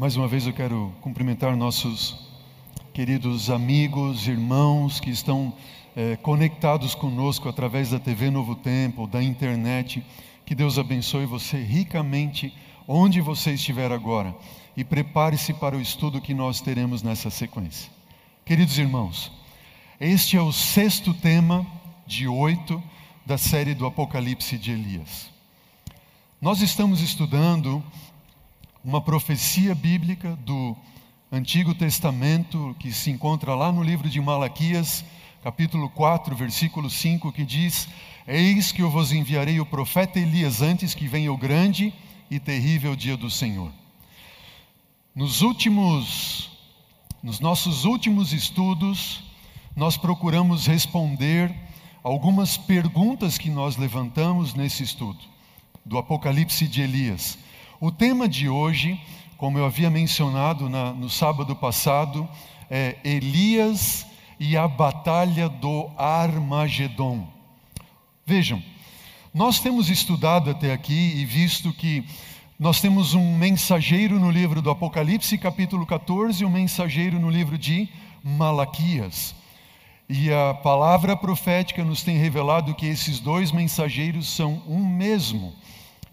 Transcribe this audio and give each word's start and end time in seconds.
Mais 0.00 0.16
uma 0.16 0.26
vez 0.26 0.46
eu 0.46 0.54
quero 0.54 0.94
cumprimentar 1.02 1.54
nossos 1.54 2.16
queridos 2.90 3.50
amigos, 3.50 4.26
irmãos 4.26 4.98
que 4.98 5.10
estão 5.10 5.52
é, 5.94 6.16
conectados 6.16 6.94
conosco 6.94 7.50
através 7.50 7.90
da 7.90 7.98
TV 7.98 8.30
Novo 8.30 8.54
Tempo, 8.54 9.06
da 9.06 9.22
internet. 9.22 10.02
Que 10.46 10.54
Deus 10.54 10.78
abençoe 10.78 11.26
você 11.26 11.62
ricamente 11.62 12.50
onde 12.88 13.20
você 13.20 13.52
estiver 13.52 13.92
agora 13.92 14.34
e 14.74 14.82
prepare-se 14.84 15.52
para 15.52 15.76
o 15.76 15.82
estudo 15.82 16.18
que 16.18 16.32
nós 16.32 16.62
teremos 16.62 17.02
nessa 17.02 17.28
sequência. 17.28 17.92
Queridos 18.42 18.78
irmãos, 18.78 19.30
este 20.00 20.34
é 20.34 20.40
o 20.40 20.50
sexto 20.50 21.12
tema 21.12 21.66
de 22.06 22.26
oito 22.26 22.82
da 23.26 23.36
série 23.36 23.74
do 23.74 23.84
Apocalipse 23.84 24.56
de 24.56 24.70
Elias. 24.70 25.28
Nós 26.40 26.62
estamos 26.62 27.02
estudando 27.02 27.84
uma 28.82 29.00
profecia 29.00 29.74
bíblica 29.74 30.36
do 30.36 30.74
Antigo 31.30 31.74
Testamento 31.74 32.74
que 32.78 32.92
se 32.92 33.10
encontra 33.10 33.54
lá 33.54 33.70
no 33.70 33.82
livro 33.82 34.08
de 34.08 34.20
Malaquias, 34.20 35.04
capítulo 35.42 35.88
4, 35.90 36.34
versículo 36.34 36.88
5, 36.88 37.30
que 37.32 37.44
diz: 37.44 37.88
Eis 38.26 38.72
que 38.72 38.82
eu 38.82 38.90
vos 38.90 39.12
enviarei 39.12 39.60
o 39.60 39.66
profeta 39.66 40.18
Elias 40.18 40.62
antes 40.62 40.94
que 40.94 41.06
venha 41.06 41.32
o 41.32 41.36
grande 41.36 41.92
e 42.30 42.40
terrível 42.40 42.96
dia 42.96 43.16
do 43.16 43.30
Senhor. 43.30 43.70
Nos 45.14 45.42
últimos 45.42 46.50
nos 47.22 47.38
nossos 47.38 47.84
últimos 47.84 48.32
estudos, 48.32 49.22
nós 49.76 49.98
procuramos 49.98 50.66
responder 50.66 51.54
algumas 52.02 52.56
perguntas 52.56 53.36
que 53.36 53.50
nós 53.50 53.76
levantamos 53.76 54.54
nesse 54.54 54.82
estudo 54.82 55.18
do 55.84 55.98
Apocalipse 55.98 56.66
de 56.66 56.80
Elias. 56.80 57.38
O 57.82 57.90
tema 57.90 58.28
de 58.28 58.46
hoje, 58.46 59.00
como 59.38 59.56
eu 59.56 59.64
havia 59.64 59.88
mencionado 59.88 60.68
na, 60.68 60.92
no 60.92 61.08
sábado 61.08 61.56
passado, 61.56 62.28
é 62.70 62.98
Elias 63.02 64.04
e 64.38 64.54
a 64.54 64.68
batalha 64.68 65.48
do 65.48 65.88
Armagedon. 65.96 67.26
Vejam, 68.26 68.62
nós 69.32 69.60
temos 69.60 69.88
estudado 69.88 70.50
até 70.50 70.74
aqui 70.74 70.92
e 70.92 71.24
visto 71.24 71.72
que 71.72 72.04
nós 72.58 72.82
temos 72.82 73.14
um 73.14 73.38
mensageiro 73.38 74.20
no 74.20 74.30
livro 74.30 74.60
do 74.60 74.68
Apocalipse, 74.68 75.38
capítulo 75.38 75.86
14, 75.86 76.42
e 76.42 76.46
um 76.46 76.50
mensageiro 76.50 77.18
no 77.18 77.30
livro 77.30 77.56
de 77.56 77.88
Malaquias. 78.22 79.34
E 80.06 80.30
a 80.30 80.52
palavra 80.52 81.16
profética 81.16 81.82
nos 81.82 82.02
tem 82.02 82.18
revelado 82.18 82.74
que 82.74 82.84
esses 82.84 83.20
dois 83.20 83.50
mensageiros 83.50 84.28
são 84.28 84.62
um 84.68 84.84
mesmo, 84.84 85.54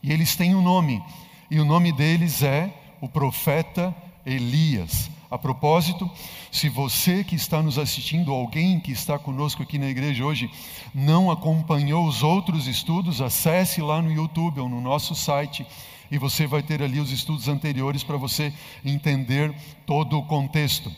e 0.02 0.14
eles 0.14 0.34
têm 0.34 0.56
um 0.56 0.62
nome 0.62 1.04
e 1.50 1.60
o 1.60 1.66
nome 1.66 1.92
deles 1.92 2.44
é 2.44 2.74
o 3.02 3.08
profeta 3.08 3.96
Elias. 4.26 5.10
A 5.30 5.38
propósito, 5.38 6.10
se 6.52 6.70
você 6.70 7.24
que 7.24 7.36
está 7.36 7.62
nos 7.62 7.78
assistindo, 7.78 8.32
alguém 8.32 8.80
que 8.80 8.92
está 8.92 9.20
conosco 9.20 9.62
aqui 9.62 9.78
na 9.78 9.88
igreja 9.88 10.26
hoje, 10.26 10.50
não 10.94 11.30
acompanhou 11.30 12.08
os 12.08 12.24
outros 12.24 12.68
estudos, 12.68 13.22
acesse 13.22 13.82
lá 13.82 14.02
no 14.02 14.12
YouTube 14.12 14.62
ou 14.62 14.70
no 14.70 14.80
nosso 14.80 15.14
site 15.16 15.66
e 16.10 16.18
você 16.18 16.48
vai 16.48 16.64
ter 16.64 16.82
ali 16.82 17.00
os 17.00 17.12
estudos 17.12 17.48
anteriores 17.48 18.04
para 18.04 18.18
você 18.18 18.54
entender 18.86 19.54
todo 19.86 20.18
o 20.18 20.24
contexto. 20.24 20.92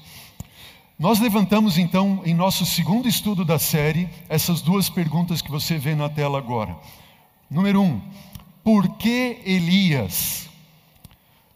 Nós 0.97 1.19
levantamos 1.19 1.77
então, 1.77 2.21
em 2.25 2.33
nosso 2.33 2.65
segundo 2.65 3.07
estudo 3.07 3.45
da 3.45 3.57
série, 3.57 4.09
essas 4.27 4.61
duas 4.61 4.89
perguntas 4.89 5.41
que 5.41 5.49
você 5.49 5.77
vê 5.77 5.95
na 5.95 6.09
tela 6.09 6.37
agora. 6.37 6.77
Número 7.49 7.81
um, 7.81 8.01
por 8.63 8.97
que 8.97 9.41
Elias? 9.45 10.49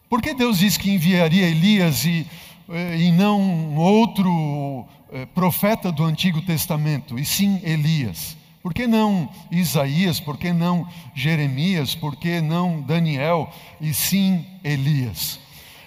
Por 0.08 0.22
que 0.22 0.34
Deus 0.34 0.58
diz 0.58 0.76
que 0.76 0.90
enviaria 0.90 1.48
Elias 1.48 2.04
e, 2.04 2.26
eh, 2.68 2.96
e 2.98 3.12
não 3.12 3.76
outro 3.76 4.86
eh, 5.12 5.26
profeta 5.26 5.90
do 5.90 6.04
Antigo 6.04 6.40
Testamento, 6.42 7.18
e 7.18 7.24
sim 7.24 7.60
Elias? 7.64 8.36
Por 8.62 8.72
que 8.72 8.86
não 8.86 9.28
Isaías? 9.50 10.20
Por 10.20 10.38
que 10.38 10.50
não 10.50 10.88
Jeremias? 11.14 11.94
Por 11.94 12.16
que 12.16 12.40
não 12.40 12.80
Daniel? 12.80 13.52
E 13.78 13.92
sim 13.92 14.46
Elias. 14.64 15.38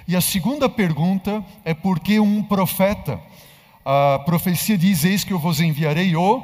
E 0.07 0.15
a 0.15 0.21
segunda 0.21 0.69
pergunta 0.69 1.43
é 1.65 1.73
por 1.73 1.99
que 1.99 2.19
um 2.19 2.43
profeta? 2.43 3.19
A 3.83 4.19
profecia 4.19 4.77
diz: 4.77 5.03
Eis 5.03 5.23
que 5.23 5.33
eu 5.33 5.39
vos 5.39 5.59
enviarei 5.59 6.15
o 6.15 6.41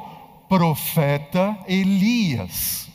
profeta 0.48 1.56
Elias. 1.68 2.88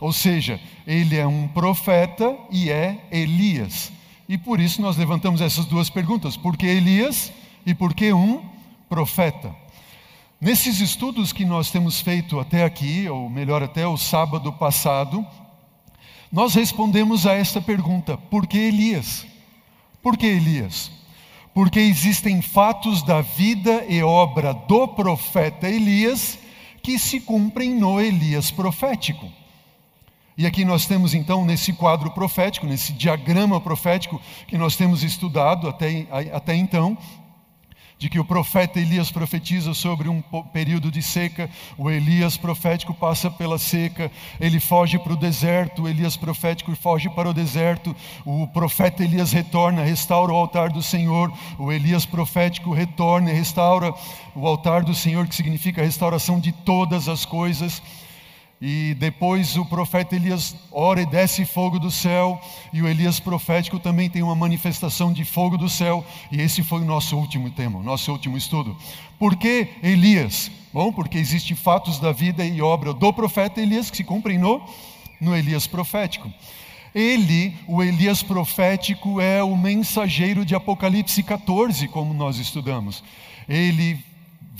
Ou 0.00 0.12
seja, 0.12 0.58
ele 0.86 1.16
é 1.16 1.26
um 1.26 1.46
profeta 1.46 2.36
e 2.50 2.70
é 2.70 3.06
Elias. 3.12 3.92
E 4.28 4.38
por 4.38 4.58
isso 4.58 4.80
nós 4.80 4.96
levantamos 4.96 5.40
essas 5.40 5.66
duas 5.66 5.90
perguntas: 5.90 6.36
por 6.36 6.56
que 6.56 6.66
Elias 6.66 7.32
e 7.66 7.74
por 7.74 7.92
que 7.92 8.12
um 8.12 8.42
profeta? 8.88 9.54
Nesses 10.40 10.80
estudos 10.80 11.34
que 11.34 11.44
nós 11.44 11.70
temos 11.70 12.00
feito 12.00 12.40
até 12.40 12.64
aqui, 12.64 13.06
ou 13.08 13.28
melhor, 13.28 13.62
até 13.62 13.86
o 13.86 13.98
sábado 13.98 14.50
passado, 14.54 15.26
nós 16.32 16.54
respondemos 16.54 17.26
a 17.26 17.34
esta 17.34 17.60
pergunta: 17.60 18.16
por 18.16 18.46
que 18.46 18.56
Elias? 18.56 19.26
Por 20.02 20.16
que 20.16 20.26
Elias? 20.26 20.90
Porque 21.52 21.80
existem 21.80 22.40
fatos 22.40 23.02
da 23.02 23.20
vida 23.20 23.84
e 23.86 24.02
obra 24.02 24.54
do 24.54 24.88
profeta 24.88 25.68
Elias 25.68 26.38
que 26.82 26.98
se 26.98 27.20
cumprem 27.20 27.74
no 27.74 28.00
Elias 28.00 28.50
profético. 28.50 29.39
E 30.36 30.46
aqui 30.46 30.64
nós 30.64 30.86
temos 30.86 31.12
então, 31.12 31.44
nesse 31.44 31.72
quadro 31.72 32.10
profético, 32.12 32.66
nesse 32.66 32.92
diagrama 32.92 33.60
profético 33.60 34.20
que 34.46 34.56
nós 34.56 34.76
temos 34.76 35.02
estudado 35.02 35.68
até, 35.68 36.06
até 36.32 36.54
então, 36.54 36.96
de 38.00 38.08
que 38.08 38.18
o 38.18 38.24
profeta 38.24 38.80
Elias 38.80 39.10
profetiza 39.10 39.74
sobre 39.74 40.08
um 40.08 40.22
período 40.54 40.90
de 40.90 41.02
seca, 41.02 41.50
o 41.76 41.90
Elias 41.90 42.34
profético 42.34 42.94
passa 42.94 43.30
pela 43.30 43.58
seca, 43.58 44.10
ele 44.40 44.58
foge 44.58 44.98
para 44.98 45.12
o 45.12 45.16
deserto, 45.16 45.82
o 45.82 45.88
Elias 45.88 46.16
profético 46.16 46.74
foge 46.74 47.10
para 47.10 47.28
o 47.28 47.34
deserto, 47.34 47.94
o 48.24 48.46
profeta 48.46 49.04
Elias 49.04 49.32
retorna, 49.32 49.84
restaura 49.84 50.32
o 50.32 50.36
altar 50.36 50.70
do 50.70 50.82
Senhor, 50.82 51.30
o 51.58 51.70
Elias 51.70 52.06
profético 52.06 52.72
retorna 52.72 53.30
e 53.30 53.34
restaura 53.34 53.92
o 54.34 54.46
altar 54.46 54.82
do 54.82 54.94
Senhor, 54.94 55.26
que 55.26 55.34
significa 55.34 55.82
a 55.82 55.84
restauração 55.84 56.40
de 56.40 56.52
todas 56.52 57.06
as 57.06 57.26
coisas. 57.26 57.82
E 58.60 58.94
depois 58.98 59.56
o 59.56 59.64
profeta 59.64 60.14
Elias 60.14 60.54
ora 60.70 61.00
e 61.00 61.06
desce 61.06 61.46
fogo 61.46 61.78
do 61.78 61.90
céu, 61.90 62.38
e 62.74 62.82
o 62.82 62.88
Elias 62.88 63.18
profético 63.18 63.78
também 63.78 64.10
tem 64.10 64.22
uma 64.22 64.34
manifestação 64.34 65.14
de 65.14 65.24
fogo 65.24 65.56
do 65.56 65.66
céu, 65.66 66.04
e 66.30 66.42
esse 66.42 66.62
foi 66.62 66.82
o 66.82 66.84
nosso 66.84 67.16
último 67.16 67.50
tema, 67.50 67.82
nosso 67.82 68.12
último 68.12 68.36
estudo. 68.36 68.76
Por 69.18 69.34
que 69.36 69.68
Elias? 69.82 70.50
Bom, 70.74 70.92
porque 70.92 71.16
existem 71.16 71.56
fatos 71.56 71.98
da 71.98 72.12
vida 72.12 72.44
e 72.44 72.60
obra 72.60 72.92
do 72.92 73.12
profeta 73.14 73.62
Elias 73.62 73.90
que 73.90 73.96
se 73.96 74.04
cumprem 74.04 74.36
no, 74.36 74.62
no 75.18 75.34
Elias 75.34 75.66
profético. 75.66 76.30
Ele, 76.94 77.56
o 77.66 77.82
Elias 77.82 78.22
profético, 78.22 79.22
é 79.22 79.42
o 79.42 79.56
mensageiro 79.56 80.44
de 80.44 80.54
Apocalipse 80.54 81.22
14, 81.22 81.88
como 81.88 82.12
nós 82.12 82.36
estudamos. 82.36 83.02
Ele 83.48 83.98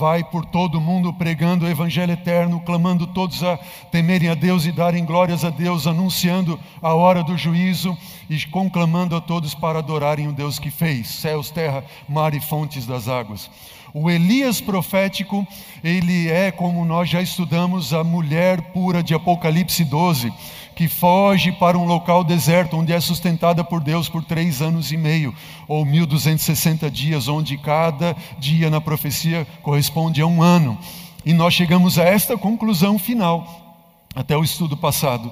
vai 0.00 0.25
por 0.25 0.47
todo 0.47 0.78
o 0.78 0.81
mundo 0.81 1.12
pregando 1.12 1.66
o 1.66 1.69
Evangelho 1.69 2.15
eterno, 2.15 2.59
clamando 2.61 3.06
todos 3.06 3.44
a 3.44 3.59
temerem 3.93 4.31
a 4.31 4.34
Deus 4.34 4.65
e 4.65 4.72
darem 4.72 5.05
glórias 5.05 5.44
a 5.44 5.50
Deus, 5.50 5.87
anunciando 5.87 6.59
a 6.81 6.94
hora 6.94 7.22
do 7.22 7.37
juízo 7.37 7.94
e 8.31 8.43
conclamando 8.47 9.15
a 9.15 9.21
todos 9.21 9.55
para 9.55 9.81
adorarem 9.81 10.27
o 10.27 10.33
Deus 10.33 10.59
que 10.59 10.71
fez 10.71 11.06
céus, 11.06 11.50
terra, 11.50 11.84
mar 12.09 12.33
e 12.33 12.41
fontes 12.41 12.87
das 12.87 13.09
águas. 13.09 13.50
O 13.93 14.09
Elias 14.09 14.59
profético, 14.59 15.47
ele 15.84 16.31
é, 16.31 16.50
como 16.50 16.83
nós 16.83 17.10
já 17.10 17.21
estudamos, 17.21 17.93
a 17.93 18.03
mulher 18.03 18.72
pura 18.72 19.03
de 19.03 19.12
Apocalipse 19.12 19.84
12 19.84 20.33
que 20.80 20.88
foge 20.88 21.52
para 21.52 21.76
um 21.76 21.84
local 21.84 22.24
deserto, 22.24 22.74
onde 22.74 22.91
é 22.91 22.98
sustentada 22.98 23.62
por 23.62 23.82
Deus 23.82 24.09
por 24.09 24.24
três 24.24 24.62
anos 24.62 24.91
e 24.91 24.97
meio, 24.97 25.34
ou 25.68 25.84
1260 25.84 26.91
dias, 26.91 27.28
onde 27.28 27.59
cada 27.59 28.16
dia 28.38 28.71
na 28.71 28.80
profecia 28.80 29.47
corresponde 29.60 30.22
a 30.22 30.27
um 30.27 30.42
ano. 30.42 30.78
E 31.22 31.34
nós 31.34 31.53
chegamos 31.53 31.98
a 31.98 32.04
esta 32.04 32.34
conclusão 32.38 32.98
final, 32.98 34.06
até 34.15 34.34
o 34.34 34.42
estudo 34.42 34.74
passado, 34.74 35.30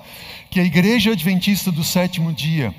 que 0.51 0.61
a 0.61 0.65
igreja 0.65 1.13
adventista 1.13 1.73
do 1.73 1.83
sétimo 1.83 2.31
dia, 2.31 2.75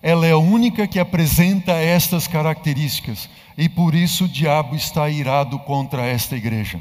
ela 0.00 0.26
é 0.26 0.30
a 0.30 0.38
única 0.38 0.86
que 0.86 0.98
apresenta 0.98 1.72
estas 1.72 2.26
características, 2.26 3.28
e 3.58 3.68
por 3.68 3.94
isso 3.94 4.24
o 4.24 4.28
diabo 4.28 4.74
está 4.74 5.06
irado 5.10 5.58
contra 5.58 6.06
esta 6.06 6.34
igreja. 6.34 6.80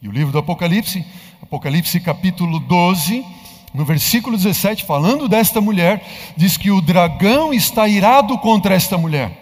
E 0.00 0.08
o 0.08 0.12
livro 0.12 0.30
do 0.30 0.38
Apocalipse 0.38 1.04
Apocalipse 1.48 1.98
capítulo 2.00 2.60
12, 2.60 3.24
no 3.72 3.82
versículo 3.82 4.36
17, 4.36 4.84
falando 4.84 5.26
desta 5.26 5.62
mulher, 5.62 6.06
diz 6.36 6.58
que 6.58 6.70
o 6.70 6.82
dragão 6.82 7.54
está 7.54 7.88
irado 7.88 8.36
contra 8.36 8.74
esta 8.74 8.98
mulher. 8.98 9.32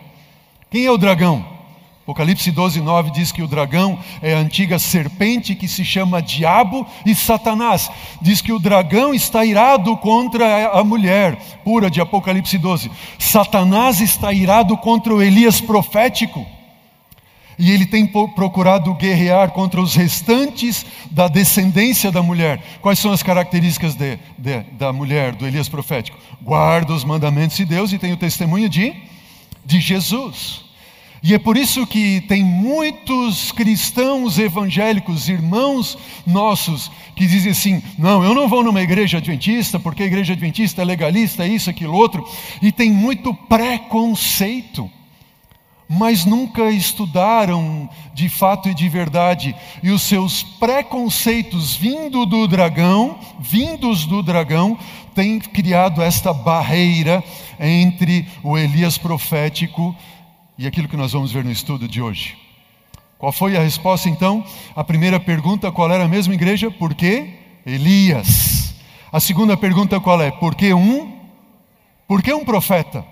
Quem 0.70 0.84
é 0.84 0.90
o 0.90 0.96
dragão? 0.96 1.44
Apocalipse 2.04 2.52
12, 2.52 2.80
9 2.80 3.10
diz 3.10 3.32
que 3.32 3.42
o 3.42 3.48
dragão 3.48 3.98
é 4.22 4.34
a 4.34 4.38
antiga 4.38 4.78
serpente 4.78 5.56
que 5.56 5.66
se 5.66 5.84
chama 5.84 6.22
Diabo 6.22 6.86
e 7.04 7.12
Satanás. 7.12 7.90
Diz 8.22 8.40
que 8.40 8.52
o 8.52 8.60
dragão 8.60 9.12
está 9.12 9.44
irado 9.44 9.96
contra 9.96 10.68
a 10.78 10.84
mulher, 10.84 11.36
pura 11.64 11.90
de 11.90 12.00
Apocalipse 12.00 12.56
12. 12.56 12.88
Satanás 13.18 14.00
está 14.00 14.32
irado 14.32 14.76
contra 14.76 15.12
o 15.12 15.20
Elias 15.20 15.60
profético. 15.60 16.46
E 17.58 17.72
ele 17.72 17.86
tem 17.86 18.06
procurado 18.06 18.92
guerrear 18.94 19.50
contra 19.50 19.80
os 19.80 19.94
restantes 19.94 20.84
da 21.10 21.26
descendência 21.26 22.12
da 22.12 22.22
mulher. 22.22 22.62
Quais 22.82 22.98
são 22.98 23.12
as 23.12 23.22
características 23.22 23.94
de, 23.94 24.18
de, 24.36 24.60
da 24.72 24.92
mulher, 24.92 25.34
do 25.34 25.46
Elias 25.46 25.68
profético? 25.68 26.18
Guarda 26.42 26.92
os 26.92 27.04
mandamentos 27.04 27.56
de 27.56 27.64
Deus 27.64 27.92
e 27.92 27.98
tem 27.98 28.12
o 28.12 28.16
testemunho 28.16 28.68
de, 28.68 28.94
de 29.64 29.80
Jesus. 29.80 30.66
E 31.22 31.34
é 31.34 31.38
por 31.38 31.56
isso 31.56 31.86
que 31.86 32.20
tem 32.28 32.44
muitos 32.44 33.50
cristãos 33.50 34.38
evangélicos, 34.38 35.28
irmãos 35.28 35.98
nossos, 36.26 36.90
que 37.16 37.26
dizem 37.26 37.50
assim: 37.50 37.82
não, 37.98 38.22
eu 38.22 38.34
não 38.34 38.46
vou 38.46 38.62
numa 38.62 38.82
igreja 38.82 39.18
adventista, 39.18 39.80
porque 39.80 40.02
a 40.02 40.06
igreja 40.06 40.34
adventista 40.34 40.82
é 40.82 40.84
legalista, 40.84 41.44
isso, 41.44 41.68
aquilo, 41.68 41.94
outro, 41.94 42.24
e 42.62 42.70
tem 42.70 42.92
muito 42.92 43.34
preconceito, 43.34 44.88
mas 45.88 46.24
nunca 46.24 46.70
estudaram 46.70 47.88
de 48.12 48.28
fato 48.28 48.68
e 48.68 48.74
de 48.74 48.88
verdade, 48.88 49.54
e 49.82 49.90
os 49.90 50.02
seus 50.02 50.42
preconceitos 50.42 51.76
vindo 51.76 52.26
do 52.26 52.48
dragão, 52.48 53.18
vindos 53.38 54.04
do 54.04 54.22
dragão, 54.22 54.78
têm 55.14 55.38
criado 55.38 56.02
esta 56.02 56.32
barreira 56.32 57.22
entre 57.58 58.26
o 58.42 58.58
Elias 58.58 58.98
profético 58.98 59.94
e 60.58 60.66
aquilo 60.66 60.88
que 60.88 60.96
nós 60.96 61.12
vamos 61.12 61.32
ver 61.32 61.44
no 61.44 61.52
estudo 61.52 61.86
de 61.86 62.02
hoje. 62.02 62.36
Qual 63.18 63.32
foi 63.32 63.56
a 63.56 63.62
resposta 63.62 64.08
então? 64.08 64.44
A 64.74 64.84
primeira 64.84 65.18
pergunta, 65.18 65.72
qual 65.72 65.90
era 65.90 66.04
a 66.04 66.08
mesma 66.08 66.34
igreja? 66.34 66.70
Por 66.70 66.94
que 66.94 67.30
Elias? 67.64 68.74
A 69.10 69.20
segunda 69.20 69.56
pergunta 69.56 69.98
qual 70.00 70.20
é? 70.20 70.30
Por 70.30 70.54
que 70.54 70.74
um? 70.74 71.16
Por 72.06 72.22
que 72.22 72.32
um 72.32 72.44
profeta? 72.44 73.04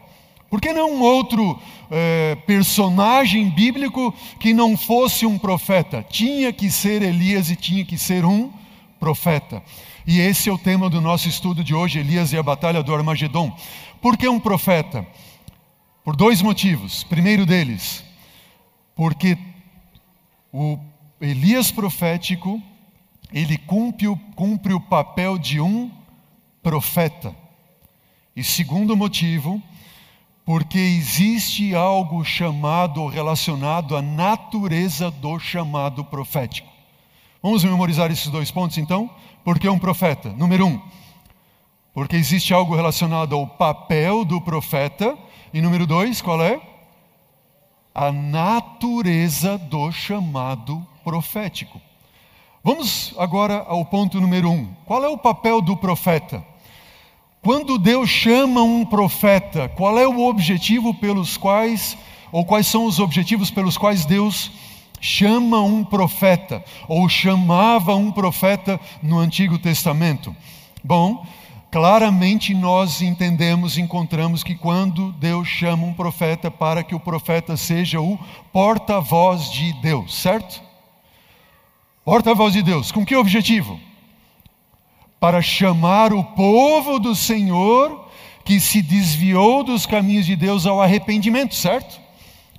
Por 0.54 0.60
que 0.60 0.72
não 0.72 0.92
um 0.92 1.00
outro 1.00 1.60
é, 1.90 2.36
personagem 2.46 3.50
bíblico 3.50 4.14
que 4.38 4.54
não 4.54 4.76
fosse 4.76 5.26
um 5.26 5.36
profeta? 5.36 6.06
Tinha 6.08 6.52
que 6.52 6.70
ser 6.70 7.02
Elias 7.02 7.50
e 7.50 7.56
tinha 7.56 7.84
que 7.84 7.98
ser 7.98 8.24
um 8.24 8.52
profeta. 9.00 9.60
E 10.06 10.20
esse 10.20 10.48
é 10.48 10.52
o 10.52 10.56
tema 10.56 10.88
do 10.88 11.00
nosso 11.00 11.28
estudo 11.28 11.64
de 11.64 11.74
hoje, 11.74 11.98
Elias 11.98 12.32
e 12.32 12.38
a 12.38 12.42
batalha 12.42 12.84
do 12.84 12.94
Armagedon. 12.94 13.52
Por 14.00 14.16
que 14.16 14.28
um 14.28 14.38
profeta? 14.38 15.04
Por 16.04 16.14
dois 16.14 16.40
motivos. 16.40 17.02
Primeiro 17.02 17.44
deles, 17.44 18.04
porque 18.94 19.36
o 20.52 20.78
Elias 21.20 21.72
profético, 21.72 22.62
ele 23.32 23.58
cumpre 23.58 24.06
o, 24.06 24.16
cumpre 24.36 24.72
o 24.72 24.78
papel 24.78 25.36
de 25.36 25.60
um 25.60 25.90
profeta. 26.62 27.34
E 28.36 28.44
segundo 28.44 28.96
motivo, 28.96 29.60
porque 30.44 30.78
existe 30.78 31.74
algo 31.74 32.22
chamado, 32.22 33.06
relacionado 33.06 33.96
à 33.96 34.02
natureza 34.02 35.10
do 35.10 35.38
chamado 35.38 36.04
profético. 36.04 36.68
Vamos 37.42 37.64
memorizar 37.64 38.10
esses 38.10 38.28
dois 38.28 38.50
pontos 38.50 38.76
então? 38.76 39.10
Porque 39.42 39.68
um 39.68 39.78
profeta. 39.78 40.30
Número 40.30 40.66
um, 40.66 40.80
porque 41.94 42.16
existe 42.16 42.52
algo 42.52 42.74
relacionado 42.74 43.34
ao 43.34 43.46
papel 43.46 44.24
do 44.24 44.40
profeta 44.40 45.16
e 45.52 45.60
número 45.62 45.86
dois, 45.86 46.20
qual 46.20 46.42
é? 46.42 46.60
A 47.94 48.10
natureza 48.10 49.56
do 49.56 49.92
chamado 49.92 50.86
profético. 51.04 51.80
Vamos 52.62 53.14
agora 53.18 53.64
ao 53.68 53.84
ponto 53.84 54.20
número 54.20 54.50
um. 54.50 54.74
Qual 54.84 55.04
é 55.04 55.08
o 55.08 55.18
papel 55.18 55.62
do 55.62 55.76
profeta? 55.76 56.44
Quando 57.44 57.76
Deus 57.76 58.08
chama 58.08 58.62
um 58.62 58.86
profeta, 58.86 59.68
qual 59.68 59.98
é 59.98 60.08
o 60.08 60.26
objetivo 60.26 60.94
pelos 60.94 61.36
quais, 61.36 61.94
ou 62.32 62.42
quais 62.42 62.66
são 62.66 62.86
os 62.86 62.98
objetivos 62.98 63.50
pelos 63.50 63.76
quais 63.76 64.06
Deus 64.06 64.50
chama 64.98 65.60
um 65.60 65.84
profeta, 65.84 66.64
ou 66.88 67.06
chamava 67.06 67.94
um 67.94 68.10
profeta 68.10 68.80
no 69.02 69.18
Antigo 69.18 69.58
Testamento? 69.58 70.34
Bom, 70.82 71.26
Claramente 71.70 72.54
nós 72.54 73.02
entendemos, 73.02 73.76
encontramos 73.76 74.44
que 74.44 74.54
quando 74.54 75.10
Deus 75.14 75.48
chama 75.48 75.84
um 75.84 75.92
profeta 75.92 76.48
para 76.48 76.84
que 76.84 76.94
o 76.94 77.00
profeta 77.00 77.56
seja 77.56 78.00
o 78.00 78.16
porta-voz 78.52 79.50
de 79.50 79.72
Deus, 79.82 80.14
certo? 80.14 80.62
Porta-voz 82.04 82.52
de 82.52 82.62
Deus, 82.62 82.92
com 82.92 83.04
que 83.04 83.16
objetivo? 83.16 83.80
Para 85.18 85.40
chamar 85.40 86.12
o 86.12 86.22
povo 86.22 86.98
do 86.98 87.14
Senhor 87.14 88.04
que 88.44 88.60
se 88.60 88.82
desviou 88.82 89.64
dos 89.64 89.86
caminhos 89.86 90.26
de 90.26 90.36
Deus 90.36 90.66
ao 90.66 90.80
arrependimento, 90.80 91.54
certo? 91.54 92.04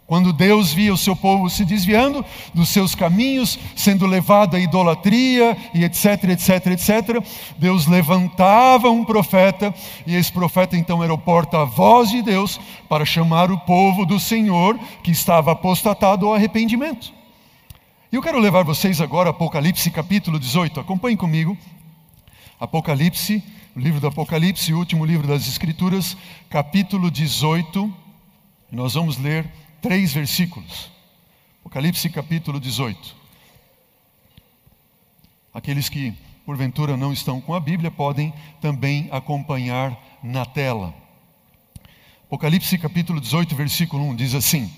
Quando 0.07 0.31
Deus 0.31 0.71
via 0.71 0.93
o 0.93 0.97
seu 0.97 1.15
povo 1.15 1.49
se 1.49 1.65
desviando 1.65 2.23
dos 2.53 2.69
seus 2.69 2.93
caminhos, 2.93 3.57
sendo 3.75 4.05
levado 4.05 4.55
à 4.55 4.59
idolatria 4.59 5.57
e 5.73 5.83
etc, 5.83 6.25
etc, 6.25 6.67
etc, 6.67 7.23
Deus 7.57 7.87
levantava 7.87 8.91
um 8.91 9.03
profeta, 9.03 9.73
e 10.05 10.15
esse 10.15 10.31
profeta 10.31 10.77
então 10.77 11.03
era 11.03 11.11
o 11.11 11.17
porta-voz 11.17 12.11
de 12.11 12.21
Deus 12.21 12.59
para 12.87 13.03
chamar 13.03 13.49
o 13.49 13.57
povo 13.57 14.05
do 14.05 14.19
Senhor 14.19 14.77
que 15.01 15.09
estava 15.09 15.53
apostatado 15.53 16.27
ao 16.27 16.35
arrependimento. 16.35 17.11
E 18.11 18.15
eu 18.15 18.21
quero 18.21 18.39
levar 18.39 18.63
vocês 18.63 19.01
agora 19.01 19.29
a 19.29 19.31
Apocalipse 19.31 19.89
capítulo 19.89 20.39
18. 20.39 20.79
Acompanhem 20.79 21.17
comigo. 21.17 21.57
Apocalipse, 22.59 23.43
o 23.75 23.79
livro 23.79 23.99
do 23.99 24.07
Apocalipse, 24.07 24.73
o 24.73 24.77
último 24.77 25.05
livro 25.05 25.27
das 25.27 25.47
Escrituras, 25.47 26.15
capítulo 26.49 27.11
18. 27.11 27.93
Nós 28.71 28.93
vamos 28.93 29.17
ler 29.17 29.45
três 29.81 30.13
versículos. 30.13 30.89
Apocalipse 31.59 32.09
capítulo 32.09 32.57
18. 32.57 33.15
Aqueles 35.53 35.89
que 35.89 36.13
porventura 36.45 36.95
não 36.95 37.11
estão 37.11 37.41
com 37.41 37.53
a 37.53 37.59
Bíblia 37.59 37.91
podem 37.91 38.33
também 38.61 39.09
acompanhar 39.11 39.97
na 40.23 40.45
tela. 40.45 40.93
Apocalipse 42.27 42.77
capítulo 42.77 43.19
18, 43.19 43.53
versículo 43.53 44.03
1 44.11 44.15
diz 44.15 44.33
assim: 44.33 44.71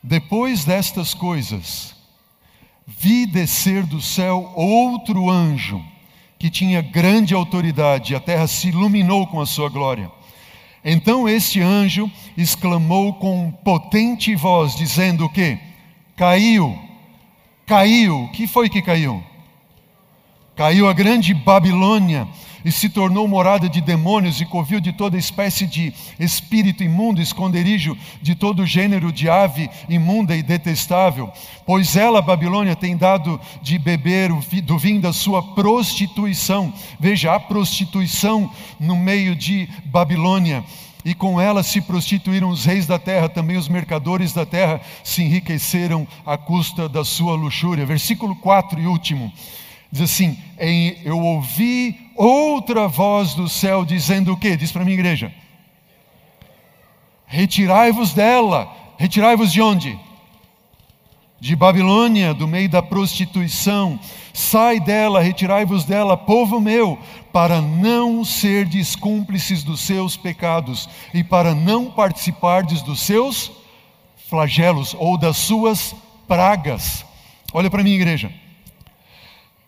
Depois 0.00 0.64
destas 0.64 1.12
coisas, 1.12 1.96
vi 2.86 3.26
descer 3.26 3.84
do 3.84 4.00
céu 4.00 4.52
outro 4.54 5.28
anjo, 5.28 5.84
que 6.44 6.50
tinha 6.50 6.82
grande 6.82 7.32
autoridade, 7.32 8.14
a 8.14 8.20
terra 8.20 8.46
se 8.46 8.68
iluminou 8.68 9.26
com 9.26 9.40
a 9.40 9.46
sua 9.46 9.70
glória. 9.70 10.12
Então 10.84 11.26
este 11.26 11.58
anjo 11.62 12.10
exclamou 12.36 13.14
com 13.14 13.50
potente 13.50 14.34
voz, 14.36 14.76
dizendo 14.76 15.26
que? 15.30 15.58
Caiu, 16.14 16.78
caiu, 17.64 18.28
que 18.34 18.46
foi 18.46 18.68
que 18.68 18.82
caiu? 18.82 19.24
Caiu 20.54 20.86
a 20.86 20.92
grande 20.92 21.32
Babilônia 21.32 22.28
e 22.64 22.72
se 22.72 22.88
tornou 22.88 23.28
morada 23.28 23.68
de 23.68 23.80
demônios 23.80 24.40
e 24.40 24.46
covil 24.46 24.80
de 24.80 24.92
toda 24.92 25.18
espécie 25.18 25.66
de 25.66 25.92
espírito 26.18 26.82
imundo, 26.82 27.20
esconderijo 27.20 27.96
de 28.22 28.34
todo 28.34 28.64
gênero 28.64 29.12
de 29.12 29.28
ave 29.28 29.68
imunda 29.88 30.34
e 30.34 30.42
detestável. 30.42 31.30
Pois 31.66 31.96
ela, 31.96 32.22
Babilônia, 32.22 32.74
tem 32.74 32.96
dado 32.96 33.40
de 33.60 33.78
beber 33.78 34.30
do 34.62 34.78
vinho 34.78 35.00
da 35.00 35.12
sua 35.12 35.42
prostituição. 35.42 36.72
Veja, 36.98 37.34
a 37.34 37.40
prostituição 37.40 38.50
no 38.80 38.96
meio 38.96 39.36
de 39.36 39.68
Babilônia 39.84 40.64
e 41.04 41.12
com 41.14 41.38
ela 41.38 41.62
se 41.62 41.82
prostituíram 41.82 42.48
os 42.48 42.64
reis 42.64 42.86
da 42.86 42.98
terra, 42.98 43.28
também 43.28 43.58
os 43.58 43.68
mercadores 43.68 44.32
da 44.32 44.46
terra 44.46 44.80
se 45.02 45.22
enriqueceram 45.22 46.08
à 46.24 46.38
custa 46.38 46.88
da 46.88 47.04
sua 47.04 47.34
luxúria. 47.34 47.84
Versículo 47.84 48.34
4 48.36 48.80
e 48.80 48.86
último. 48.86 49.30
Diz 49.92 50.00
assim: 50.00 50.38
Eu 51.04 51.20
ouvi 51.20 52.03
outra 52.16 52.88
voz 52.88 53.34
do 53.34 53.48
céu 53.48 53.84
dizendo 53.84 54.32
o 54.32 54.36
quê? 54.36 54.56
Diz 54.56 54.72
para 54.72 54.84
minha 54.84 54.94
igreja: 54.94 55.32
Retirai-vos 57.26 58.12
dela. 58.12 58.68
Retirai-vos 58.96 59.52
de 59.52 59.60
onde? 59.60 59.98
De 61.40 61.56
Babilônia, 61.56 62.32
do 62.32 62.46
meio 62.46 62.68
da 62.68 62.80
prostituição. 62.80 63.98
Sai 64.32 64.80
dela, 64.80 65.20
retirai-vos 65.20 65.84
dela, 65.84 66.16
povo 66.16 66.60
meu, 66.60 66.98
para 67.32 67.60
não 67.60 68.24
serdes 68.24 68.96
cúmplices 68.96 69.62
dos 69.62 69.80
seus 69.80 70.16
pecados 70.16 70.88
e 71.12 71.22
para 71.22 71.54
não 71.54 71.90
participardes 71.90 72.82
dos 72.82 73.00
seus 73.00 73.50
flagelos 74.28 74.94
ou 74.98 75.18
das 75.18 75.36
suas 75.36 75.94
pragas. 76.26 77.04
Olha 77.52 77.70
para 77.70 77.82
mim, 77.82 77.92
igreja. 77.92 78.32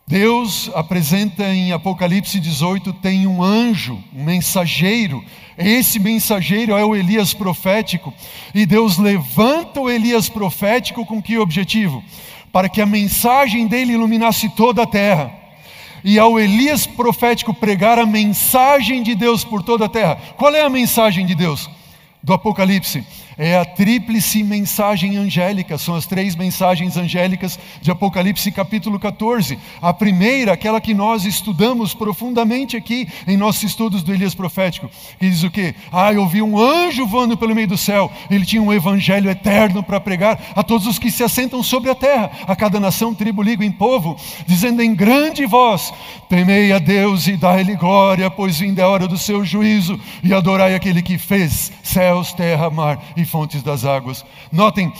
Deus 0.08 0.70
apresenta 0.72 1.42
em 1.52 1.72
Apocalipse 1.72 2.38
18: 2.38 2.92
tem 2.92 3.26
um 3.26 3.42
anjo, 3.42 4.00
um 4.14 4.22
mensageiro. 4.22 5.22
Esse 5.58 5.98
mensageiro 5.98 6.76
é 6.76 6.84
o 6.84 6.94
Elias 6.94 7.34
profético. 7.34 8.14
E 8.54 8.64
Deus 8.64 8.98
levanta 8.98 9.80
o 9.80 9.90
Elias 9.90 10.28
profético 10.28 11.04
com 11.04 11.20
que 11.20 11.38
objetivo? 11.38 12.04
Para 12.52 12.68
que 12.68 12.80
a 12.80 12.86
mensagem 12.86 13.66
dele 13.66 13.94
iluminasse 13.94 14.48
toda 14.50 14.84
a 14.84 14.86
terra. 14.86 15.32
E 16.04 16.20
ao 16.20 16.38
Elias 16.38 16.86
profético 16.86 17.52
pregar 17.52 17.98
a 17.98 18.06
mensagem 18.06 19.02
de 19.02 19.16
Deus 19.16 19.42
por 19.42 19.60
toda 19.60 19.86
a 19.86 19.88
terra. 19.88 20.20
Qual 20.36 20.54
é 20.54 20.62
a 20.62 20.70
mensagem 20.70 21.26
de 21.26 21.34
Deus? 21.34 21.68
Do 22.22 22.32
Apocalipse 22.32 23.04
é 23.38 23.58
a 23.58 23.64
tríplice 23.64 24.42
mensagem 24.42 25.16
angélica, 25.16 25.76
são 25.76 25.94
as 25.94 26.06
três 26.06 26.34
mensagens 26.34 26.96
angélicas 26.96 27.58
de 27.82 27.90
Apocalipse 27.90 28.50
capítulo 28.50 28.98
14. 28.98 29.58
A 29.82 29.92
primeira, 29.92 30.52
aquela 30.52 30.80
que 30.80 30.94
nós 30.94 31.24
estudamos 31.24 31.92
profundamente 31.92 32.76
aqui 32.76 33.06
em 33.26 33.36
nossos 33.36 33.64
estudos 33.64 34.02
do 34.02 34.12
Elias 34.12 34.34
profético, 34.34 34.88
que 35.18 35.28
diz 35.28 35.42
o 35.42 35.50
quê? 35.50 35.74
Ah, 35.92 36.12
eu 36.12 36.26
vi 36.26 36.40
um 36.40 36.58
anjo 36.58 37.06
voando 37.06 37.36
pelo 37.36 37.54
meio 37.54 37.68
do 37.68 37.76
céu, 37.76 38.10
ele 38.30 38.46
tinha 38.46 38.62
um 38.62 38.72
evangelho 38.72 39.30
eterno 39.30 39.82
para 39.82 40.00
pregar 40.00 40.40
a 40.54 40.62
todos 40.62 40.86
os 40.86 40.98
que 40.98 41.10
se 41.10 41.22
assentam 41.22 41.62
sobre 41.62 41.90
a 41.90 41.94
terra, 41.94 42.30
a 42.46 42.56
cada 42.56 42.80
nação, 42.80 43.14
tribo, 43.14 43.42
língua 43.42 43.66
em 43.66 43.72
povo, 43.72 44.16
dizendo 44.46 44.82
em 44.82 44.94
grande 44.94 45.44
voz: 45.44 45.92
Temei 46.28 46.72
a 46.72 46.78
Deus 46.78 47.26
e 47.26 47.36
dai-lhe 47.36 47.76
glória, 47.76 48.30
pois 48.30 48.58
vinda 48.58 48.80
é 48.80 48.84
a 48.84 48.88
hora 48.88 49.06
do 49.06 49.18
seu 49.18 49.44
juízo, 49.44 50.00
e 50.22 50.32
adorai 50.32 50.74
aquele 50.74 51.02
que 51.02 51.18
fez 51.18 51.70
céus, 51.82 52.32
terra, 52.32 52.70
mar 52.70 52.98
e 53.14 53.25
fontes 53.26 53.62
das 53.62 53.84
águas. 53.84 54.24
Notem, 54.50 54.92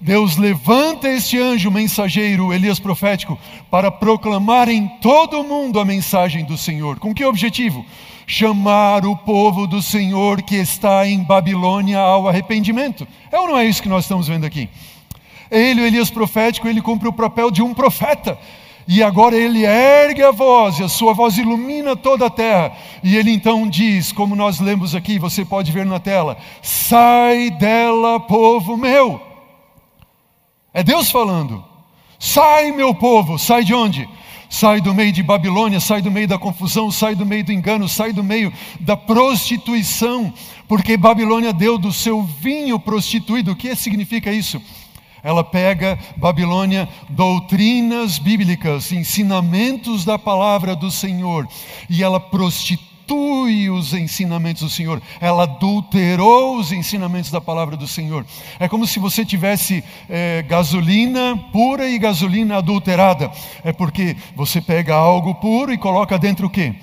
Deus 0.00 0.36
levanta 0.36 1.08
este 1.08 1.38
anjo 1.38 1.70
mensageiro, 1.70 2.54
Elias 2.54 2.78
profético, 2.78 3.38
para 3.70 3.90
proclamar 3.90 4.68
em 4.68 4.88
todo 5.00 5.40
o 5.40 5.44
mundo 5.44 5.78
a 5.78 5.84
mensagem 5.84 6.44
do 6.44 6.56
Senhor. 6.56 6.98
Com 6.98 7.14
que 7.14 7.24
objetivo? 7.24 7.84
Chamar 8.26 9.04
o 9.04 9.14
povo 9.14 9.66
do 9.66 9.82
Senhor 9.82 10.40
que 10.40 10.56
está 10.56 11.06
em 11.06 11.22
Babilônia 11.22 11.98
ao 11.98 12.26
arrependimento. 12.28 13.06
É 13.30 13.38
ou 13.38 13.48
não 13.48 13.58
é 13.58 13.66
isso 13.66 13.82
que 13.82 13.88
nós 13.88 14.04
estamos 14.04 14.26
vendo 14.26 14.46
aqui? 14.46 14.70
Ele, 15.50 15.82
o 15.82 15.86
Elias 15.86 16.10
profético, 16.10 16.66
ele 16.66 16.80
cumpre 16.80 17.08
o 17.08 17.12
papel 17.12 17.50
de 17.50 17.60
um 17.60 17.74
profeta. 17.74 18.38
E 18.92 19.04
agora 19.04 19.36
ele 19.36 19.64
ergue 19.64 20.20
a 20.20 20.32
voz, 20.32 20.80
e 20.80 20.82
a 20.82 20.88
sua 20.88 21.14
voz 21.14 21.38
ilumina 21.38 21.94
toda 21.94 22.26
a 22.26 22.30
terra. 22.30 22.72
E 23.04 23.16
ele 23.16 23.30
então 23.30 23.68
diz, 23.68 24.10
como 24.10 24.34
nós 24.34 24.58
lemos 24.58 24.96
aqui, 24.96 25.16
você 25.16 25.44
pode 25.44 25.70
ver 25.70 25.86
na 25.86 26.00
tela: 26.00 26.36
Sai 26.60 27.50
dela, 27.50 28.18
povo 28.18 28.76
meu. 28.76 29.20
É 30.74 30.82
Deus 30.82 31.08
falando. 31.08 31.64
Sai, 32.18 32.72
meu 32.72 32.92
povo, 32.92 33.38
sai 33.38 33.62
de 33.62 33.72
onde? 33.72 34.08
Sai 34.48 34.80
do 34.80 34.92
meio 34.92 35.12
de 35.12 35.22
Babilônia, 35.22 35.78
sai 35.78 36.02
do 36.02 36.10
meio 36.10 36.26
da 36.26 36.36
confusão, 36.36 36.90
sai 36.90 37.14
do 37.14 37.24
meio 37.24 37.44
do 37.44 37.52
engano, 37.52 37.88
sai 37.88 38.12
do 38.12 38.24
meio 38.24 38.52
da 38.80 38.96
prostituição, 38.96 40.34
porque 40.66 40.96
Babilônia 40.96 41.52
deu 41.52 41.78
do 41.78 41.92
seu 41.92 42.24
vinho 42.24 42.76
prostituído. 42.76 43.52
O 43.52 43.56
que 43.56 43.76
significa 43.76 44.32
isso? 44.32 44.60
Ela 45.22 45.44
pega 45.44 45.98
Babilônia, 46.16 46.88
doutrinas 47.08 48.18
bíblicas, 48.18 48.92
ensinamentos 48.92 50.04
da 50.04 50.18
palavra 50.18 50.74
do 50.74 50.90
Senhor, 50.90 51.46
e 51.88 52.02
ela 52.02 52.18
prostitui 52.18 52.90
os 53.70 53.92
ensinamentos 53.92 54.62
do 54.62 54.70
Senhor, 54.70 55.02
ela 55.20 55.42
adulterou 55.42 56.56
os 56.58 56.70
ensinamentos 56.70 57.30
da 57.30 57.40
palavra 57.40 57.76
do 57.76 57.88
Senhor. 57.88 58.24
É 58.58 58.68
como 58.68 58.86
se 58.86 59.00
você 59.00 59.24
tivesse 59.24 59.82
é, 60.08 60.42
gasolina 60.42 61.36
pura 61.52 61.88
e 61.88 61.98
gasolina 61.98 62.58
adulterada. 62.58 63.30
É 63.64 63.72
porque 63.72 64.16
você 64.36 64.60
pega 64.60 64.94
algo 64.94 65.34
puro 65.34 65.72
e 65.72 65.78
coloca 65.78 66.18
dentro 66.18 66.46
o 66.46 66.50
quê? 66.50 66.76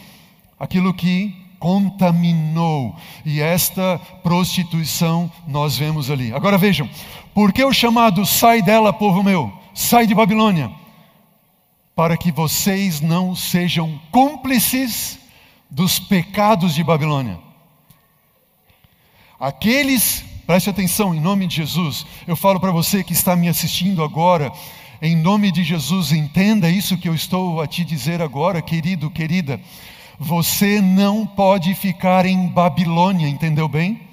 Aquilo 0.60 0.94
que 0.94 1.34
contaminou. 1.60 2.96
E 3.26 3.42
esta 3.42 4.00
prostituição 4.22 5.32
nós 5.48 5.78
vemos 5.78 6.12
ali. 6.12 6.34
Agora 6.34 6.58
vejam, 6.58 6.90
por 7.38 7.54
que 7.54 7.64
o 7.64 7.72
chamado 7.72 8.26
sai 8.26 8.64
dela, 8.64 8.92
povo 8.92 9.22
meu? 9.22 9.54
Sai 9.72 10.08
de 10.08 10.16
Babilônia. 10.16 10.72
Para 11.96 12.18
que 12.18 12.32
vocês 12.32 13.00
não 13.00 13.36
sejam 13.36 14.02
cúmplices 14.10 15.20
dos 15.70 16.00
pecados 16.00 16.74
de 16.74 16.84
Babilônia. 16.84 17.38
Aqueles, 19.40 20.26
preste 20.48 20.72
atenção, 20.72 21.14
em 21.14 21.22
nome 21.22 21.46
de 21.46 21.58
Jesus, 21.58 22.08
eu 22.26 22.36
falo 22.36 22.60
para 22.60 22.72
você 22.72 23.04
que 23.04 23.14
está 23.14 23.36
me 23.36 23.48
assistindo 23.48 24.04
agora, 24.04 24.52
em 25.00 25.16
nome 25.16 25.52
de 25.52 25.64
Jesus, 25.64 26.12
entenda 26.12 26.68
isso 26.68 26.98
que 26.98 27.08
eu 27.08 27.14
estou 27.14 27.62
a 27.62 27.68
te 27.68 27.86
dizer 27.86 28.20
agora, 28.20 28.64
querido, 28.64 29.12
querida. 29.12 29.62
Você 30.18 30.82
não 30.82 31.24
pode 31.24 31.76
ficar 31.76 32.26
em 32.26 32.48
Babilônia, 32.48 33.30
entendeu 33.30 33.68
bem? 33.68 34.07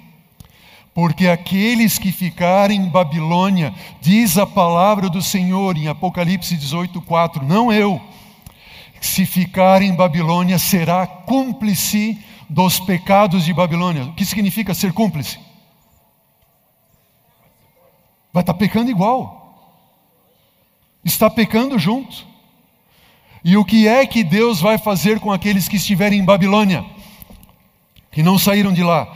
Porque 0.95 1.27
aqueles 1.27 1.99
que 1.99 2.09
ficarem 2.09 2.79
em 2.79 2.89
Babilônia, 2.89 3.73
diz 3.99 4.37
a 4.37 4.47
palavra 4.47 5.09
do 5.09 5.21
Senhor 5.21 5.75
em 5.75 5.89
Apocalipse 5.89 6.55
18:4, 6.55 7.45
não 7.45 7.69
eu, 7.71 8.01
se 9.01 9.25
ficar 9.25 9.81
em 9.81 9.93
Babilônia 9.93 10.57
será 10.57 11.05
cúmplice 11.05 12.17
dos 12.49 12.79
pecados 12.79 13.43
de 13.43 13.53
Babilônia. 13.53 14.05
O 14.05 14.13
que 14.13 14.23
significa 14.23 14.73
ser 14.73 14.93
cúmplice? 14.93 15.37
Vai 18.31 18.41
estar 18.41 18.53
pecando 18.53 18.89
igual. 18.89 19.43
Está 21.03 21.29
pecando 21.29 21.77
junto. 21.77 22.25
E 23.43 23.57
o 23.57 23.65
que 23.65 23.85
é 23.85 24.05
que 24.05 24.23
Deus 24.23 24.61
vai 24.61 24.77
fazer 24.77 25.19
com 25.19 25.29
aqueles 25.29 25.67
que 25.67 25.75
estiverem 25.75 26.19
em 26.19 26.25
Babilônia? 26.25 26.85
Que 28.13 28.23
não 28.23 28.39
saíram 28.39 28.71
de 28.71 28.81
lá? 28.81 29.13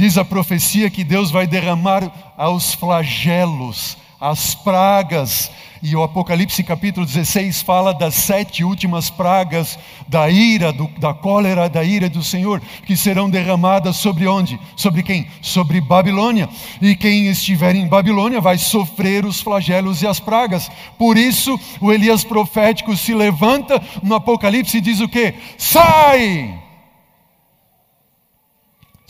Diz 0.00 0.16
a 0.16 0.24
profecia 0.24 0.88
que 0.88 1.04
Deus 1.04 1.30
vai 1.30 1.46
derramar 1.46 2.32
aos 2.34 2.72
flagelos, 2.72 3.98
as 4.18 4.54
pragas, 4.54 5.50
e 5.82 5.94
o 5.94 6.02
Apocalipse 6.02 6.64
capítulo 6.64 7.04
16 7.04 7.60
fala 7.60 7.92
das 7.92 8.14
sete 8.14 8.64
últimas 8.64 9.10
pragas 9.10 9.78
da 10.08 10.30
ira, 10.30 10.72
do, 10.72 10.88
da 10.98 11.12
cólera, 11.12 11.68
da 11.68 11.84
ira 11.84 12.08
do 12.08 12.24
Senhor, 12.24 12.62
que 12.86 12.96
serão 12.96 13.28
derramadas 13.28 13.98
sobre 13.98 14.26
onde? 14.26 14.58
Sobre 14.74 15.02
quem? 15.02 15.26
Sobre 15.42 15.82
Babilônia. 15.82 16.48
E 16.80 16.96
quem 16.96 17.26
estiver 17.26 17.74
em 17.74 17.86
Babilônia 17.86 18.40
vai 18.40 18.56
sofrer 18.56 19.26
os 19.26 19.42
flagelos 19.42 20.00
e 20.00 20.06
as 20.06 20.18
pragas. 20.18 20.70
Por 20.96 21.18
isso, 21.18 21.60
o 21.78 21.92
Elias 21.92 22.24
profético 22.24 22.96
se 22.96 23.12
levanta 23.12 23.78
no 24.02 24.14
Apocalipse 24.14 24.78
e 24.78 24.80
diz 24.80 24.98
o 25.00 25.08
que? 25.08 25.34
Sai! 25.58 26.69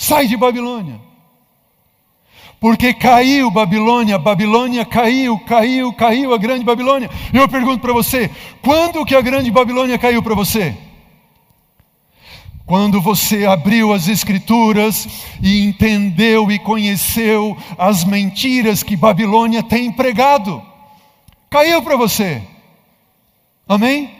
Sai 0.00 0.26
de 0.26 0.34
Babilônia. 0.34 0.98
Porque 2.58 2.94
caiu 2.94 3.50
Babilônia, 3.50 4.18
Babilônia 4.18 4.82
caiu, 4.82 5.38
caiu, 5.40 5.92
caiu 5.92 6.32
a 6.32 6.38
grande 6.38 6.64
Babilônia. 6.64 7.10
E 7.30 7.36
eu 7.36 7.46
pergunto 7.46 7.80
para 7.80 7.92
você: 7.92 8.30
quando 8.62 9.04
que 9.04 9.14
a 9.14 9.20
grande 9.20 9.50
Babilônia 9.50 9.98
caiu 9.98 10.22
para 10.22 10.34
você? 10.34 10.74
Quando 12.64 12.98
você 12.98 13.44
abriu 13.44 13.92
as 13.92 14.08
Escrituras 14.08 15.06
e 15.42 15.66
entendeu 15.66 16.50
e 16.50 16.58
conheceu 16.58 17.54
as 17.76 18.02
mentiras 18.02 18.82
que 18.82 18.96
Babilônia 18.96 19.62
tem 19.62 19.92
pregado. 19.92 20.62
Caiu 21.50 21.82
para 21.82 21.96
você. 21.96 22.40
Amém? 23.68 24.19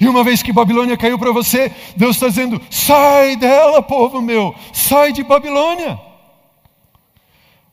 E 0.00 0.08
uma 0.08 0.24
vez 0.24 0.42
que 0.42 0.50
Babilônia 0.50 0.96
caiu 0.96 1.18
para 1.18 1.30
você, 1.30 1.70
Deus 1.94 2.16
está 2.16 2.28
dizendo: 2.28 2.60
sai 2.70 3.36
dela, 3.36 3.82
povo 3.82 4.22
meu, 4.22 4.54
sai 4.72 5.12
de 5.12 5.22
Babilônia. 5.22 6.00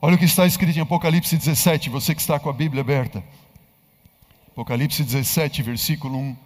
Olha 0.02 0.16
o 0.16 0.18
que 0.18 0.26
está 0.26 0.46
escrito 0.46 0.78
em 0.78 0.82
Apocalipse 0.82 1.38
17, 1.38 1.90
você 1.90 2.14
que 2.14 2.20
está 2.20 2.38
com 2.38 2.50
a 2.50 2.54
Bíblia 2.54 2.82
aberta. 2.82 3.24
Apocalipse 4.50 5.04
17, 5.04 5.64
versículo 5.64 6.18
1. 6.18 6.38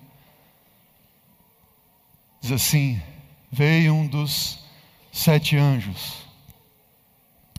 Diz 2.42 2.52
assim: 2.52 3.02
Veio 3.52 3.96
um 3.96 4.06
dos 4.06 4.64
sete 5.12 5.58
anjos. 5.58 6.26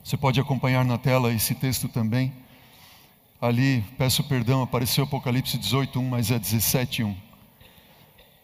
Você 0.02 0.16
pode 0.16 0.40
acompanhar 0.40 0.84
na 0.84 0.96
tela 0.96 1.32
esse 1.32 1.56
texto 1.56 1.88
também. 1.88 2.32
Ali, 3.40 3.84
peço 3.98 4.22
perdão, 4.22 4.62
apareceu 4.62 5.04
Apocalipse 5.04 5.58
18, 5.58 5.98
1, 5.98 6.08
mas 6.08 6.30
é 6.30 6.38
17, 6.38 7.02
1. 7.02 7.31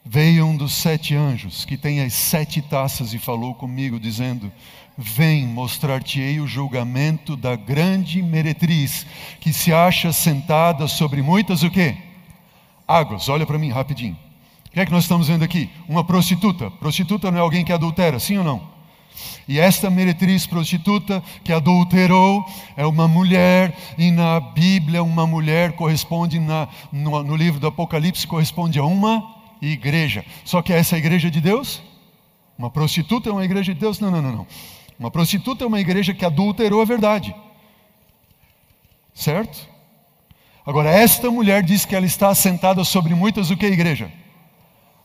Veio 0.04 0.46
um 0.46 0.56
dos 0.56 0.72
sete 0.72 1.14
anjos 1.14 1.64
que 1.64 1.76
tem 1.76 2.00
as 2.00 2.14
sete 2.14 2.62
taças 2.62 3.12
e 3.12 3.18
falou 3.18 3.54
comigo, 3.54 4.00
dizendo: 4.00 4.50
Vem 4.96 5.46
mostrar-te-ei 5.46 6.40
o 6.40 6.46
julgamento 6.46 7.36
da 7.36 7.54
grande 7.54 8.22
meretriz, 8.22 9.06
que 9.38 9.52
se 9.52 9.72
acha 9.72 10.12
sentada 10.12 10.88
sobre 10.88 11.22
muitas 11.22 11.62
o 11.62 11.70
quê? 11.70 11.96
Águas. 12.86 13.28
Olha 13.28 13.46
para 13.46 13.58
mim 13.58 13.70
rapidinho. 13.70 14.16
O 14.66 14.70
que 14.70 14.80
é 14.80 14.86
que 14.86 14.92
nós 14.92 15.04
estamos 15.04 15.28
vendo 15.28 15.44
aqui? 15.44 15.70
Uma 15.88 16.04
prostituta. 16.04 16.70
Prostituta 16.70 17.30
não 17.30 17.38
é 17.38 17.40
alguém 17.40 17.64
que 17.64 17.72
adultera, 17.72 18.18
sim 18.18 18.38
ou 18.38 18.44
não? 18.44 18.78
E 19.46 19.58
esta 19.58 19.90
meretriz 19.90 20.46
prostituta 20.46 21.22
que 21.42 21.52
adulterou 21.52 22.44
é 22.76 22.86
uma 22.86 23.08
mulher, 23.08 23.76
e 23.96 24.10
na 24.10 24.40
Bíblia, 24.40 25.02
uma 25.02 25.26
mulher 25.26 25.72
corresponde, 25.72 26.38
na, 26.38 26.68
no, 26.92 27.22
no 27.22 27.36
livro 27.36 27.58
do 27.60 27.66
Apocalipse, 27.66 28.26
corresponde 28.26 28.78
a 28.78 28.84
uma 28.84 29.37
igreja. 29.60 30.24
Só 30.44 30.62
que 30.62 30.72
essa 30.72 30.94
é 30.94 30.96
a 30.96 30.98
igreja 30.98 31.30
de 31.30 31.40
Deus? 31.40 31.82
Uma 32.56 32.70
prostituta 32.70 33.28
é 33.28 33.32
uma 33.32 33.44
igreja 33.44 33.74
de 33.74 33.80
Deus? 33.80 34.00
Não, 34.00 34.10
não, 34.10 34.22
não, 34.22 34.32
não. 34.32 34.46
Uma 34.98 35.10
prostituta 35.10 35.64
é 35.64 35.66
uma 35.66 35.80
igreja 35.80 36.12
que 36.12 36.24
adulterou 36.24 36.82
a 36.82 36.84
verdade. 36.84 37.34
Certo? 39.14 39.68
Agora, 40.66 40.90
esta 40.90 41.30
mulher 41.30 41.62
diz 41.62 41.84
que 41.84 41.94
ela 41.94 42.06
está 42.06 42.28
assentada 42.28 42.84
sobre 42.84 43.14
muitas 43.14 43.50
o 43.50 43.56
que, 43.56 43.66
igreja? 43.66 44.12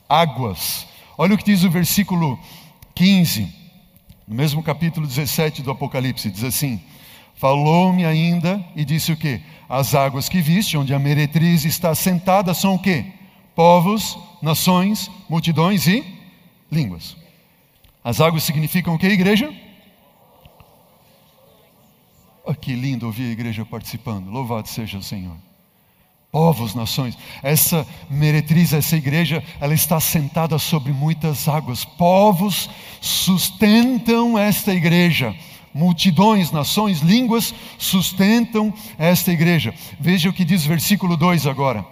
Águas. 0.10 0.88
Olha 1.18 1.36
o 1.36 1.38
que 1.38 1.46
diz 1.46 1.64
o 1.64 1.70
versículo 1.70 2.40
15 2.96 3.64
no 4.28 4.36
mesmo 4.36 4.64
capítulo 4.64 5.06
17 5.06 5.62
do 5.62 5.72
Apocalipse, 5.72 6.32
diz 6.32 6.44
assim: 6.44 6.82
Falou-me 7.36 8.06
ainda 8.06 8.64
e 8.76 8.86
disse 8.86 9.12
o 9.12 9.18
que? 9.18 9.42
As 9.68 9.96
águas 9.96 10.30
que 10.30 10.42
viste, 10.42 10.78
onde 10.78 10.94
a 10.94 11.00
meretriz 11.00 11.66
está 11.66 11.94
sentada, 11.94 12.54
são 12.54 12.76
o 12.76 12.80
que? 12.80 13.06
Povos, 13.56 14.18
nações, 14.42 15.10
multidões 15.30 15.88
e 15.88 16.04
línguas. 16.72 17.16
As 18.04 18.20
águas 18.20 18.44
significam 18.44 18.96
o 18.96 19.00
que, 19.00 19.08
igreja? 19.08 19.54
Oh, 22.46 22.54
que 22.54 22.74
lindo 22.74 23.06
ouvir 23.06 23.30
a 23.30 23.32
igreja 23.32 23.66
participando. 23.66 24.30
Louvado 24.30 24.68
seja 24.68 24.98
o 24.98 25.04
Senhor 25.04 25.38
povos, 26.34 26.74
nações. 26.74 27.16
Essa 27.44 27.86
meretriz, 28.10 28.74
essa 28.74 28.98
igreja, 28.98 29.44
ela 29.62 29.76
está 29.76 30.00
sentada 30.00 30.58
sobre 30.58 30.92
muitas 30.92 31.48
águas. 31.48 31.86
Povos 31.86 32.68
sustentam 33.00 34.36
esta 34.36 34.74
igreja. 34.74 35.36
Multidões, 35.72 36.52
nações, 36.52 37.02
línguas 37.02 37.54
sustentam 37.78 38.74
esta 38.98 39.32
igreja. 39.32 39.76
Veja 40.00 40.28
o 40.28 40.34
que 40.34 40.44
diz 40.44 40.66
o 40.66 40.70
versículo 40.70 41.16
2 41.16 41.46
agora. 41.46 41.86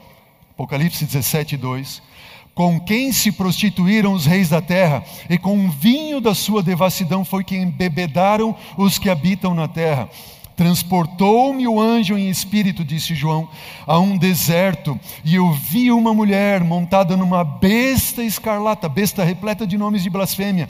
Apocalipse 0.62 1.06
17, 1.06 1.58
2 1.58 2.12
com 2.54 2.80
quem 2.80 3.14
se 3.14 3.32
prostituíram 3.32 4.14
os 4.14 4.26
reis 4.26 4.50
da 4.50 4.62
terra, 4.62 5.04
e 5.30 5.38
com 5.38 5.66
o 5.66 5.72
vinho 5.72 6.20
da 6.20 6.36
sua 6.36 6.62
devassidão 6.62 7.24
foi 7.24 7.46
que 7.46 7.56
embebedaram 7.56 8.54
os 8.78 9.00
que 9.00 9.10
habitam 9.10 9.56
na 9.56 9.70
terra. 9.70 10.10
Transportou-me 10.56 11.66
o 11.66 11.80
anjo 11.80 12.18
em 12.18 12.30
espírito, 12.30 12.84
disse 12.84 13.16
João, 13.16 13.48
a 13.88 13.98
um 13.98 14.18
deserto, 14.18 15.00
e 15.24 15.36
eu 15.36 15.50
vi 15.52 15.92
uma 15.92 16.14
mulher 16.14 16.62
montada 16.62 17.16
numa 17.16 17.44
besta 17.44 18.22
escarlata, 18.22 18.90
besta 18.90 19.24
repleta 19.24 19.66
de 19.66 19.78
nomes 19.78 20.04
de 20.04 20.10
blasfêmia, 20.10 20.68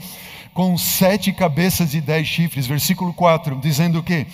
com 0.54 0.78
sete 0.78 1.32
cabeças 1.32 1.94
e 1.94 2.00
dez 2.00 2.28
chifres. 2.28 2.64
Versículo 2.64 3.12
4, 3.12 3.56
dizendo 3.56 3.98
o 3.98 4.02
que? 4.04 4.26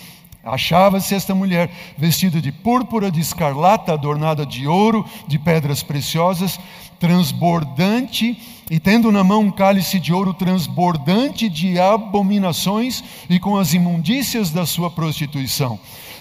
Achava-se 0.49 1.15
esta 1.15 1.33
mulher 1.33 1.69
vestida 1.97 2.41
de 2.41 2.51
púrpura, 2.51 3.11
de 3.11 3.19
escarlata, 3.19 3.93
adornada 3.93 4.45
de 4.45 4.67
ouro, 4.67 5.05
de 5.27 5.37
pedras 5.39 5.83
preciosas, 5.83 6.59
transbordante, 6.99 8.37
e 8.69 8.79
tendo 8.79 9.11
na 9.11 9.23
mão 9.23 9.41
um 9.41 9.51
cálice 9.51 9.99
de 9.99 10.13
ouro 10.13 10.33
transbordante 10.33 11.49
de 11.49 11.79
abominações 11.79 13.03
e 13.29 13.39
com 13.39 13.57
as 13.57 13.73
imundícias 13.73 14.51
da 14.51 14.65
sua 14.65 14.91
prostituição. 14.91 15.79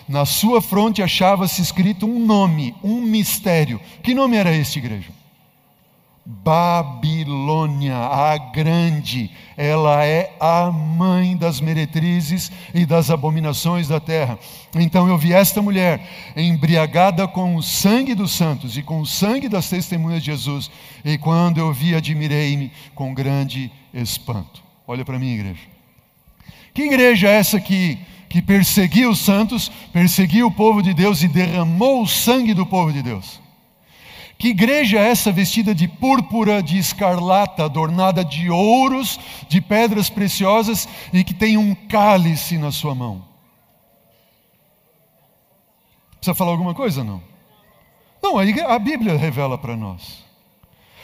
Na 0.09 0.25
sua 0.25 0.63
fronte 0.63 1.03
achava-se 1.03 1.61
escrito 1.61 2.07
um 2.07 2.25
nome, 2.25 2.75
um 2.83 3.03
mistério. 3.03 3.79
Que 4.03 4.15
nome 4.15 4.37
era 4.37 4.55
este, 4.55 4.79
igreja? 4.79 5.18
Babilônia, 6.31 7.97
a 7.97 8.37
grande, 8.37 9.31
ela 9.57 10.05
é 10.05 10.37
a 10.39 10.71
mãe 10.71 11.35
das 11.35 11.59
meretrizes 11.59 12.53
e 12.75 12.85
das 12.85 13.09
abominações 13.11 13.89
da 13.89 13.99
terra. 13.99 14.39
Então 14.75 15.09
eu 15.09 15.17
vi 15.17 15.33
esta 15.33 15.63
mulher 15.63 16.07
embriagada 16.37 17.27
com 17.27 17.57
o 17.57 17.63
sangue 17.63 18.15
dos 18.15 18.33
santos 18.33 18.77
e 18.77 18.83
com 18.83 19.01
o 19.01 19.07
sangue 19.07 19.49
das 19.49 19.71
testemunhas 19.71 20.23
de 20.23 20.27
Jesus, 20.27 20.71
e 21.03 21.17
quando 21.17 21.57
eu 21.57 21.73
vi, 21.73 21.95
admirei-me 21.95 22.71
com 22.95 23.15
grande 23.15 23.73
espanto. 23.95 24.63
Olha 24.87 25.07
para 25.07 25.19
mim, 25.19 25.33
igreja. 25.33 25.63
Que 26.75 26.83
igreja 26.83 27.27
é 27.27 27.37
essa 27.37 27.59
que, 27.59 27.99
que 28.29 28.43
perseguiu 28.43 29.13
os 29.13 29.21
santos, 29.21 29.73
perseguiu 29.95 30.49
o 30.49 30.53
povo 30.53 30.83
de 30.83 30.93
Deus 30.93 31.23
e 31.23 31.29
derramou 31.29 32.03
o 32.03 32.07
sangue 32.07 32.53
do 32.53 32.67
povo 32.67 32.93
de 32.93 33.03
Deus? 33.03 33.48
Que 34.39 34.49
igreja 34.51 35.01
é 35.01 35.09
essa 35.09 35.33
vestida 35.33 35.75
de 35.75 35.89
púrpura, 35.89 36.63
de 36.63 36.79
escarlata, 36.79 37.65
adornada 37.65 38.25
de 38.25 38.49
ouros, 38.49 39.19
de 39.49 39.61
pedras 39.61 40.09
preciosas 40.09 40.89
e 41.13 41.25
que 41.25 41.35
tem 41.35 41.57
um 41.57 41.75
cálice 41.75 42.57
na 42.57 42.71
sua 42.71 42.95
mão? 42.95 43.25
Precisa 46.19 46.35
falar 46.35 46.53
alguma 46.53 46.73
coisa? 46.73 47.03
Não. 47.03 47.21
Não, 48.23 48.39
a 48.39 48.79
Bíblia 48.79 49.17
revela 49.17 49.59
para 49.59 49.77
nós. 49.77 50.25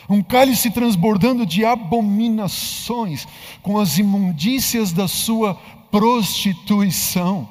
Um 0.09 0.23
cálice 0.23 0.71
transbordando 0.71 1.45
de 1.45 1.65
abominações, 1.65 3.27
com 3.63 3.81
as 3.81 3.99
imundícias 3.99 4.93
da 4.93 5.09
sua 5.09 5.55
prostituição. 5.91 7.49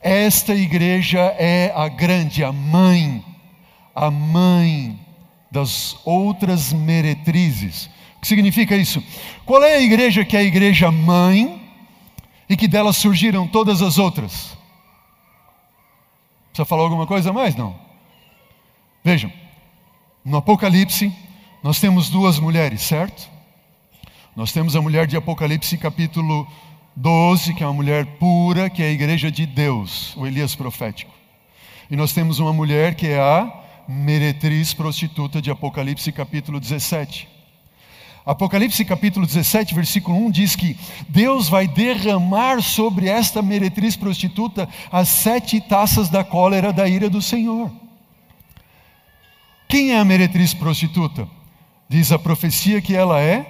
Esta 0.00 0.54
igreja 0.54 1.20
é 1.38 1.72
a 1.76 1.86
grande, 1.86 2.42
a 2.42 2.50
mãe 2.50 3.24
a 4.00 4.10
mãe 4.10 4.98
das 5.50 5.94
outras 6.06 6.72
meretrizes. 6.72 7.90
O 8.16 8.20
que 8.22 8.28
significa 8.28 8.74
isso? 8.74 9.04
Qual 9.44 9.62
é 9.62 9.74
a 9.74 9.80
igreja 9.82 10.24
que 10.24 10.34
é 10.38 10.40
a 10.40 10.42
igreja 10.42 10.90
mãe 10.90 11.60
e 12.48 12.56
que 12.56 12.66
dela 12.66 12.94
surgiram 12.94 13.46
todas 13.46 13.82
as 13.82 13.98
outras? 13.98 14.56
Precisa 16.48 16.64
falar 16.64 16.84
alguma 16.84 17.06
coisa 17.06 17.30
mais? 17.30 17.54
Não. 17.54 17.78
Vejam, 19.04 19.30
no 20.24 20.38
Apocalipse, 20.38 21.12
nós 21.62 21.78
temos 21.78 22.08
duas 22.08 22.38
mulheres, 22.38 22.80
certo? 22.80 23.28
Nós 24.34 24.50
temos 24.50 24.74
a 24.74 24.80
mulher 24.80 25.06
de 25.06 25.18
Apocalipse, 25.18 25.76
capítulo 25.76 26.46
12, 26.96 27.52
que 27.52 27.62
é 27.62 27.66
uma 27.66 27.74
mulher 27.74 28.06
pura, 28.18 28.70
que 28.70 28.82
é 28.82 28.86
a 28.86 28.92
igreja 28.92 29.30
de 29.30 29.44
Deus, 29.44 30.16
o 30.16 30.26
Elias 30.26 30.54
profético. 30.54 31.12
E 31.90 31.96
nós 31.96 32.14
temos 32.14 32.38
uma 32.38 32.52
mulher 32.52 32.94
que 32.94 33.06
é 33.06 33.20
a 33.20 33.60
meretriz 33.88 34.74
prostituta 34.74 35.40
de 35.40 35.50
Apocalipse 35.50 36.10
capítulo 36.12 36.60
17. 36.60 37.28
Apocalipse 38.24 38.84
capítulo 38.84 39.26
17, 39.26 39.74
versículo 39.74 40.16
1 40.26 40.30
diz 40.30 40.54
que 40.54 40.76
Deus 41.08 41.48
vai 41.48 41.66
derramar 41.66 42.62
sobre 42.62 43.08
esta 43.08 43.40
meretriz 43.40 43.96
prostituta 43.96 44.68
as 44.92 45.08
sete 45.08 45.60
taças 45.60 46.08
da 46.08 46.22
cólera 46.22 46.72
da 46.72 46.86
ira 46.86 47.08
do 47.08 47.22
Senhor. 47.22 47.70
Quem 49.66 49.92
é 49.92 49.98
a 49.98 50.04
meretriz 50.04 50.52
prostituta? 50.52 51.26
Diz 51.88 52.12
a 52.12 52.18
profecia 52.18 52.80
que 52.80 52.94
ela 52.94 53.20
é 53.20 53.46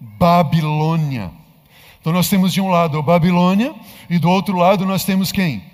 Babilônia. 0.00 1.32
Então 2.00 2.12
nós 2.12 2.28
temos 2.28 2.52
de 2.52 2.60
um 2.60 2.68
lado 2.68 2.98
a 2.98 3.02
Babilônia 3.02 3.74
e 4.08 4.18
do 4.18 4.30
outro 4.30 4.56
lado 4.56 4.86
nós 4.86 5.04
temos 5.04 5.32
quem? 5.32 5.64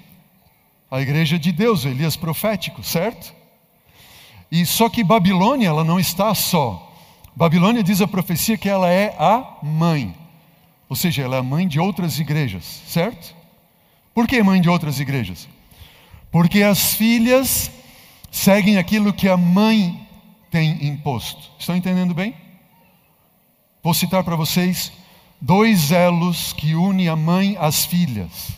A 0.90 1.00
igreja 1.00 1.38
de 1.38 1.52
Deus, 1.52 1.84
Elias 1.84 2.16
profético, 2.16 2.82
certo? 2.82 3.41
E 4.52 4.66
só 4.66 4.90
que 4.90 5.02
Babilônia, 5.02 5.68
ela 5.68 5.82
não 5.82 5.98
está 5.98 6.34
só. 6.34 6.92
Babilônia 7.34 7.82
diz 7.82 8.02
a 8.02 8.06
profecia 8.06 8.58
que 8.58 8.68
ela 8.68 8.86
é 8.90 9.16
a 9.18 9.56
mãe. 9.62 10.14
Ou 10.90 10.94
seja, 10.94 11.22
ela 11.22 11.36
é 11.36 11.38
a 11.38 11.42
mãe 11.42 11.66
de 11.66 11.80
outras 11.80 12.18
igrejas, 12.18 12.82
certo? 12.86 13.34
Por 14.14 14.28
que 14.28 14.42
mãe 14.42 14.60
de 14.60 14.68
outras 14.68 15.00
igrejas? 15.00 15.48
Porque 16.30 16.62
as 16.62 16.92
filhas 16.94 17.70
seguem 18.30 18.76
aquilo 18.76 19.14
que 19.14 19.26
a 19.26 19.38
mãe 19.38 20.06
tem 20.50 20.86
imposto. 20.86 21.50
Estão 21.58 21.74
entendendo 21.74 22.12
bem? 22.12 22.34
Vou 23.82 23.94
citar 23.94 24.22
para 24.22 24.36
vocês 24.36 24.92
dois 25.40 25.92
elos 25.92 26.52
que 26.52 26.74
unem 26.74 27.08
a 27.08 27.16
mãe 27.16 27.56
às 27.58 27.86
filhas. 27.86 28.50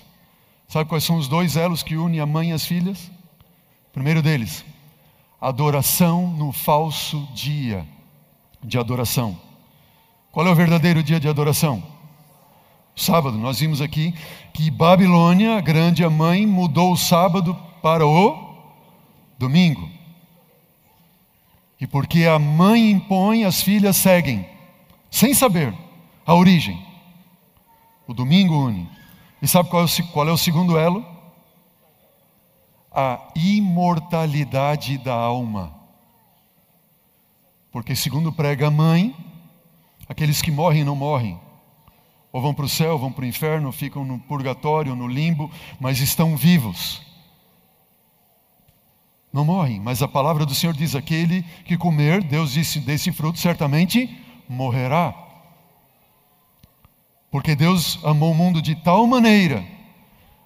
Sabe 0.66 0.88
quais 0.88 1.04
são 1.04 1.18
os 1.18 1.28
dois 1.28 1.57
elos 1.57 1.85
que 1.85 1.96
unem 1.96 2.18
a 2.18 2.26
mãe 2.26 2.50
às 2.50 2.66
filhas? 2.66 3.12
Primeiro 3.92 4.20
deles, 4.20 4.64
adoração 5.40 6.29
no 6.29 6.53
falso 6.53 7.29
dia 7.35 7.87
de 8.62 8.79
adoração. 8.79 9.38
Qual 10.33 10.47
é 10.47 10.51
o 10.51 10.55
verdadeiro 10.55 11.03
dia 11.03 11.20
de 11.20 11.29
adoração? 11.29 11.83
Sábado. 12.97 13.37
Nós 13.37 13.61
vimos 13.61 13.81
aqui 13.81 14.14
que 14.53 14.70
Babilônia, 14.70 15.59
a 15.59 15.61
grande 15.61 16.07
mãe, 16.09 16.47
mudou 16.47 16.92
o 16.92 16.97
sábado 16.97 17.55
para 17.83 18.07
o 18.07 18.55
domingo. 19.38 19.88
E 21.81 21.87
porque 21.87 22.25
a 22.25 22.38
mãe 22.38 22.90
impõe, 22.90 23.44
as 23.44 23.62
filhas 23.62 23.97
seguem, 23.97 24.49
sem 25.11 25.35
saber 25.35 25.75
a 26.25 26.35
origem. 26.35 26.81
O 28.07 28.14
domingo 28.14 28.66
une. 28.66 28.88
E 29.42 29.49
sabe 29.49 29.68
qual 29.68 29.83
é 29.83 29.87
o, 29.87 30.07
qual 30.12 30.29
é 30.29 30.33
o 30.33 30.38
segundo 30.38 30.79
elo? 30.79 31.13
A 32.94 33.33
imortalidade 33.35 34.96
da 34.98 35.14
alma. 35.14 35.74
Porque, 37.72 37.96
segundo 37.96 38.33
prega 38.33 38.68
a 38.68 38.70
mãe, 38.70 39.14
aqueles 40.09 40.40
que 40.40 40.50
morrem 40.50 40.85
não 40.85 40.94
morrem. 40.94 41.40
Ou 42.33 42.40
vão 42.40 42.54
para 42.54 42.64
o 42.64 42.68
céu, 42.68 42.98
vão 42.98 43.12
para 43.12 43.24
o 43.24 43.26
inferno, 43.26 43.72
ficam 43.72 44.04
no 44.04 44.18
purgatório, 44.18 44.94
no 44.94 45.09
limbo, 45.09 45.50
mas 45.80 46.00
estão 46.00 46.37
vivos. 46.37 47.02
Não 49.33 49.44
morrem, 49.44 49.80
mas 49.80 50.00
a 50.00 50.07
palavra 50.07 50.46
do 50.46 50.54
Senhor 50.54 50.72
diz: 50.74 50.94
aquele 50.94 51.42
que 51.64 51.76
comer, 51.76 52.22
Deus 52.22 52.52
disse, 52.52 52.78
desse 52.78 53.11
fruto, 53.11 53.40
certamente 53.40 54.09
morrerá. 54.48 55.12
Porque 57.30 57.57
Deus 57.57 57.98
amou 58.04 58.30
o 58.30 58.35
mundo 58.35 58.62
de 58.62 58.76
tal 58.76 59.04
maneira, 59.09 59.64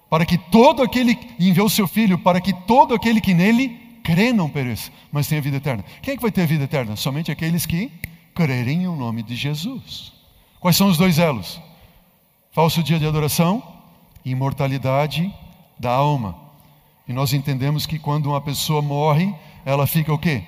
para 0.09 0.25
que 0.25 0.37
todo 0.37 0.81
aquele, 0.81 1.17
enviou 1.39 1.69
seu 1.69 1.87
Filho, 1.87 2.17
para 2.17 2.41
que 2.41 2.51
todo 2.51 2.93
aquele 2.93 3.21
que 3.21 3.33
nele 3.33 3.69
crê 4.03 4.33
não 4.33 4.49
pereça, 4.49 4.91
mas 5.11 5.27
tenha 5.27 5.41
vida 5.41 5.57
eterna. 5.57 5.85
Quem 6.01 6.13
é 6.13 6.17
que 6.17 6.21
vai 6.21 6.31
ter 6.31 6.47
vida 6.47 6.63
eterna? 6.63 6.95
Somente 6.95 7.31
aqueles 7.31 7.65
que 7.65 7.91
crerem 8.33 8.79
no 8.79 8.95
nome 8.95 9.21
de 9.21 9.35
Jesus. 9.35 10.11
Quais 10.59 10.75
são 10.75 10.87
os 10.87 10.97
dois 10.97 11.19
elos? 11.19 11.61
Falso 12.51 12.81
dia 12.81 12.97
de 12.97 13.05
adoração, 13.05 13.61
imortalidade 14.25 15.31
da 15.79 15.91
alma. 15.91 16.35
E 17.07 17.13
nós 17.13 17.33
entendemos 17.33 17.85
que 17.85 17.99
quando 17.99 18.27
uma 18.27 18.41
pessoa 18.41 18.81
morre, 18.81 19.33
ela 19.63 19.85
fica 19.85 20.13
o 20.13 20.17
quê? 20.17 20.43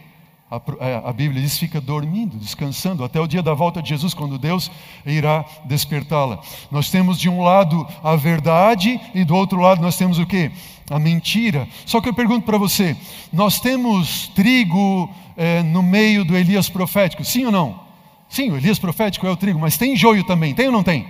A, 0.51 0.61
é, 0.85 1.01
a, 1.05 1.13
Bíblia 1.13 1.41
diz 1.41 1.57
fica 1.57 1.79
dormindo, 1.79 2.35
descansando, 2.35 3.05
até 3.05 3.21
o 3.21 3.25
dia 3.25 3.41
da 3.41 3.53
volta 3.53 3.81
de 3.81 3.87
Jesus, 3.87 4.13
quando 4.13 4.37
Deus 4.37 4.69
irá 5.05 5.45
despertá-la. 5.63 6.41
Nós 6.69 6.91
temos 6.91 7.17
de 7.17 7.29
um 7.29 7.41
lado 7.41 7.87
a 8.03 8.17
verdade 8.17 8.99
e 9.15 9.23
do 9.23 9.33
outro 9.33 9.61
lado 9.61 9.81
nós 9.81 9.95
temos 9.95 10.19
o 10.19 10.25
que? 10.25 10.51
A 10.89 10.99
mentira. 10.99 11.65
Só 11.85 12.01
que 12.01 12.09
eu 12.09 12.13
pergunto 12.13 12.45
para 12.45 12.57
você: 12.57 12.97
nós 13.31 13.61
temos 13.61 14.27
trigo 14.35 15.09
é, 15.37 15.63
no 15.63 15.81
meio 15.81 16.25
do 16.25 16.35
Elias 16.35 16.67
profético? 16.67 17.23
Sim 17.23 17.45
ou 17.45 17.51
não? 17.53 17.79
Sim, 18.27 18.51
o 18.51 18.57
Elias 18.57 18.77
profético 18.77 19.25
é 19.25 19.31
o 19.31 19.37
trigo, 19.37 19.57
mas 19.57 19.77
tem 19.77 19.95
joio 19.95 20.25
também, 20.25 20.53
tem 20.53 20.65
ou 20.65 20.73
não 20.73 20.83
tem? 20.83 21.07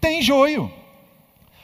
Tem 0.00 0.22
joio. 0.22 0.70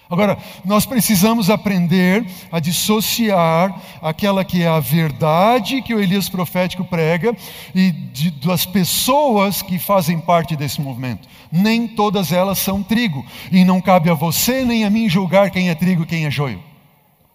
Agora, 0.08 0.38
nós 0.64 0.86
precisamos 0.86 1.50
aprender 1.50 2.24
a 2.52 2.60
dissociar 2.60 3.74
aquela 4.00 4.44
que 4.44 4.62
é 4.62 4.68
a 4.68 4.78
verdade 4.78 5.82
que 5.82 5.92
o 5.92 6.00
Elias 6.00 6.28
profético 6.28 6.84
prega 6.84 7.36
e 7.74 7.90
de, 7.90 8.30
das 8.30 8.64
pessoas 8.64 9.62
que 9.62 9.80
fazem 9.80 10.20
parte 10.20 10.54
desse 10.54 10.80
movimento. 10.80 11.26
Nem 11.50 11.88
todas 11.88 12.30
elas 12.30 12.58
são 12.58 12.84
trigo, 12.84 13.24
e 13.50 13.64
não 13.64 13.80
cabe 13.80 14.08
a 14.08 14.14
você 14.14 14.64
nem 14.64 14.84
a 14.84 14.90
mim 14.90 15.08
julgar 15.08 15.50
quem 15.50 15.70
é 15.70 15.74
trigo 15.74 16.04
e 16.04 16.06
quem 16.06 16.24
é 16.24 16.30
joio. 16.30 16.62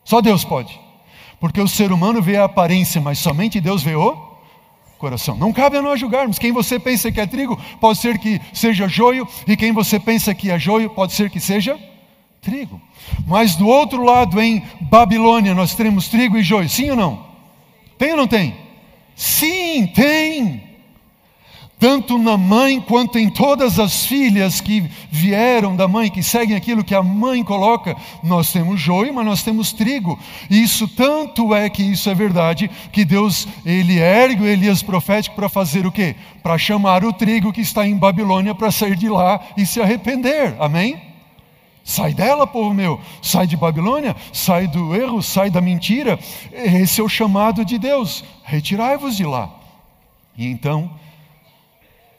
Só 0.06 0.22
Deus 0.22 0.46
pode, 0.46 0.80
porque 1.42 1.60
o 1.60 1.68
ser 1.68 1.92
humano 1.92 2.22
vê 2.22 2.38
a 2.38 2.46
aparência, 2.46 3.02
mas 3.02 3.20
somente 3.20 3.60
Deus 3.60 3.84
vê 3.84 3.96
o 3.96 4.32
coração. 4.98 5.36
Não 5.36 5.52
cabe 5.52 5.78
a 5.78 5.82
nós 5.82 6.00
julgarmos. 6.00 6.40
Quem 6.40 6.52
você 6.52 6.80
pensa 6.80 7.12
que 7.12 7.20
é 7.20 7.26
trigo, 7.26 7.60
pode 7.82 8.00
ser 8.00 8.18
que 8.18 8.40
seja 8.54 8.88
joio, 8.88 9.28
e 9.46 9.58
quem 9.58 9.74
você 9.74 10.00
pensa 10.00 10.34
que 10.34 10.50
é 10.50 10.58
joio, 10.58 10.90
pode 10.90 11.12
ser 11.12 11.30
que 11.30 11.40
seja 11.40 11.78
trigo. 12.42 12.82
Mas 13.28 13.56
do 13.56 13.68
outro 13.68 14.04
lado, 14.04 14.42
em 14.42 14.64
Babilônia, 14.90 15.54
nós 15.54 15.76
temos 15.76 16.08
trigo 16.08 16.38
e 16.38 16.42
joio. 16.42 16.68
Sim 16.68 16.90
ou 16.90 16.96
não? 16.96 17.24
Tem 18.00 18.12
ou 18.12 18.18
não 18.18 18.28
tem? 18.28 18.56
Sim, 19.16 19.86
tem. 19.86 20.64
Tanto 21.78 22.18
na 22.18 22.38
mãe 22.38 22.82
quanto 22.82 23.20
em 23.20 23.30
todas 23.30 23.80
as 23.80 24.08
filhas 24.08 24.60
que 24.60 24.84
vieram 25.12 25.76
da 25.76 25.88
mãe, 25.88 26.10
que 26.10 26.24
seguem 26.24 26.56
aquilo 26.56 26.84
que 26.84 26.96
a 26.96 27.04
mãe 27.04 27.44
coloca, 27.44 27.96
nós 28.24 28.52
temos 28.52 28.80
joio, 28.80 29.14
mas 29.14 29.26
nós 29.26 29.44
temos 29.44 29.72
trigo. 29.72 30.18
Isso 30.50 30.88
tanto 30.88 31.54
é 31.54 31.70
que 31.70 31.84
isso 31.84 32.10
é 32.10 32.16
verdade, 32.16 32.72
que 32.92 33.06
Deus 33.06 33.48
ele 33.64 34.00
ergue 34.00 34.44
o 34.44 34.48
Elias 34.48 34.82
profético 34.82 35.36
para 35.36 35.50
fazer 35.50 35.86
o 35.86 35.92
quê? 35.92 36.16
Para 36.42 36.58
chamar 36.58 37.04
o 37.06 37.14
trigo 37.14 37.54
que 37.54 37.62
está 37.62 37.86
em 37.86 37.98
Babilônia 37.98 38.56
para 38.56 38.72
sair 38.72 38.96
de 38.96 39.10
lá 39.10 39.40
e 39.56 39.64
se 39.64 39.80
arrepender. 39.80 40.56
Amém? 40.60 41.11
Sai 41.84 42.14
dela, 42.14 42.46
povo 42.46 42.74
meu, 42.74 43.02
sai 43.22 43.48
de 43.48 43.58
Babilônia, 43.58 44.16
sai 44.32 44.68
do 44.68 44.96
erro, 44.96 45.22
sai 45.22 45.50
da 45.50 45.60
mentira. 45.60 46.20
Esse 46.52 47.02
é 47.02 47.04
o 47.04 47.10
chamado 47.10 47.66
de 47.66 47.78
Deus. 47.80 48.24
Retirai-vos 48.44 49.18
de 49.18 49.26
lá. 49.26 49.52
E 50.38 50.46
então, 50.46 50.92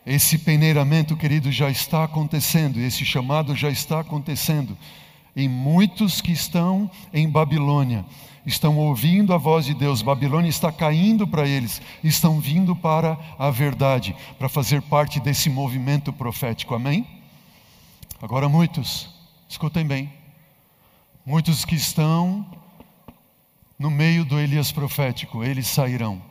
esse 0.04 0.36
peneiramento, 0.36 1.16
querido, 1.16 1.52
já 1.52 1.70
está 1.70 2.04
acontecendo, 2.04 2.80
esse 2.80 3.04
chamado 3.04 3.54
já 3.54 3.70
está 3.70 4.00
acontecendo. 4.00 4.76
E 5.34 5.48
muitos 5.48 6.20
que 6.20 6.32
estão 6.32 6.90
em 7.12 7.28
Babilônia 7.28 8.04
estão 8.44 8.76
ouvindo 8.76 9.32
a 9.32 9.38
voz 9.38 9.64
de 9.64 9.74
Deus, 9.74 10.02
Babilônia 10.02 10.50
está 10.50 10.72
caindo 10.72 11.26
para 11.26 11.46
eles, 11.46 11.80
estão 12.02 12.40
vindo 12.40 12.74
para 12.74 13.16
a 13.38 13.48
verdade, 13.48 14.14
para 14.36 14.48
fazer 14.48 14.82
parte 14.82 15.20
desse 15.20 15.48
movimento 15.48 16.12
profético. 16.12 16.74
Amém? 16.74 17.06
Agora, 18.20 18.48
muitos 18.48 19.21
Escutem 19.52 19.86
bem. 19.86 20.10
Muitos 21.26 21.66
que 21.66 21.74
estão 21.74 22.50
no 23.78 23.90
meio 23.90 24.24
do 24.24 24.40
Elias 24.40 24.72
profético, 24.72 25.44
eles 25.44 25.66
sairão, 25.66 26.22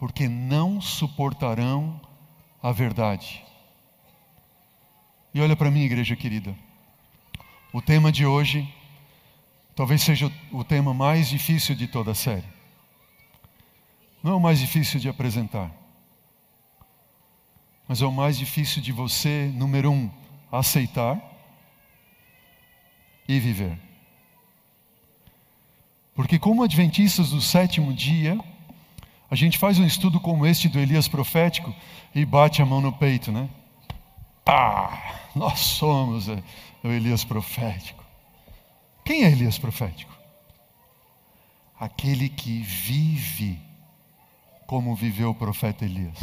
porque 0.00 0.28
não 0.28 0.80
suportarão 0.80 2.00
a 2.60 2.72
verdade. 2.72 3.44
E 5.32 5.40
olha 5.40 5.54
para 5.54 5.70
mim, 5.70 5.82
igreja 5.82 6.16
querida. 6.16 6.56
O 7.72 7.80
tema 7.80 8.10
de 8.10 8.26
hoje 8.26 8.68
talvez 9.76 10.02
seja 10.02 10.28
o 10.50 10.64
tema 10.64 10.92
mais 10.92 11.28
difícil 11.28 11.76
de 11.76 11.86
toda 11.86 12.10
a 12.10 12.16
série. 12.16 12.48
Não 14.24 14.32
é 14.32 14.34
o 14.34 14.40
mais 14.40 14.58
difícil 14.58 14.98
de 14.98 15.08
apresentar, 15.08 15.70
mas 17.86 18.02
é 18.02 18.06
o 18.06 18.10
mais 18.10 18.36
difícil 18.36 18.82
de 18.82 18.90
você, 18.90 19.52
número 19.54 19.92
um, 19.92 20.10
aceitar 20.50 21.35
e 23.28 23.38
viver. 23.40 23.78
Porque, 26.14 26.38
como 26.38 26.62
adventistas 26.62 27.30
do 27.30 27.40
sétimo 27.40 27.92
dia, 27.92 28.38
a 29.30 29.34
gente 29.34 29.58
faz 29.58 29.78
um 29.78 29.84
estudo 29.84 30.18
como 30.18 30.46
este 30.46 30.68
do 30.68 30.78
Elias 30.78 31.08
profético 31.08 31.74
e 32.14 32.24
bate 32.24 32.62
a 32.62 32.66
mão 32.66 32.80
no 32.80 32.92
peito, 32.92 33.30
né? 33.30 33.48
Pá! 34.44 35.20
Nós 35.34 35.58
somos 35.60 36.28
é, 36.28 36.42
o 36.82 36.88
Elias 36.88 37.22
profético. 37.24 38.02
Quem 39.04 39.24
é 39.24 39.30
Elias 39.30 39.58
profético? 39.58 40.16
Aquele 41.78 42.30
que 42.30 42.62
vive 42.62 43.60
como 44.66 44.96
viveu 44.96 45.30
o 45.30 45.34
profeta 45.34 45.84
Elias. 45.84 46.18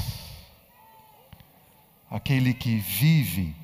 Aquele 2.09 2.53
que 2.53 2.77
vive 2.77 3.55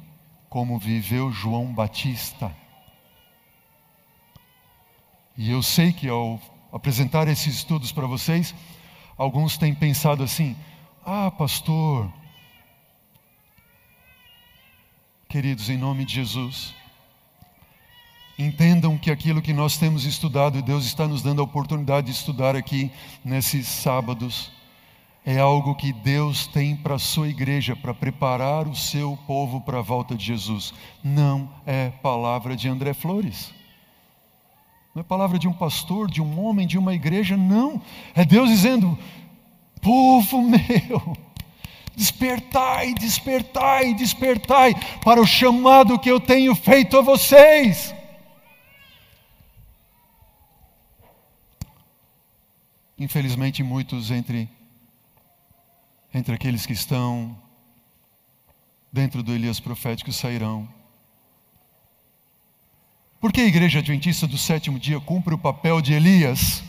como 0.49 0.77
viveu 0.77 1.31
João 1.31 1.73
Batista 1.73 2.55
e 5.39 5.51
eu 5.51 5.63
sei 5.63 5.93
que 5.93 6.09
ao 6.09 6.37
apresentar 6.69 7.29
esses 7.29 7.55
estudos 7.55 7.93
para 7.93 8.05
vocês, 8.05 8.53
alguns 9.17 9.57
têm 9.57 9.73
pensado 9.73 10.21
assim: 10.21 10.53
ah, 11.05 11.31
pastor, 11.31 12.11
queridos, 15.29 15.69
em 15.69 15.77
nome 15.77 16.03
de 16.03 16.15
Jesus, 16.15 16.75
entendam 18.37 18.97
que 18.97 19.09
aquilo 19.09 19.41
que 19.41 19.53
nós 19.53 19.77
temos 19.77 20.03
estudado, 20.03 20.57
e 20.57 20.61
Deus 20.61 20.83
está 20.83 21.07
nos 21.07 21.21
dando 21.21 21.39
a 21.39 21.45
oportunidade 21.45 22.07
de 22.07 22.11
estudar 22.11 22.53
aqui 22.53 22.91
nesses 23.23 23.65
sábados, 23.65 24.51
é 25.25 25.39
algo 25.39 25.73
que 25.73 25.93
Deus 25.93 26.47
tem 26.47 26.75
para 26.75 26.95
a 26.95 26.99
sua 26.99 27.29
igreja, 27.29 27.77
para 27.77 27.93
preparar 27.93 28.67
o 28.67 28.75
seu 28.75 29.17
povo 29.25 29.61
para 29.61 29.79
a 29.79 29.81
volta 29.81 30.17
de 30.17 30.25
Jesus. 30.25 30.73
Não 31.01 31.49
é 31.65 31.91
palavra 32.01 32.57
de 32.57 32.67
André 32.67 32.93
Flores. 32.93 33.57
Não 34.93 35.01
é 35.01 35.03
palavra 35.03 35.37
de 35.37 35.47
um 35.47 35.53
pastor, 35.53 36.09
de 36.09 36.21
um 36.21 36.43
homem, 36.43 36.65
de 36.65 36.77
uma 36.77 36.93
igreja, 36.93 37.37
não. 37.37 37.81
É 38.15 38.25
Deus 38.25 38.49
dizendo: 38.49 38.97
povo 39.81 40.41
meu, 40.41 41.15
despertai, 41.95 42.93
despertai, 42.95 43.93
despertai 43.93 44.73
para 45.03 45.21
o 45.21 45.27
chamado 45.27 45.99
que 45.99 46.09
eu 46.09 46.19
tenho 46.19 46.55
feito 46.55 46.97
a 46.97 47.01
vocês. 47.01 47.93
Infelizmente, 52.97 53.63
muitos 53.63 54.11
entre, 54.11 54.49
entre 56.13 56.35
aqueles 56.35 56.65
que 56.65 56.73
estão 56.73 57.37
dentro 58.91 59.23
do 59.23 59.33
Elias 59.33 59.59
profético 59.59 60.11
sairão 60.11 60.67
por 63.19 63.33
que 63.33 63.41
a 63.41 63.45
igreja 63.45 63.79
adventista 63.79 64.25
do 64.25 64.37
sétimo 64.37 64.79
dia 64.79 64.99
cumpre 64.99 65.33
o 65.33 65.37
papel 65.37 65.81
de 65.81 65.93
Elias, 65.93 66.63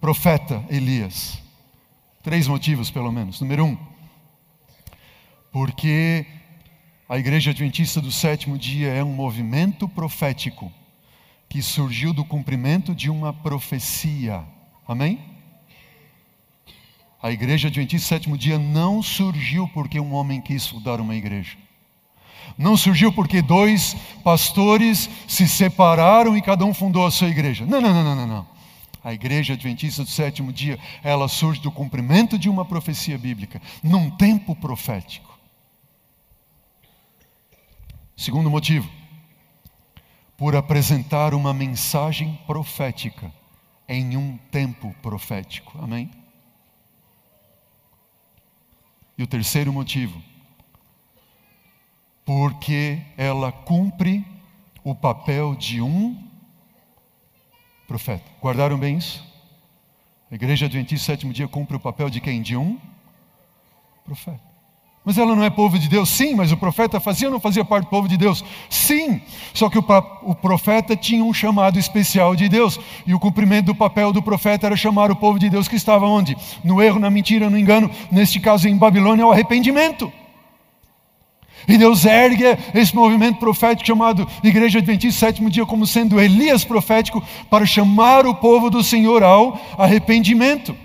profeta 0.00 0.64
Elias? 0.68 1.42
Três 2.22 2.46
motivos, 2.46 2.90
pelo 2.90 3.10
menos. 3.10 3.40
Número 3.40 3.64
um, 3.64 3.78
porque 5.50 6.26
a 7.08 7.18
igreja 7.18 7.52
adventista 7.52 8.00
do 8.00 8.10
sétimo 8.10 8.58
dia 8.58 8.88
é 8.88 9.02
um 9.02 9.14
movimento 9.14 9.88
profético 9.88 10.72
que 11.48 11.62
surgiu 11.62 12.12
do 12.12 12.24
cumprimento 12.24 12.94
de 12.94 13.08
uma 13.08 13.32
profecia. 13.32 14.44
Amém? 14.86 15.20
A 17.22 17.30
igreja 17.30 17.68
adventista 17.68 18.06
do 18.06 18.08
sétimo 18.08 18.36
dia 18.36 18.58
não 18.58 19.02
surgiu 19.02 19.66
porque 19.68 19.98
um 19.98 20.12
homem 20.12 20.40
quis 20.40 20.66
fundar 20.66 21.00
uma 21.00 21.14
igreja. 21.14 21.56
Não 22.56 22.76
surgiu 22.76 23.12
porque 23.12 23.42
dois 23.42 23.96
pastores 24.22 25.08
se 25.26 25.48
separaram 25.48 26.36
e 26.36 26.42
cada 26.42 26.64
um 26.64 26.74
fundou 26.74 27.06
a 27.06 27.10
sua 27.10 27.28
igreja. 27.28 27.66
Não, 27.66 27.80
não, 27.80 27.92
não, 27.92 28.14
não, 28.14 28.26
não. 28.26 28.54
A 29.02 29.12
igreja 29.12 29.52
adventista 29.52 30.02
do 30.02 30.08
sétimo 30.08 30.52
dia, 30.52 30.78
ela 31.02 31.28
surge 31.28 31.60
do 31.60 31.70
cumprimento 31.70 32.38
de 32.38 32.48
uma 32.48 32.64
profecia 32.64 33.18
bíblica, 33.18 33.60
num 33.82 34.10
tempo 34.10 34.56
profético. 34.56 35.38
Segundo 38.16 38.50
motivo, 38.50 38.88
por 40.36 40.56
apresentar 40.56 41.34
uma 41.34 41.52
mensagem 41.52 42.38
profética 42.46 43.32
em 43.88 44.16
um 44.16 44.38
tempo 44.50 44.94
profético. 45.02 45.78
Amém? 45.82 46.10
E 49.16 49.22
o 49.22 49.26
terceiro 49.26 49.72
motivo, 49.72 50.20
porque 52.24 52.98
ela 53.16 53.52
cumpre 53.52 54.24
o 54.82 54.94
papel 54.94 55.54
de 55.54 55.80
um 55.80 56.16
profeta. 57.86 58.24
Guardaram 58.40 58.78
bem 58.78 58.98
isso? 58.98 59.24
A 60.30 60.34
igreja 60.34 60.66
adventista 60.66 61.12
sétimo 61.12 61.32
dia 61.32 61.46
cumpre 61.46 61.76
o 61.76 61.80
papel 61.80 62.08
de 62.08 62.20
quem? 62.20 62.42
De 62.42 62.56
um 62.56 62.78
profeta. 64.04 64.54
Mas 65.04 65.18
ela 65.18 65.36
não 65.36 65.44
é 65.44 65.50
povo 65.50 65.78
de 65.78 65.86
Deus? 65.86 66.08
Sim, 66.08 66.34
mas 66.34 66.50
o 66.50 66.56
profeta 66.56 66.98
fazia 66.98 67.28
ou 67.28 67.32
não 67.32 67.38
fazia 67.38 67.62
parte 67.62 67.84
do 67.84 67.90
povo 67.90 68.08
de 68.08 68.16
Deus? 68.16 68.42
Sim, 68.70 69.20
só 69.52 69.68
que 69.68 69.78
o, 69.78 70.34
profeta 70.34 70.96
tinha 70.96 71.22
um 71.22 71.34
chamado 71.34 71.78
especial 71.78 72.34
de 72.34 72.48
Deus, 72.48 72.80
e 73.06 73.12
o 73.12 73.20
cumprimento 73.20 73.66
do 73.66 73.74
papel 73.74 74.14
do 74.14 74.22
profeta 74.22 74.66
era 74.66 74.76
chamar 74.76 75.10
o 75.10 75.16
povo 75.16 75.38
de 75.38 75.50
Deus 75.50 75.68
que 75.68 75.76
estava 75.76 76.06
onde? 76.06 76.34
No 76.64 76.82
erro, 76.82 76.98
na 76.98 77.10
mentira, 77.10 77.50
no 77.50 77.58
engano, 77.58 77.90
neste 78.10 78.40
caso 78.40 78.66
em 78.66 78.78
Babilônia, 78.78 79.26
ao 79.26 79.32
arrependimento. 79.32 80.10
E 81.66 81.78
Deus 81.78 82.04
ergue 82.04 82.44
esse 82.74 82.94
movimento 82.94 83.38
profético 83.38 83.86
chamado 83.86 84.28
Igreja 84.42 84.78
Adventista 84.78 85.26
Sétimo 85.26 85.50
Dia 85.50 85.64
como 85.64 85.86
sendo 85.86 86.20
Elias 86.20 86.64
profético 86.64 87.22
para 87.48 87.64
chamar 87.64 88.26
o 88.26 88.34
povo 88.34 88.68
do 88.70 88.82
Senhor 88.82 89.22
ao 89.22 89.60
arrependimento. 89.78 90.76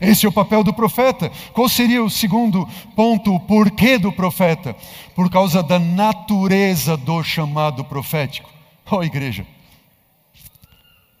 Esse 0.00 0.26
é 0.26 0.28
o 0.28 0.32
papel 0.32 0.64
do 0.64 0.74
profeta. 0.74 1.30
Qual 1.52 1.68
seria 1.68 2.02
o 2.02 2.10
segundo 2.10 2.68
ponto, 2.96 3.34
o 3.34 3.40
porquê 3.40 3.96
do 3.96 4.12
profeta? 4.12 4.76
Por 5.14 5.30
causa 5.30 5.62
da 5.62 5.78
natureza 5.78 6.96
do 6.96 7.22
chamado 7.22 7.84
profético. 7.84 8.50
Ó 8.90 8.98
oh, 8.98 9.04
igreja, 9.04 9.46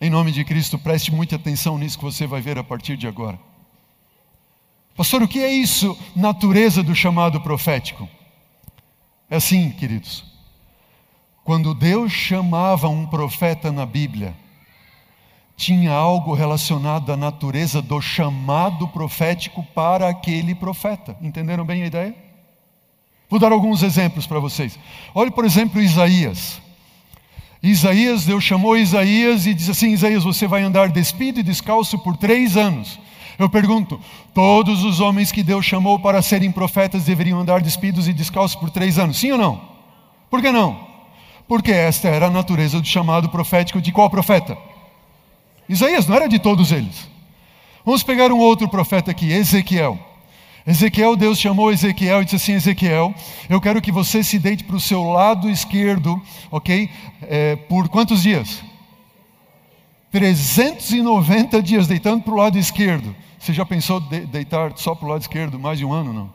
em 0.00 0.10
nome 0.10 0.32
de 0.32 0.44
Cristo, 0.44 0.78
preste 0.78 1.12
muita 1.12 1.36
atenção 1.36 1.78
nisso 1.78 1.98
que 1.98 2.04
você 2.04 2.26
vai 2.26 2.40
ver 2.40 2.58
a 2.58 2.64
partir 2.64 2.96
de 2.96 3.06
agora. 3.06 3.38
Pastor, 4.96 5.22
o 5.22 5.28
que 5.28 5.40
é 5.40 5.50
isso, 5.50 5.96
natureza 6.14 6.82
do 6.82 6.94
chamado 6.94 7.40
profético? 7.40 8.08
É 9.30 9.36
assim, 9.36 9.70
queridos. 9.70 10.24
Quando 11.44 11.74
Deus 11.74 12.12
chamava 12.12 12.88
um 12.88 13.06
profeta 13.06 13.70
na 13.70 13.84
Bíblia, 13.84 14.34
tinha 15.56 15.92
algo 15.92 16.34
relacionado 16.34 17.12
à 17.12 17.16
natureza 17.16 17.80
do 17.80 18.00
chamado 18.00 18.88
profético 18.88 19.62
para 19.74 20.08
aquele 20.08 20.54
profeta. 20.54 21.16
Entenderam 21.20 21.64
bem 21.64 21.82
a 21.82 21.86
ideia? 21.86 22.14
Vou 23.28 23.38
dar 23.38 23.52
alguns 23.52 23.82
exemplos 23.82 24.26
para 24.26 24.38
vocês. 24.38 24.78
Olhe, 25.14 25.30
por 25.30 25.44
exemplo, 25.44 25.80
Isaías. 25.80 26.60
Isaías, 27.62 28.26
Deus 28.26 28.44
chamou 28.44 28.76
Isaías 28.76 29.46
e 29.46 29.54
disse 29.54 29.70
assim: 29.70 29.92
Isaías, 29.92 30.24
você 30.24 30.46
vai 30.46 30.62
andar 30.62 30.90
despido 30.90 31.40
e 31.40 31.42
descalço 31.42 31.98
por 31.98 32.16
três 32.16 32.56
anos. 32.56 32.98
Eu 33.38 33.48
pergunto: 33.48 34.00
todos 34.32 34.84
os 34.84 35.00
homens 35.00 35.32
que 35.32 35.42
Deus 35.42 35.64
chamou 35.64 35.98
para 35.98 36.22
serem 36.22 36.52
profetas 36.52 37.04
deveriam 37.04 37.40
andar 37.40 37.60
despidos 37.60 38.08
e 38.08 38.12
descalços 38.12 38.56
por 38.56 38.70
três 38.70 38.98
anos? 38.98 39.18
Sim 39.18 39.32
ou 39.32 39.38
não? 39.38 39.60
Por 40.30 40.40
que 40.40 40.50
não? 40.50 40.78
Porque 41.46 41.72
esta 41.72 42.08
era 42.08 42.26
a 42.26 42.30
natureza 42.30 42.80
do 42.80 42.86
chamado 42.86 43.28
profético 43.28 43.80
de 43.80 43.92
qual 43.92 44.08
profeta? 44.08 44.56
Isaías 45.68 46.06
não 46.06 46.16
era 46.16 46.28
de 46.28 46.38
todos 46.38 46.72
eles. 46.72 47.08
Vamos 47.84 48.02
pegar 48.02 48.32
um 48.32 48.38
outro 48.38 48.68
profeta 48.68 49.10
aqui, 49.10 49.30
Ezequiel. 49.30 49.98
Ezequiel, 50.66 51.14
Deus 51.14 51.38
chamou 51.38 51.70
Ezequiel 51.70 52.22
e 52.22 52.24
disse 52.24 52.36
assim: 52.36 52.52
Ezequiel, 52.52 53.14
eu 53.50 53.60
quero 53.60 53.82
que 53.82 53.92
você 53.92 54.22
se 54.22 54.38
deite 54.38 54.64
para 54.64 54.76
o 54.76 54.80
seu 54.80 55.02
lado 55.02 55.50
esquerdo, 55.50 56.20
ok? 56.50 56.88
É, 57.22 57.56
por 57.56 57.88
quantos 57.88 58.22
dias? 58.22 58.62
390 60.14 61.60
dias 61.60 61.88
deitando 61.88 62.22
para 62.22 62.32
o 62.32 62.36
lado 62.36 62.56
esquerdo. 62.56 63.16
Você 63.36 63.52
já 63.52 63.66
pensou 63.66 63.98
de 63.98 64.20
deitar 64.20 64.72
só 64.76 64.94
para 64.94 65.06
o 65.06 65.10
lado 65.10 65.22
esquerdo 65.22 65.58
mais 65.58 65.76
de 65.76 65.84
um 65.84 65.92
ano? 65.92 66.12
Não. 66.12 66.32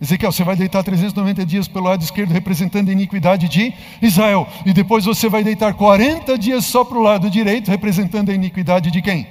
Ezequiel, 0.00 0.30
você 0.30 0.44
vai 0.44 0.54
deitar 0.54 0.84
390 0.84 1.44
dias 1.44 1.66
pelo 1.66 1.86
lado 1.86 2.04
esquerdo, 2.04 2.30
representando 2.30 2.88
a 2.88 2.92
iniquidade 2.92 3.48
de 3.48 3.74
Israel. 4.00 4.46
E 4.64 4.72
depois 4.72 5.04
você 5.04 5.28
vai 5.28 5.42
deitar 5.42 5.74
40 5.74 6.38
dias 6.38 6.64
só 6.66 6.84
para 6.84 6.98
o 6.98 7.02
lado 7.02 7.28
direito, 7.28 7.68
representando 7.68 8.30
a 8.30 8.34
iniquidade 8.34 8.92
de 8.92 9.02
quem? 9.02 9.26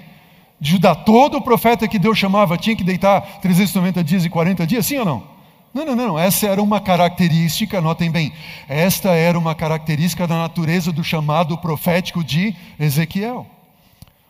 De 0.59 0.71
Judá. 0.71 0.93
Todo 0.93 1.41
profeta 1.41 1.87
que 1.87 1.97
Deus 1.97 2.17
chamava 2.17 2.57
tinha 2.57 2.75
que 2.75 2.83
deitar 2.83 3.39
390 3.39 4.03
dias 4.03 4.25
e 4.25 4.29
40 4.29 4.67
dias, 4.67 4.85
sim 4.85 4.97
ou 4.97 5.05
não? 5.05 5.32
Não, 5.73 5.85
não, 5.85 5.95
não. 5.95 6.19
Essa 6.19 6.47
era 6.47 6.61
uma 6.61 6.79
característica, 6.79 7.81
notem 7.81 8.11
bem, 8.11 8.31
esta 8.67 9.09
era 9.11 9.37
uma 9.37 9.55
característica 9.55 10.27
da 10.27 10.35
natureza 10.35 10.91
do 10.91 11.03
chamado 11.03 11.57
profético 11.57 12.23
de 12.23 12.55
Ezequiel. 12.79 13.47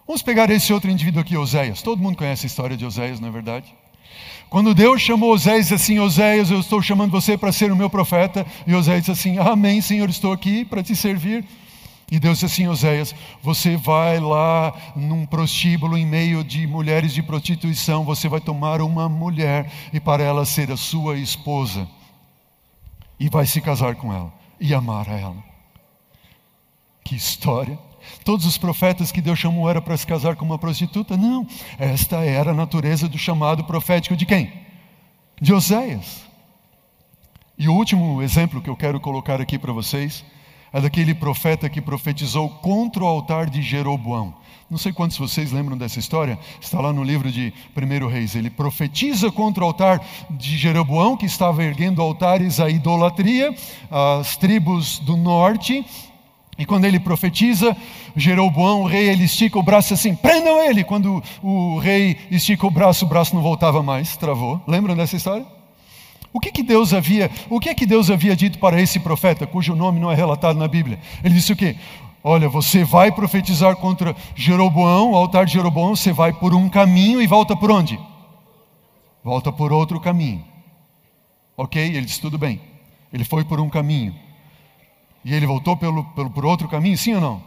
Vamos 0.08 0.22
pegar 0.22 0.50
esse 0.50 0.72
outro 0.72 0.90
indivíduo 0.90 1.22
aqui, 1.22 1.36
Oséias. 1.36 1.82
Todo 1.82 2.02
mundo 2.02 2.18
conhece 2.18 2.46
a 2.46 2.48
história 2.48 2.78
de 2.78 2.86
Oséias, 2.86 3.20
não 3.20 3.28
é 3.28 3.32
verdade? 3.32 3.74
Quando 4.50 4.74
Deus 4.74 5.02
chamou 5.02 5.34
Oséias 5.34 5.72
assim, 5.72 6.00
Oséias, 6.00 6.52
eu 6.52 6.60
estou 6.60 6.82
chamando 6.82 7.12
você 7.12 7.38
para 7.38 7.52
ser 7.52 7.72
o 7.72 7.76
meu 7.76 7.90
profeta. 7.90 8.46
E 8.68 8.76
Oséias 8.76 9.06
disse 9.06 9.12
assim, 9.12 9.38
amém, 9.40 9.82
Senhor, 9.82 10.10
estou 10.10 10.32
aqui 10.32 10.64
para 10.64 10.84
te 10.84 10.96
servir. 10.96 11.44
E 12.12 12.20
Deus 12.20 12.40
disse 12.40 12.46
assim, 12.46 12.68
Oséias, 12.68 13.16
você 13.42 13.76
vai 13.76 14.20
lá 14.20 14.74
num 14.96 15.26
prostíbulo 15.26 15.98
em 15.98 16.06
meio 16.06 16.44
de 16.44 16.68
mulheres 16.68 17.14
de 17.14 17.24
prostituição, 17.24 18.04
você 18.04 18.28
vai 18.28 18.40
tomar 18.40 18.82
uma 18.82 19.10
mulher 19.10 19.72
e 19.92 20.00
para 20.00 20.24
ela 20.24 20.46
ser 20.46 20.72
a 20.72 20.78
sua 20.78 21.18
esposa. 21.18 21.88
E 23.20 23.30
vai 23.30 23.46
se 23.46 23.62
casar 23.62 23.96
com 23.96 24.14
ela 24.14 24.34
e 24.60 24.74
amar 24.74 25.10
a 25.10 25.18
ela. 25.18 25.44
Que 27.04 27.16
história! 27.16 27.80
Todos 28.24 28.46
os 28.46 28.58
profetas 28.58 29.12
que 29.12 29.22
Deus 29.22 29.40
chamou 29.40 29.70
era 29.70 29.82
para 29.82 29.96
se 29.96 30.06
casar 30.06 30.36
com 30.36 30.46
uma 30.46 30.60
prostituta? 30.60 31.16
Não. 31.18 31.48
Esta 31.80 32.18
era 32.18 32.52
a 32.52 32.54
natureza 32.54 33.08
do 33.08 33.18
chamado 33.18 33.64
profético 33.64 34.16
de 34.16 34.26
quem? 34.26 34.52
De 35.42 35.54
Oséias. 35.54 36.24
E 37.58 37.68
o 37.70 37.74
último 37.74 38.22
exemplo 38.22 38.62
que 38.62 38.70
eu 38.70 38.76
quero 38.76 39.00
colocar 39.00 39.40
aqui 39.40 39.58
para 39.58 39.72
vocês 39.72 40.24
é 40.74 40.82
daquele 40.82 41.14
profeta 41.14 41.70
que 41.70 41.80
profetizou 41.80 42.50
contra 42.50 43.04
o 43.04 43.08
altar 43.08 43.50
de 43.50 43.62
Jeroboão. 43.62 44.34
Não 44.70 44.78
sei 44.80 44.92
quantos 44.92 45.18
vocês 45.18 45.52
lembram 45.52 45.78
dessa 45.78 46.00
história, 46.00 46.40
está 46.60 46.82
lá 46.82 46.92
no 46.92 47.04
livro 47.04 47.32
de 47.32 47.54
1 47.78 48.08
Reis. 48.08 48.36
Ele 48.36 48.50
profetiza 48.50 49.32
contra 49.32 49.64
o 49.64 49.68
altar 49.68 50.04
de 50.32 50.58
Jeroboão, 50.58 51.16
que 51.16 51.28
estava 51.28 51.64
erguendo 51.64 52.02
altares 52.02 52.60
à 52.60 52.70
idolatria, 52.70 53.54
às 53.92 54.36
tribos 54.36 54.98
do 54.98 55.16
norte, 55.16 55.86
e 56.58 56.66
quando 56.66 56.86
ele 56.86 57.00
profetiza, 57.00 57.76
Jeroboão, 58.16 58.82
o 58.84 58.88
rei, 58.88 59.10
ele 59.10 59.24
estica 59.24 59.58
o 59.58 59.64
braço 59.64 59.94
assim, 59.94 60.16
prendam 60.16 60.62
ele! 60.64 60.84
Quando 60.84 61.22
o 61.42 61.80
rei 61.80 62.18
estica 62.30 62.66
o 62.68 62.72
braço, 62.72 63.06
o 63.06 63.08
braço 63.08 63.36
não 63.36 63.42
voltava 63.42 63.82
mais, 63.82 64.16
travou. 64.18 64.62
Lembram 64.68 64.96
dessa 64.96 65.16
história? 65.16 65.46
O 66.34 66.40
que, 66.40 66.52
que 66.52 66.64
Deus 66.64 66.94
havia, 66.94 67.30
o 67.48 67.60
que 67.60 67.70
é 67.70 67.76
que 67.76 67.86
Deus 67.86 68.10
havia 68.10 68.36
dito 68.36 68.58
para 68.58 68.82
esse 68.82 69.00
profeta, 69.00 69.46
cujo 69.46 69.76
nome 69.76 70.00
não 70.00 70.12
é 70.12 70.16
relatado 70.16 70.58
na 70.58 70.68
Bíblia? 70.68 71.00
Ele 71.24 71.36
disse 71.36 71.54
o 71.54 71.56
quê? 71.56 71.76
Olha, 72.24 72.50
você 72.50 72.84
vai 72.84 73.12
profetizar 73.12 73.76
contra 73.76 74.16
Jeroboão, 74.34 75.12
o 75.12 75.16
altar 75.16 75.46
de 75.46 75.54
Jeroboão, 75.54 75.96
você 75.96 76.12
vai 76.12 76.34
por 76.34 76.56
um 76.56 76.68
caminho 76.70 77.22
e 77.22 77.28
volta 77.28 77.56
por 77.56 77.70
onde? 77.70 78.00
Volta 79.24 79.52
por 79.52 79.72
outro 79.72 80.00
caminho. 80.00 80.44
Ok? 81.56 81.82
Ele 81.82 82.06
disse: 82.06 82.20
tudo 82.20 82.38
bem. 82.38 82.60
Ele 83.12 83.24
foi 83.24 83.44
por 83.44 83.60
um 83.60 83.70
caminho. 83.70 84.16
E 85.24 85.34
ele 85.34 85.46
voltou 85.46 85.78
pelo, 85.78 86.04
pelo, 86.16 86.30
por 86.32 86.46
outro 86.46 86.68
caminho, 86.68 86.98
sim 86.98 87.14
ou 87.14 87.22
não? 87.22 87.44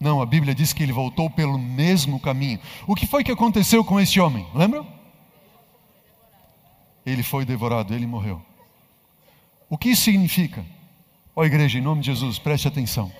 Não, 0.00 0.22
a 0.22 0.26
Bíblia 0.26 0.54
diz 0.54 0.72
que 0.72 0.82
ele 0.82 0.92
voltou 0.92 1.28
pelo 1.28 1.58
mesmo 1.58 2.18
caminho. 2.18 2.58
O 2.86 2.94
que 2.94 3.06
foi 3.06 3.22
que 3.22 3.32
aconteceu 3.32 3.84
com 3.84 4.00
esse 4.00 4.18
homem? 4.18 4.46
Lembra? 4.54 4.84
Ele 7.08 7.22
foi 7.22 7.44
devorado, 7.44 7.94
ele 7.94 8.06
morreu. 8.06 8.42
O 9.68 9.76
que 9.76 9.90
isso 9.90 10.02
significa? 10.02 10.64
Ó 11.34 11.42
oh, 11.42 11.44
igreja, 11.44 11.78
em 11.78 11.82
nome 11.82 12.00
de 12.00 12.06
Jesus, 12.06 12.38
preste 12.38 12.66
atenção. 12.66 13.12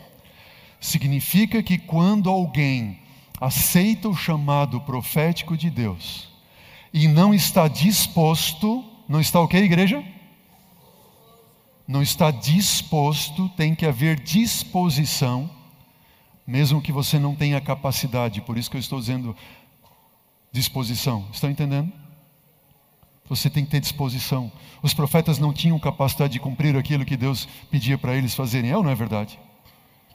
Significa 0.81 1.62
que 1.62 1.79
quando 1.79 2.29
alguém 2.31 3.01
aceita 3.40 4.09
o 4.09 4.16
chamado 4.16 4.81
profético 4.81 5.57
de 5.57 5.70
Deus 5.70 6.29
e 6.92 7.07
não 7.07 7.33
está 7.33 7.68
disposto, 7.68 8.85
não 9.09 9.20
está 9.20 9.40
o 9.40 9.48
que, 9.48 9.57
igreja? 9.57 10.05
não 11.88 12.03
está 12.03 12.31
disposto, 12.31 13.48
tem 13.57 13.74
que 13.74 13.87
haver 13.87 14.20
disposição, 14.20 15.51
mesmo 16.46 16.83
que 16.83 16.92
você 16.92 17.18
não 17.18 17.35
tenha 17.35 17.59
capacidade, 17.62 18.42
por 18.42 18.59
isso 18.59 18.70
que 18.70 18.77
eu 18.77 18.81
estou 18.81 19.01
dizendo 19.01 19.35
disposição. 20.53 21.27
Estão 21.33 21.51
entendendo? 21.51 21.90
Você 23.28 23.50
tem 23.50 23.64
que 23.64 23.70
ter 23.70 23.80
disposição. 23.80 24.50
Os 24.82 24.94
profetas 24.94 25.38
não 25.38 25.52
tinham 25.52 25.78
capacidade 25.78 26.32
de 26.32 26.40
cumprir 26.40 26.76
aquilo 26.76 27.04
que 27.04 27.16
Deus 27.16 27.46
pedia 27.70 27.98
para 27.98 28.16
eles 28.16 28.34
fazerem, 28.34 28.70
é 28.70 28.76
ou 28.76 28.82
não 28.82 28.90
é 28.90 28.94
verdade? 28.94 29.38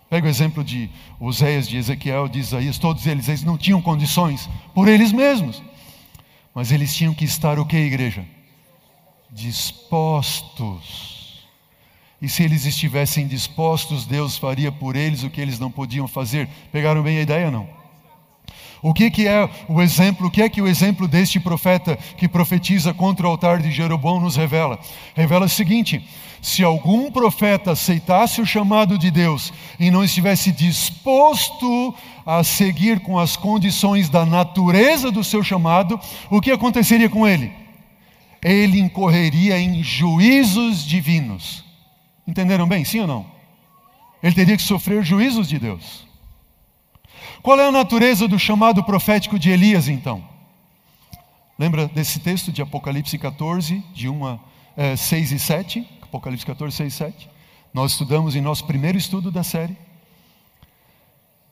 Pega 0.10 0.28
o 0.28 0.30
exemplo 0.30 0.64
de 0.64 0.90
Oséias, 1.20 1.68
de 1.68 1.78
Ezequiel, 1.78 2.28
de 2.28 2.40
Isaías, 2.40 2.78
todos 2.78 3.08
eles, 3.08 3.28
eles 3.28 3.44
não 3.44 3.58
tinham 3.58 3.82
condições 3.82 4.50
por 4.74 4.88
eles 4.88 5.12
mesmos. 5.12 5.62
Mas 6.54 6.72
eles 6.72 6.96
tinham 6.96 7.14
que 7.14 7.26
estar 7.26 7.58
o 7.58 7.66
que, 7.66 7.78
igreja? 7.78 8.24
Dispostos. 9.32 11.14
E 12.22 12.30
se 12.30 12.44
eles 12.44 12.66
estivessem 12.66 13.28
dispostos, 13.28 14.06
Deus 14.06 14.38
faria 14.38 14.72
por 14.72 14.96
eles 14.96 15.24
o 15.24 15.30
que 15.30 15.42
eles 15.42 15.60
não 15.60 15.72
podiam 15.72 16.08
fazer. 16.08 16.48
Pegaram 16.72 17.04
bem 17.04 17.18
a 17.18 17.22
ideia, 17.22 17.52
não? 17.52 17.83
O 18.84 18.94
que, 18.94 19.10
que 19.10 19.26
é 19.26 19.50
o 19.70 19.82
exemplo, 19.82 20.28
o 20.28 20.30
que 20.30 20.42
é 20.42 20.50
que 20.50 20.62
o 20.62 20.68
exemplo 20.68 21.08
deste 21.08 21.40
profeta 21.40 21.96
que 22.18 22.28
profetiza 22.28 22.94
contra 22.94 23.26
o 23.26 23.30
altar 23.30 23.62
de 23.62 23.72
Jeroboão 23.72 24.20
nos 24.20 24.36
revela? 24.36 24.78
Revela 25.16 25.46
o 25.46 25.50
seguinte: 25.50 26.06
se 26.42 26.66
algum 26.66 27.10
profeta 27.10 27.72
aceitasse 27.72 28.42
o 28.42 28.46
chamado 28.46 28.98
de 28.98 29.10
Deus 29.10 29.54
e 29.80 29.90
não 29.90 30.04
estivesse 30.04 30.52
disposto 30.52 31.96
a 32.26 32.44
seguir 32.44 33.00
com 33.00 33.18
as 33.18 33.38
condições 33.38 34.10
da 34.10 34.26
natureza 34.26 35.10
do 35.10 35.24
seu 35.24 35.42
chamado, 35.42 35.98
o 36.30 36.42
que 36.42 36.52
aconteceria 36.52 37.10
com 37.10 37.26
ele? 37.26 37.54
Ele 38.42 38.82
incorreria 38.82 39.58
em 39.58 39.82
juízos 39.82 40.86
divinos. 40.86 41.64
Entenderam 42.28 42.68
bem, 42.68 42.84
sim 42.84 43.00
ou 43.00 43.08
não? 43.08 43.26
Ele 44.22 44.36
teria 44.36 44.58
que 44.58 44.64
sofrer 44.64 45.06
juízos 45.06 45.48
de 45.48 45.58
Deus. 45.58 46.06
Qual 47.44 47.60
é 47.60 47.68
a 47.68 47.72
natureza 47.74 48.26
do 48.26 48.40
chamado 48.40 48.82
profético 48.86 49.38
de 49.38 49.50
Elias, 49.50 49.90
então? 49.90 50.24
Lembra 51.60 51.90
desse 51.90 52.22
texto 52.22 52.54
de 52.54 52.62
Apocalipse 52.62 53.18
14, 53.18 53.84
de 53.94 54.08
1 54.08 54.26
a 54.26 54.40
é, 54.78 54.96
6 54.96 55.34
e 55.34 55.40
7? 55.40 55.88
Apocalipse 56.02 56.46
14, 56.46 56.78
6 56.78 56.94
e 56.94 56.96
7. 56.96 57.30
Nós 57.74 57.92
estudamos 57.92 58.38
em 58.38 58.42
nosso 58.42 58.64
primeiro 58.64 58.98
estudo 58.98 59.30
da 59.30 59.44
série. 59.44 59.76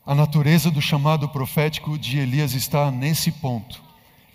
A 0.06 0.14
natureza 0.14 0.70
do 0.70 0.80
chamado 0.80 1.28
profético 1.28 1.98
de 1.98 2.18
Elias 2.18 2.54
está 2.54 2.90
nesse 2.90 3.30
ponto, 3.30 3.82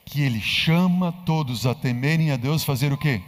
que 0.05 0.21
ele 0.21 0.39
chama 0.39 1.11
todos 1.25 1.65
a 1.65 1.73
temerem 1.73 2.29
a 2.29 2.37
Deus, 2.37 2.63
fazer 2.63 2.93
o 2.93 2.97
quê? 2.97 3.19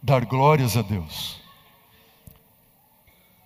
Dar 0.00 0.24
glórias 0.24 0.76
a 0.76 0.82
Deus. 0.82 1.40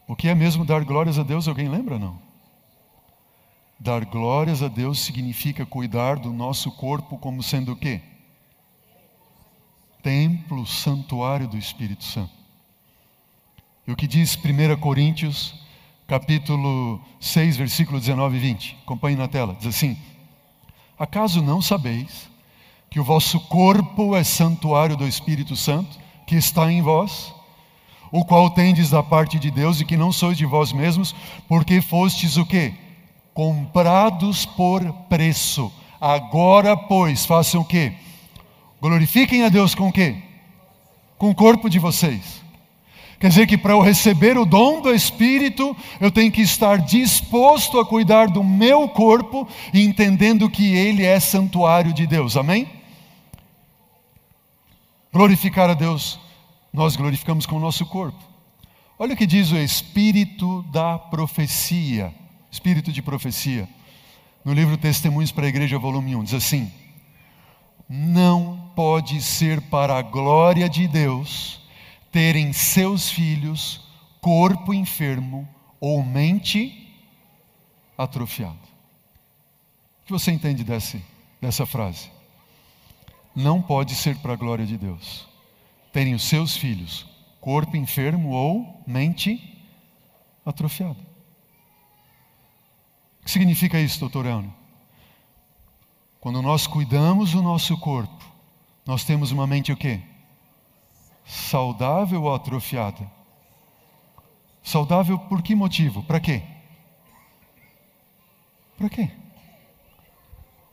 O 0.06 0.14
que 0.14 0.28
é 0.28 0.34
mesmo 0.34 0.62
dar 0.62 0.84
glórias 0.84 1.18
a 1.18 1.22
Deus? 1.22 1.48
Alguém 1.48 1.70
lembra 1.70 1.98
não? 1.98 2.31
Dar 3.82 4.04
glórias 4.04 4.62
a 4.62 4.68
Deus 4.68 5.00
significa 5.00 5.66
cuidar 5.66 6.16
do 6.16 6.32
nosso 6.32 6.70
corpo 6.70 7.18
como 7.18 7.42
sendo 7.42 7.72
o 7.72 7.76
quê? 7.76 8.00
Templo, 10.00 10.64
santuário 10.64 11.48
do 11.48 11.58
Espírito 11.58 12.04
Santo. 12.04 12.30
E 13.84 13.90
o 13.90 13.96
que 13.96 14.06
diz 14.06 14.36
1 14.36 14.78
Coríntios, 14.78 15.52
capítulo 16.06 17.00
6, 17.18 17.56
versículo 17.56 17.98
19 17.98 18.36
e 18.36 18.38
20? 18.38 18.78
Acompanhe 18.84 19.16
na 19.16 19.26
tela, 19.26 19.56
diz 19.56 19.66
assim: 19.66 19.98
Acaso 20.96 21.42
não 21.42 21.60
sabeis 21.60 22.30
que 22.88 23.00
o 23.00 23.04
vosso 23.04 23.40
corpo 23.48 24.14
é 24.14 24.22
santuário 24.22 24.96
do 24.96 25.08
Espírito 25.08 25.56
Santo, 25.56 25.98
que 26.24 26.36
está 26.36 26.70
em 26.70 26.82
vós, 26.82 27.34
o 28.12 28.24
qual 28.24 28.48
tendes 28.50 28.90
da 28.90 29.02
parte 29.02 29.40
de 29.40 29.50
Deus 29.50 29.80
e 29.80 29.84
que 29.84 29.96
não 29.96 30.12
sois 30.12 30.38
de 30.38 30.46
vós 30.46 30.72
mesmos, 30.72 31.12
porque 31.48 31.80
fostes 31.80 32.36
o 32.36 32.46
quê? 32.46 32.76
Comprados 33.34 34.44
por 34.44 34.84
preço. 35.08 35.72
Agora, 36.00 36.76
pois, 36.76 37.24
façam 37.24 37.60
o 37.60 37.64
quê? 37.64 37.92
Glorifiquem 38.80 39.44
a 39.44 39.48
Deus 39.48 39.74
com 39.74 39.88
o 39.88 39.92
quê? 39.92 40.16
Com 41.16 41.30
o 41.30 41.34
corpo 41.34 41.70
de 41.70 41.78
vocês. 41.78 42.42
Quer 43.20 43.28
dizer 43.28 43.46
que 43.46 43.56
para 43.56 43.74
eu 43.74 43.80
receber 43.80 44.36
o 44.36 44.44
dom 44.44 44.80
do 44.80 44.92
Espírito, 44.92 45.76
eu 46.00 46.10
tenho 46.10 46.32
que 46.32 46.40
estar 46.40 46.78
disposto 46.78 47.78
a 47.78 47.86
cuidar 47.86 48.26
do 48.26 48.42
meu 48.42 48.88
corpo 48.88 49.46
entendendo 49.72 50.50
que 50.50 50.74
ele 50.74 51.04
é 51.04 51.20
santuário 51.20 51.92
de 51.92 52.04
Deus. 52.04 52.36
Amém? 52.36 52.68
Glorificar 55.12 55.70
a 55.70 55.74
Deus, 55.74 56.18
nós 56.72 56.96
glorificamos 56.96 57.46
com 57.46 57.56
o 57.56 57.60
nosso 57.60 57.86
corpo. 57.86 58.18
Olha 58.98 59.14
o 59.14 59.16
que 59.16 59.26
diz 59.26 59.52
o 59.52 59.56
Espírito 59.56 60.64
da 60.72 60.98
profecia 60.98 62.12
espírito 62.52 62.92
de 62.92 63.00
profecia. 63.00 63.66
No 64.44 64.52
livro 64.52 64.76
Testemunhos 64.76 65.32
para 65.32 65.46
a 65.46 65.48
Igreja, 65.48 65.78
volume 65.78 66.14
1, 66.14 66.24
diz 66.24 66.34
assim: 66.34 66.70
Não 67.88 68.70
pode 68.76 69.22
ser 69.22 69.62
para 69.62 69.96
a 69.96 70.02
glória 70.02 70.68
de 70.68 70.86
Deus 70.86 71.60
terem 72.12 72.52
seus 72.52 73.10
filhos 73.10 73.80
corpo 74.20 74.74
enfermo 74.74 75.48
ou 75.80 76.04
mente 76.04 76.94
atrofiada. 77.96 78.52
O 80.02 80.06
que 80.06 80.12
você 80.12 80.30
entende 80.30 80.62
desse, 80.62 81.02
dessa 81.40 81.64
frase? 81.64 82.10
Não 83.34 83.62
pode 83.62 83.94
ser 83.94 84.16
para 84.18 84.34
a 84.34 84.36
glória 84.36 84.66
de 84.66 84.76
Deus 84.76 85.26
terem 85.90 86.14
os 86.14 86.24
seus 86.24 86.56
filhos 86.56 87.06
corpo 87.40 87.76
enfermo 87.76 88.30
ou 88.30 88.82
mente 88.86 89.58
atrofiada. 90.44 91.11
O 93.22 93.24
que 93.24 93.30
significa 93.30 93.78
isso, 93.78 94.00
doutor 94.00 94.26
Elno? 94.26 94.52
Quando 96.20 96.42
nós 96.42 96.66
cuidamos 96.66 97.32
do 97.32 97.42
nosso 97.42 97.76
corpo, 97.78 98.24
nós 98.84 99.04
temos 99.04 99.30
uma 99.30 99.46
mente 99.46 99.72
o 99.72 99.76
quê? 99.76 100.00
Saudável 101.24 102.24
ou 102.24 102.34
atrofiada? 102.34 103.10
Saudável 104.62 105.18
por 105.18 105.40
que 105.40 105.54
motivo? 105.54 106.02
Para 106.02 106.20
quê? 106.20 106.42
Para 108.76 108.88
quê? 108.88 109.10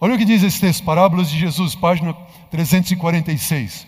Olha 0.01 0.15
o 0.15 0.17
que 0.17 0.25
diz 0.25 0.41
esse 0.41 0.59
texto, 0.59 0.83
Parábolas 0.83 1.29
de 1.29 1.37
Jesus, 1.37 1.75
página 1.75 2.13
346. 2.49 3.85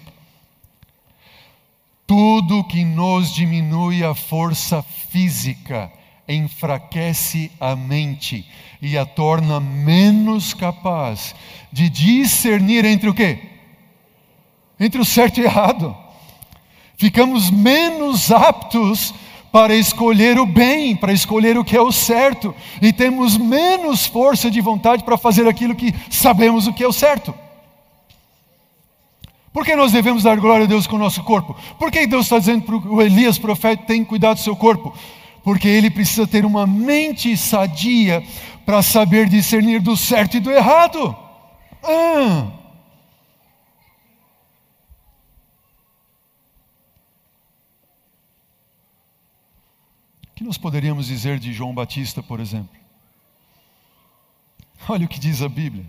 Tudo 2.06 2.64
que 2.64 2.84
nos 2.84 3.34
diminui 3.34 4.04
a 4.04 4.14
força 4.14 4.84
física 4.84 5.92
enfraquece 6.34 7.52
a 7.60 7.76
mente 7.76 8.46
e 8.82 8.98
a 8.98 9.06
torna 9.06 9.60
menos 9.60 10.54
capaz 10.54 11.36
de 11.72 11.90
discernir 11.90 12.86
entre 12.86 13.10
o 13.10 13.14
quê? 13.14 13.40
Entre 14.80 15.00
o 15.00 15.06
certo 15.06 15.40
e 15.40 15.42
o 15.42 15.46
errado. 15.46 15.96
Ficamos 16.98 17.50
menos 17.50 18.32
aptos 18.32 19.14
para 19.52 19.76
escolher 19.76 20.40
o 20.40 20.46
bem, 20.46 20.96
para 20.96 21.12
escolher 21.12 21.58
o 21.58 21.64
que 21.64 21.76
é 21.76 21.82
o 21.82 21.92
certo, 21.92 22.56
e 22.82 22.94
temos 22.94 23.38
menos 23.38 24.06
força 24.06 24.50
de 24.50 24.62
vontade 24.62 25.04
para 25.04 25.18
fazer 25.18 25.48
aquilo 25.48 25.76
que 25.76 25.94
sabemos 26.10 26.68
o 26.68 26.74
que 26.74 26.84
é 26.84 26.88
o 26.88 26.94
certo. 26.94 27.34
Por 29.52 29.66
que 29.66 29.76
nós 29.76 29.92
devemos 29.92 30.24
dar 30.24 30.40
glória 30.40 30.64
a 30.64 30.68
Deus 30.68 30.88
com 30.88 30.96
o 30.96 31.00
nosso 31.00 31.22
corpo? 31.24 31.56
Por 31.78 31.92
que 31.92 32.08
Deus 32.08 32.26
está 32.26 32.40
dizendo 32.40 32.64
para 32.64 32.76
o 32.76 33.02
Elias, 33.02 33.38
profeta, 33.38 33.84
tem 33.84 34.04
cuidado 34.06 34.38
do 34.38 34.44
seu 34.44 34.56
corpo? 34.56 34.94
Porque 35.44 35.68
ele 35.68 35.90
precisa 35.90 36.28
ter 36.28 36.46
uma 36.46 36.68
mente 36.68 37.36
sadia 37.36 38.24
para 38.66 38.82
saber 38.82 39.28
discernir 39.28 39.82
do 39.82 39.98
certo 39.98 40.38
e 40.38 40.40
do 40.40 40.52
errado. 40.52 41.16
Ah. 41.84 42.52
O 50.24 50.34
que 50.36 50.44
nós 50.44 50.58
poderíamos 50.58 51.08
dizer 51.08 51.40
de 51.40 51.54
João 51.54 51.74
Batista, 51.74 52.22
por 52.22 52.40
exemplo? 52.40 52.80
Olha 54.88 55.06
o 55.06 55.10
que 55.10 55.20
diz 55.20 55.42
a 55.42 55.50
Bíblia. 55.50 55.86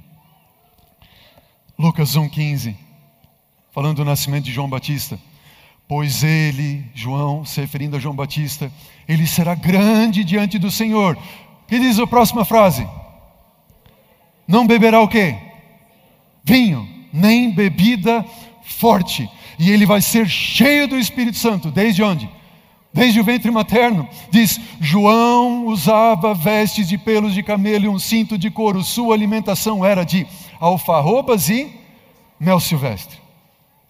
Lucas 1.78 2.14
1,15, 2.16 2.76
falando 3.70 3.96
do 3.98 4.04
nascimento 4.04 4.44
de 4.44 4.52
João 4.52 4.68
Batista. 4.68 5.18
Pois 5.88 6.22
ele, 6.22 6.84
João, 6.94 7.44
se 7.44 7.60
referindo 7.60 7.96
a 7.96 8.00
João 8.00 8.14
Batista, 8.14 8.72
ele 9.08 9.26
será 9.26 9.54
grande 9.54 10.24
diante 10.24 10.58
do 10.58 10.70
Senhor. 10.70 11.18
Que 11.66 11.78
diz 11.78 11.98
a 11.98 12.06
próxima 12.06 12.44
frase? 12.44 12.86
Não 14.46 14.66
beberá 14.66 15.00
o 15.00 15.08
quê? 15.08 15.36
Vinho, 16.44 16.88
nem 17.12 17.50
bebida 17.50 18.24
forte. 18.64 19.28
E 19.58 19.70
ele 19.70 19.86
vai 19.86 20.00
ser 20.00 20.28
cheio 20.28 20.88
do 20.88 20.98
Espírito 20.98 21.38
Santo. 21.38 21.70
Desde 21.70 22.02
onde? 22.02 22.28
Desde 22.92 23.20
o 23.20 23.24
ventre 23.24 23.50
materno. 23.50 24.08
Diz: 24.30 24.60
João 24.80 25.66
usava 25.66 26.34
vestes 26.34 26.88
de 26.88 26.98
pelos 26.98 27.34
de 27.34 27.42
camelo 27.42 27.84
e 27.84 27.88
um 27.88 27.98
cinto 27.98 28.36
de 28.36 28.50
couro. 28.50 28.82
Sua 28.82 29.14
alimentação 29.14 29.84
era 29.84 30.04
de 30.04 30.26
alfarrobas 30.58 31.48
e 31.48 31.72
mel 32.38 32.60
silvestre. 32.60 33.18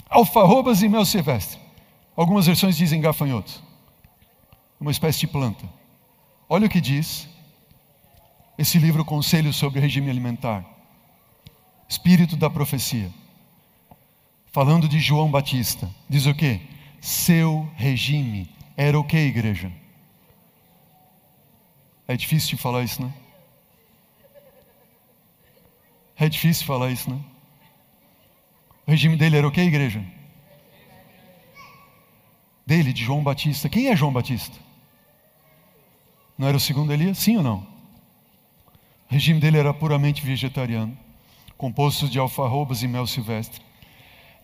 Alfarrobas 0.09 0.83
e 0.83 0.89
mel 0.89 1.05
silvestre. 1.05 1.62
Algumas 2.17 2.47
versões 2.47 2.77
dizem 2.77 3.01
gafanhotos. 3.01 3.63
Uma 4.79 4.91
espécie 4.91 5.21
de 5.21 5.27
planta. 5.27 5.67
Olha 6.49 6.67
o 6.67 6.71
que 6.71 6.81
diz 6.81 7.29
esse 8.59 8.79
livro 8.79 9.05
Conselhos 9.05 9.57
sobre 9.57 9.81
Regime 9.81 10.11
Alimentar. 10.11 10.65
Espírito 11.89 12.37
da 12.37 12.49
Profecia. 12.51 13.11
falando 14.53 14.87
de 14.87 15.01
João 15.01 15.31
Batista, 15.31 15.89
diz 16.09 16.27
o 16.27 16.35
quê? 16.35 16.61
Seu 17.01 17.69
regime 17.75 18.49
era 18.77 18.99
o 18.99 19.03
que, 19.03 19.17
igreja? 19.17 19.73
É 22.07 22.15
difícil 22.17 22.57
de 22.57 22.63
falar 22.63 22.83
isso, 22.83 23.03
né? 23.03 23.13
É 26.17 26.29
difícil 26.29 26.67
falar 26.67 26.91
isso, 26.91 27.11
né? 27.11 27.19
O 28.87 28.91
regime 28.91 29.17
dele 29.17 29.39
era 29.39 29.49
o 29.49 29.51
que, 29.51 29.61
igreja? 29.61 30.05
Dele, 32.67 32.93
de 32.93 33.05
João 33.05 33.23
Batista. 33.23 33.69
Quem 33.69 33.89
é 33.89 33.97
João 33.97 34.13
Batista? 34.13 34.57
Não 36.39 36.49
era 36.49 36.57
o 36.57 36.61
segundo 36.61 36.93
Elias? 36.93 37.19
Sim 37.19 37.37
ou 37.39 37.43
não? 37.43 37.59
O 39.11 39.13
regime 39.13 39.41
dele 39.41 39.59
era 39.59 39.75
puramente 39.75 40.25
vegetariano, 40.25 40.97
composto 41.59 42.09
de 42.09 42.19
alfarrobas 42.19 42.83
e 42.83 42.89
mel 42.89 43.07
silvestre. 43.07 43.61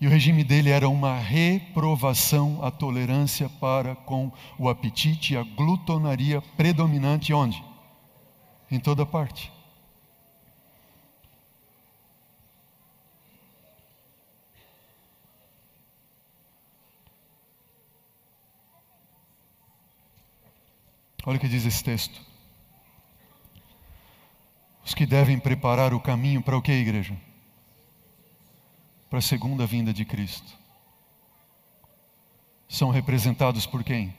E 0.00 0.06
o 0.06 0.10
regime 0.10 0.44
dele 0.44 0.70
era 0.70 0.88
uma 0.88 1.18
reprovação 1.18 2.60
à 2.62 2.70
tolerância 2.70 3.48
para 3.48 3.96
com 3.96 4.30
o 4.58 4.68
apetite 4.68 5.34
e 5.34 5.36
a 5.36 5.42
glutonaria 5.42 6.40
predominante 6.56 7.32
onde? 7.32 7.62
Em 8.70 8.78
toda 8.78 9.04
parte. 9.04 9.50
Olha 21.28 21.36
o 21.36 21.40
que 21.40 21.46
diz 21.46 21.66
esse 21.66 21.84
texto. 21.84 22.18
Os 24.82 24.94
que 24.94 25.04
devem 25.04 25.38
preparar 25.38 25.92
o 25.92 26.00
caminho 26.00 26.40
para 26.40 26.56
o 26.56 26.62
que, 26.62 26.72
igreja? 26.72 27.14
Para 29.10 29.18
a 29.18 29.20
segunda 29.20 29.66
vinda 29.66 29.92
de 29.92 30.06
Cristo. 30.06 30.56
São 32.66 32.88
representados 32.88 33.66
por 33.66 33.84
quem? 33.84 34.16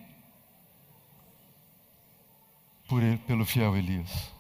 Por 2.88 3.02
pelo 3.26 3.44
fiel 3.44 3.76
Elias. 3.76 4.32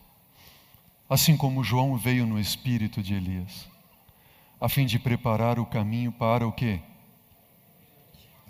Assim 1.10 1.36
como 1.36 1.64
João 1.64 1.98
veio 1.98 2.28
no 2.28 2.40
espírito 2.40 3.02
de 3.02 3.16
Elias, 3.16 3.68
a 4.62 4.70
fim 4.70 4.86
de 4.86 5.00
preparar 5.00 5.58
o 5.58 5.66
caminho 5.66 6.12
para 6.12 6.48
o 6.48 6.52
quê? 6.52 6.80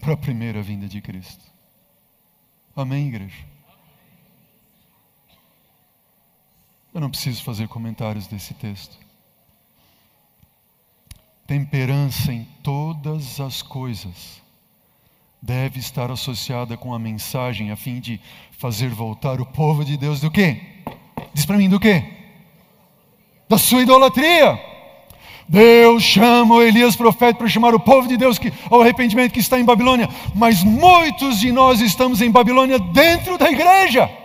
Para 0.02 0.12
a 0.12 0.18
primeira 0.18 0.62
vinda 0.62 0.90
de 0.90 1.00
Cristo. 1.00 1.46
Amém, 2.76 3.08
igreja? 3.08 3.59
Eu 6.94 7.00
não 7.00 7.10
preciso 7.10 7.44
fazer 7.44 7.68
comentários 7.68 8.26
desse 8.26 8.54
texto. 8.54 8.98
Temperança 11.46 12.34
em 12.34 12.48
todas 12.64 13.40
as 13.40 13.62
coisas 13.62 14.42
deve 15.42 15.80
estar 15.80 16.12
associada 16.12 16.76
com 16.76 16.94
a 16.94 17.00
mensagem 17.00 17.72
a 17.72 17.76
fim 17.76 18.00
de 18.00 18.20
fazer 18.58 18.90
voltar 18.90 19.40
o 19.40 19.46
povo 19.46 19.86
de 19.86 19.98
Deus 19.98 20.20
do 20.20 20.32
quê? 20.32 20.62
Diz 21.34 21.46
para 21.46 21.58
mim 21.58 21.70
do 21.70 21.80
quê? 21.80 22.04
Da 23.48 23.58
sua 23.58 23.82
idolatria. 23.82 24.60
Deus 25.48 26.04
chama 26.04 26.64
Elias 26.64 26.96
profeta 26.96 27.40
para 27.40 27.48
chamar 27.48 27.74
o 27.74 27.80
povo 27.80 28.08
de 28.08 28.18
Deus 28.18 28.38
que, 28.38 28.52
ao 28.70 28.82
arrependimento 28.82 29.32
que 29.32 29.40
está 29.40 29.60
em 29.60 29.66
Babilônia, 29.66 30.08
mas 30.36 30.64
muitos 30.64 31.40
de 31.40 31.52
nós 31.52 31.82
estamos 31.82 32.22
em 32.22 32.30
Babilônia 32.30 32.78
dentro 32.78 33.38
da 33.38 33.50
igreja 33.50 34.19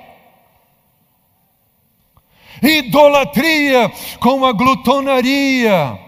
idolatria 2.64 3.92
com 4.18 4.44
a 4.44 4.52
glutonaria, 4.52 5.98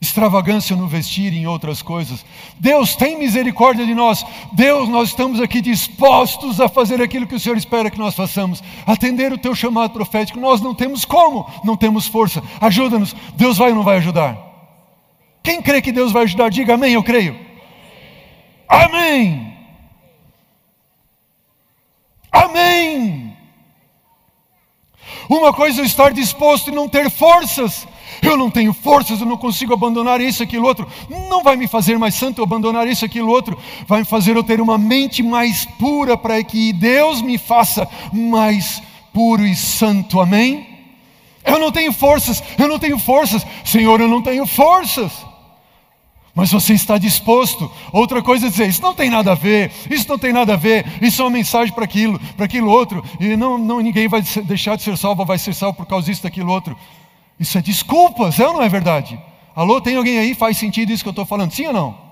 extravagância 0.00 0.74
no 0.74 0.88
vestir 0.88 1.32
e 1.32 1.38
em 1.38 1.46
outras 1.46 1.82
coisas. 1.82 2.24
Deus 2.58 2.96
tem 2.96 3.18
misericórdia 3.18 3.86
de 3.86 3.94
nós. 3.94 4.24
Deus, 4.52 4.88
nós 4.88 5.10
estamos 5.10 5.40
aqui 5.40 5.60
dispostos 5.60 6.60
a 6.60 6.68
fazer 6.68 7.00
aquilo 7.00 7.26
que 7.26 7.34
o 7.34 7.40
Senhor 7.40 7.56
espera 7.56 7.90
que 7.90 7.98
nós 7.98 8.14
façamos, 8.14 8.62
atender 8.86 9.32
o 9.32 9.38
teu 9.38 9.54
chamado 9.54 9.92
profético. 9.92 10.40
Nós 10.40 10.60
não 10.60 10.74
temos 10.74 11.04
como, 11.04 11.46
não 11.62 11.76
temos 11.76 12.06
força. 12.06 12.42
Ajuda-nos. 12.60 13.14
Deus 13.36 13.58
vai 13.58 13.70
ou 13.70 13.76
não 13.76 13.84
vai 13.84 13.98
ajudar? 13.98 14.50
Quem 15.42 15.62
crê 15.62 15.80
que 15.80 15.92
Deus 15.92 16.12
vai 16.12 16.24
ajudar, 16.24 16.50
diga 16.50 16.74
amém, 16.74 16.94
eu 16.94 17.02
creio. 17.02 17.38
Amém. 18.68 19.56
Amém. 22.30 23.29
Uma 25.30 25.52
coisa 25.52 25.82
é 25.82 25.84
estar 25.84 26.12
disposto 26.12 26.70
e 26.70 26.74
não 26.74 26.88
ter 26.88 27.08
forças. 27.08 27.86
Eu 28.20 28.36
não 28.36 28.50
tenho 28.50 28.72
forças, 28.72 29.20
eu 29.20 29.26
não 29.26 29.36
consigo 29.36 29.72
abandonar 29.72 30.20
isso, 30.20 30.42
aquilo, 30.42 30.66
outro. 30.66 30.88
Não 31.28 31.44
vai 31.44 31.54
me 31.54 31.68
fazer 31.68 31.96
mais 31.96 32.16
santo 32.16 32.42
abandonar 32.42 32.88
isso, 32.88 33.04
aquilo, 33.04 33.30
outro. 33.30 33.56
Vai 33.86 34.00
me 34.00 34.04
fazer 34.04 34.34
eu 34.34 34.42
ter 34.42 34.60
uma 34.60 34.76
mente 34.76 35.22
mais 35.22 35.64
pura 35.64 36.16
para 36.16 36.42
que 36.42 36.72
Deus 36.72 37.22
me 37.22 37.38
faça 37.38 37.88
mais 38.12 38.82
puro 39.12 39.46
e 39.46 39.54
santo. 39.54 40.18
Amém? 40.18 40.66
Eu 41.44 41.60
não 41.60 41.70
tenho 41.70 41.92
forças, 41.92 42.42
eu 42.58 42.66
não 42.66 42.80
tenho 42.80 42.98
forças. 42.98 43.46
Senhor, 43.64 44.00
eu 44.00 44.08
não 44.08 44.20
tenho 44.20 44.44
forças. 44.48 45.12
Mas 46.34 46.52
você 46.52 46.74
está 46.74 46.96
disposto. 46.96 47.70
Outra 47.92 48.22
coisa 48.22 48.46
é 48.46 48.50
dizer, 48.50 48.68
isso 48.68 48.82
não 48.82 48.94
tem 48.94 49.10
nada 49.10 49.32
a 49.32 49.34
ver, 49.34 49.72
isso 49.90 50.08
não 50.08 50.18
tem 50.18 50.32
nada 50.32 50.54
a 50.54 50.56
ver, 50.56 50.86
isso 51.02 51.20
é 51.20 51.24
uma 51.24 51.30
mensagem 51.30 51.74
para 51.74 51.84
aquilo, 51.84 52.18
para 52.36 52.46
aquilo 52.46 52.70
outro, 52.70 53.04
e 53.18 53.36
não, 53.36 53.58
não 53.58 53.80
ninguém 53.80 54.08
vai 54.08 54.22
deixar 54.44 54.76
de 54.76 54.82
ser 54.82 54.96
salvo, 54.96 55.24
vai 55.24 55.38
ser 55.38 55.54
salvo 55.54 55.76
por 55.76 55.86
causa 55.86 56.06
disso, 56.06 56.22
daquilo 56.22 56.52
outro. 56.52 56.76
Isso 57.38 57.56
é 57.58 57.62
desculpas, 57.62 58.38
é 58.38 58.46
ou 58.46 58.54
não 58.54 58.62
é 58.62 58.68
verdade? 58.68 59.18
Alô, 59.54 59.80
tem 59.80 59.96
alguém 59.96 60.18
aí? 60.18 60.34
Faz 60.34 60.56
sentido 60.56 60.92
isso 60.92 61.02
que 61.02 61.08
eu 61.08 61.12
estou 61.12 61.26
falando? 61.26 61.52
Sim 61.52 61.66
ou 61.66 61.72
não? 61.72 62.10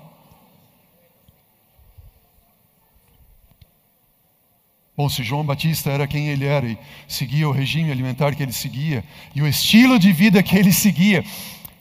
Bom, 4.99 5.07
se 5.07 5.23
João 5.23 5.45
Batista 5.45 5.89
era 5.89 6.05
quem 6.05 6.27
ele 6.27 6.45
era 6.45 6.67
e 6.67 6.77
seguia 7.07 7.47
o 7.47 7.53
regime 7.53 7.89
alimentar 7.89 8.35
que 8.35 8.43
ele 8.43 8.51
seguia 8.51 9.01
e 9.33 9.41
o 9.41 9.47
estilo 9.47 9.97
de 9.97 10.11
vida 10.11 10.43
que 10.43 10.57
ele 10.57 10.73
seguia, 10.73 11.23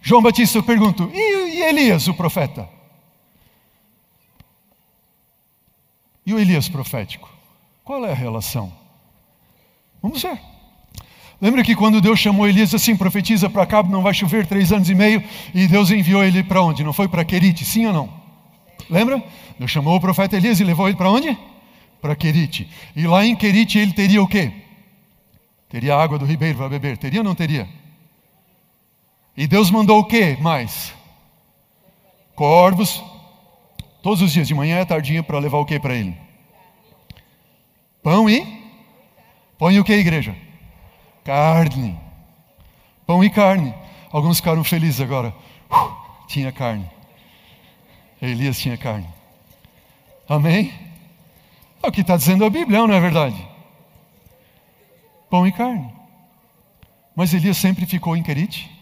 João 0.01 0.22
Batista, 0.22 0.59
eu 0.59 0.62
pergunto, 0.62 1.11
e, 1.12 1.62
Elias, 1.62 2.09
o 2.09 2.14
profeta? 2.14 2.68
E 6.24 6.32
o 6.32 6.38
Elias 6.38 6.68
profético? 6.68 7.28
Qual 7.84 8.05
é 8.05 8.12
a 8.12 8.14
relação? 8.14 8.72
Vamos 10.03 10.22
ver. 10.22 10.38
Lembra 11.40 11.62
que 11.62 11.74
quando 11.74 12.01
Deus 12.01 12.18
chamou 12.18 12.49
Elias 12.49 12.74
assim, 12.74 12.96
profetiza 12.96 13.49
para 13.49 13.64
cá, 13.64 13.82
não 13.82 14.03
vai 14.03 14.12
chover 14.12 14.46
três 14.46 14.72
anos 14.72 14.90
e 14.90 14.94
meio, 14.94 15.22
e 15.55 15.66
Deus 15.66 15.90
enviou 15.90 16.24
ele 16.24 16.42
para 16.42 16.62
onde? 16.62 16.82
Não 16.82 16.92
foi 16.92 17.09
para 17.09 17.24
Querite, 17.24 17.64
sim 17.64 17.86
ou 17.86 17.92
não? 17.92 18.12
Lembra? 18.90 19.22
Deus 19.59 19.70
chamou 19.70 19.96
o 19.96 20.01
profeta 20.01 20.36
Elias 20.36 20.61
e 20.61 20.64
levou 20.64 20.88
ele 20.88 20.96
para 20.96 21.11
onde? 21.11 21.36
Para 22.01 22.16
Querite. 22.16 22.68
E 22.94 23.07
lá 23.07 23.24
em 23.24 23.36
Querite 23.36 23.78
ele 23.78 23.92
teria 23.92 24.22
o 24.22 24.28
quê? 24.28 24.53
Teria 25.68 25.96
água 25.96 26.18
do 26.18 26.24
ribeiro 26.24 26.59
para 26.59 26.68
beber. 26.68 26.96
Teria 26.96 27.20
ou 27.20 27.24
não 27.24 27.34
teria? 27.34 27.68
E 29.39 29.47
Deus 29.47 29.70
mandou 29.70 30.01
o 30.01 30.05
que 30.05 30.36
mais? 30.39 30.93
Corvos, 32.34 33.01
todos 34.03 34.20
os 34.20 34.32
dias, 34.32 34.49
de 34.49 34.55
manhã 34.55 34.80
e 34.80 34.84
tardinha, 34.84 35.22
para 35.22 35.39
levar 35.39 35.59
o 35.59 35.64
que 35.64 35.78
para 35.78 35.95
ele? 35.95 36.18
Pão 38.03 38.28
e? 38.28 38.45
Põe 39.57 39.78
o 39.78 39.84
que, 39.84 39.93
igreja? 39.93 40.34
Carne. 41.22 41.97
Pão 43.07 43.22
e 43.22 43.30
carne. 43.30 43.72
Alguns 44.11 44.39
ficaram 44.39 44.64
felizes 44.64 45.01
agora. 45.01 45.32
Uh, 45.70 46.26
tinha 46.26 46.51
carne. 46.51 46.91
Elias 48.20 48.59
tinha 48.59 48.76
carne. 48.76 49.07
Amém? 50.28 50.74
É 51.80 51.86
o 51.86 51.93
que 51.93 52.01
está 52.01 52.16
dizendo 52.16 52.45
a 52.45 52.51
Bíblia, 52.51 52.84
não 52.84 52.93
é 52.93 52.99
verdade? 52.99 53.49
Pão 55.30 55.47
e 55.47 55.53
carne. 55.53 55.95
Mas 57.14 57.32
Elias 57.32 57.57
sempre 57.57 57.86
ficou 57.86 58.16
em 58.16 58.22
Querite? 58.24 58.78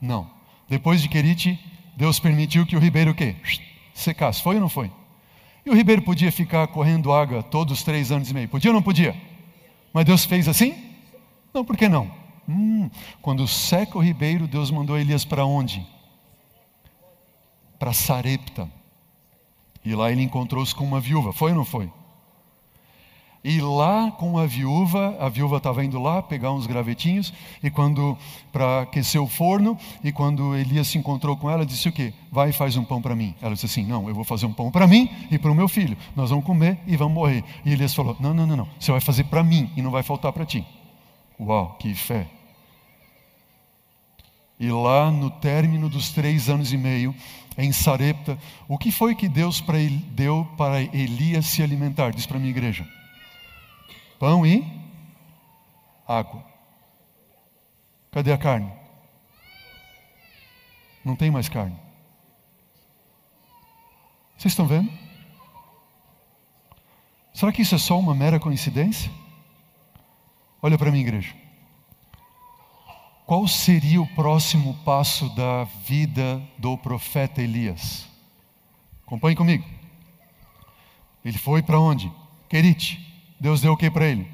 Não. 0.00 0.30
Depois 0.68 1.00
de 1.02 1.08
Querite, 1.08 1.58
Deus 1.96 2.18
permitiu 2.18 2.66
que 2.66 2.76
o 2.76 2.80
ribeiro 2.80 3.12
o 3.12 3.14
quê? 3.14 3.36
Secasse. 3.92 4.42
Foi 4.42 4.56
ou 4.56 4.60
não 4.60 4.68
foi? 4.68 4.90
E 5.64 5.70
o 5.70 5.74
ribeiro 5.74 6.02
podia 6.02 6.30
ficar 6.30 6.66
correndo 6.68 7.12
água 7.12 7.42
todos 7.42 7.78
os 7.78 7.84
três 7.84 8.12
anos 8.12 8.30
e 8.30 8.34
meio. 8.34 8.48
Podia 8.48 8.70
ou 8.70 8.74
não 8.74 8.82
podia? 8.82 9.16
Mas 9.92 10.04
Deus 10.04 10.24
fez 10.24 10.48
assim? 10.48 10.74
Não, 11.52 11.64
por 11.64 11.76
que 11.76 11.88
não? 11.88 12.10
Hum, 12.48 12.90
quando 13.22 13.46
seca 13.48 13.96
o 13.96 14.02
ribeiro, 14.02 14.46
Deus 14.46 14.70
mandou 14.70 14.98
Elias 14.98 15.24
para 15.24 15.46
onde? 15.46 15.86
Para 17.78 17.92
Sarepta. 17.92 18.68
E 19.84 19.94
lá 19.94 20.10
ele 20.10 20.22
encontrou-se 20.22 20.74
com 20.74 20.84
uma 20.84 21.00
viúva. 21.00 21.32
Foi 21.32 21.52
ou 21.52 21.56
não 21.56 21.64
foi? 21.64 21.90
E 23.44 23.60
lá 23.60 24.10
com 24.10 24.38
a 24.38 24.46
viúva, 24.46 25.18
a 25.20 25.28
viúva 25.28 25.58
estava 25.58 25.84
indo 25.84 26.00
lá 26.00 26.22
pegar 26.22 26.50
uns 26.50 26.66
gravetinhos 26.66 27.30
e 27.62 27.70
quando 27.70 28.16
para 28.50 28.80
aquecer 28.80 29.20
o 29.20 29.28
forno 29.28 29.76
e 30.02 30.10
quando 30.10 30.56
Elias 30.56 30.88
se 30.88 30.96
encontrou 30.96 31.36
com 31.36 31.50
ela, 31.50 31.66
disse 31.66 31.86
o 31.86 31.92
quê? 31.92 32.14
Vai 32.32 32.48
e 32.48 32.52
faz 32.54 32.74
um 32.78 32.84
pão 32.84 33.02
para 33.02 33.14
mim. 33.14 33.34
Ela 33.42 33.52
disse 33.52 33.66
assim: 33.66 33.84
"Não, 33.84 34.08
eu 34.08 34.14
vou 34.14 34.24
fazer 34.24 34.46
um 34.46 34.52
pão 34.52 34.70
para 34.70 34.86
mim 34.86 35.10
e 35.30 35.38
para 35.38 35.52
o 35.52 35.54
meu 35.54 35.68
filho. 35.68 35.94
Nós 36.16 36.30
vamos 36.30 36.46
comer 36.46 36.78
e 36.86 36.96
vamos 36.96 37.12
morrer". 37.12 37.44
E 37.66 37.72
Elias 37.72 37.92
falou: 37.92 38.16
"Não, 38.18 38.32
não, 38.32 38.46
não, 38.46 38.56
não. 38.56 38.68
Você 38.80 38.90
vai 38.90 39.00
fazer 39.02 39.24
para 39.24 39.44
mim 39.44 39.70
e 39.76 39.82
não 39.82 39.90
vai 39.90 40.02
faltar 40.02 40.32
para 40.32 40.46
ti". 40.46 40.66
Uau, 41.38 41.76
que 41.78 41.94
fé. 41.94 42.26
E 44.58 44.70
lá 44.70 45.10
no 45.10 45.28
término 45.28 45.90
dos 45.90 46.12
três 46.12 46.48
anos 46.48 46.72
e 46.72 46.78
meio, 46.78 47.14
em 47.58 47.72
Sarepta, 47.72 48.38
o 48.66 48.78
que 48.78 48.90
foi 48.90 49.14
que 49.14 49.28
Deus 49.28 49.62
deu 50.12 50.48
para 50.56 50.80
Elias 50.80 51.44
se 51.44 51.62
alimentar? 51.62 52.10
Diz 52.10 52.24
para 52.24 52.38
a 52.38 52.40
minha 52.40 52.50
igreja: 52.50 52.88
pão 54.24 54.46
e 54.46 54.64
água. 56.08 56.42
Cadê 58.10 58.32
a 58.32 58.38
carne? 58.38 58.72
Não 61.04 61.14
tem 61.14 61.30
mais 61.30 61.46
carne. 61.46 61.78
Vocês 64.34 64.52
estão 64.52 64.66
vendo? 64.66 64.90
Será 67.34 67.52
que 67.52 67.60
isso 67.60 67.74
é 67.74 67.78
só 67.78 67.98
uma 67.98 68.14
mera 68.14 68.40
coincidência? 68.40 69.12
Olha 70.62 70.78
para 70.78 70.90
mim, 70.90 71.00
igreja. 71.00 71.34
Qual 73.26 73.46
seria 73.46 74.00
o 74.00 74.14
próximo 74.14 74.72
passo 74.86 75.28
da 75.34 75.64
vida 75.64 76.40
do 76.56 76.78
profeta 76.78 77.42
Elias? 77.42 78.08
Acompanhe 79.06 79.36
comigo. 79.36 79.68
Ele 81.22 81.36
foi 81.36 81.62
para 81.62 81.78
onde? 81.78 82.10
Querite. 82.48 83.13
Deus 83.38 83.60
deu 83.60 83.72
o 83.72 83.76
que 83.76 83.90
para 83.90 84.06
ele? 84.06 84.28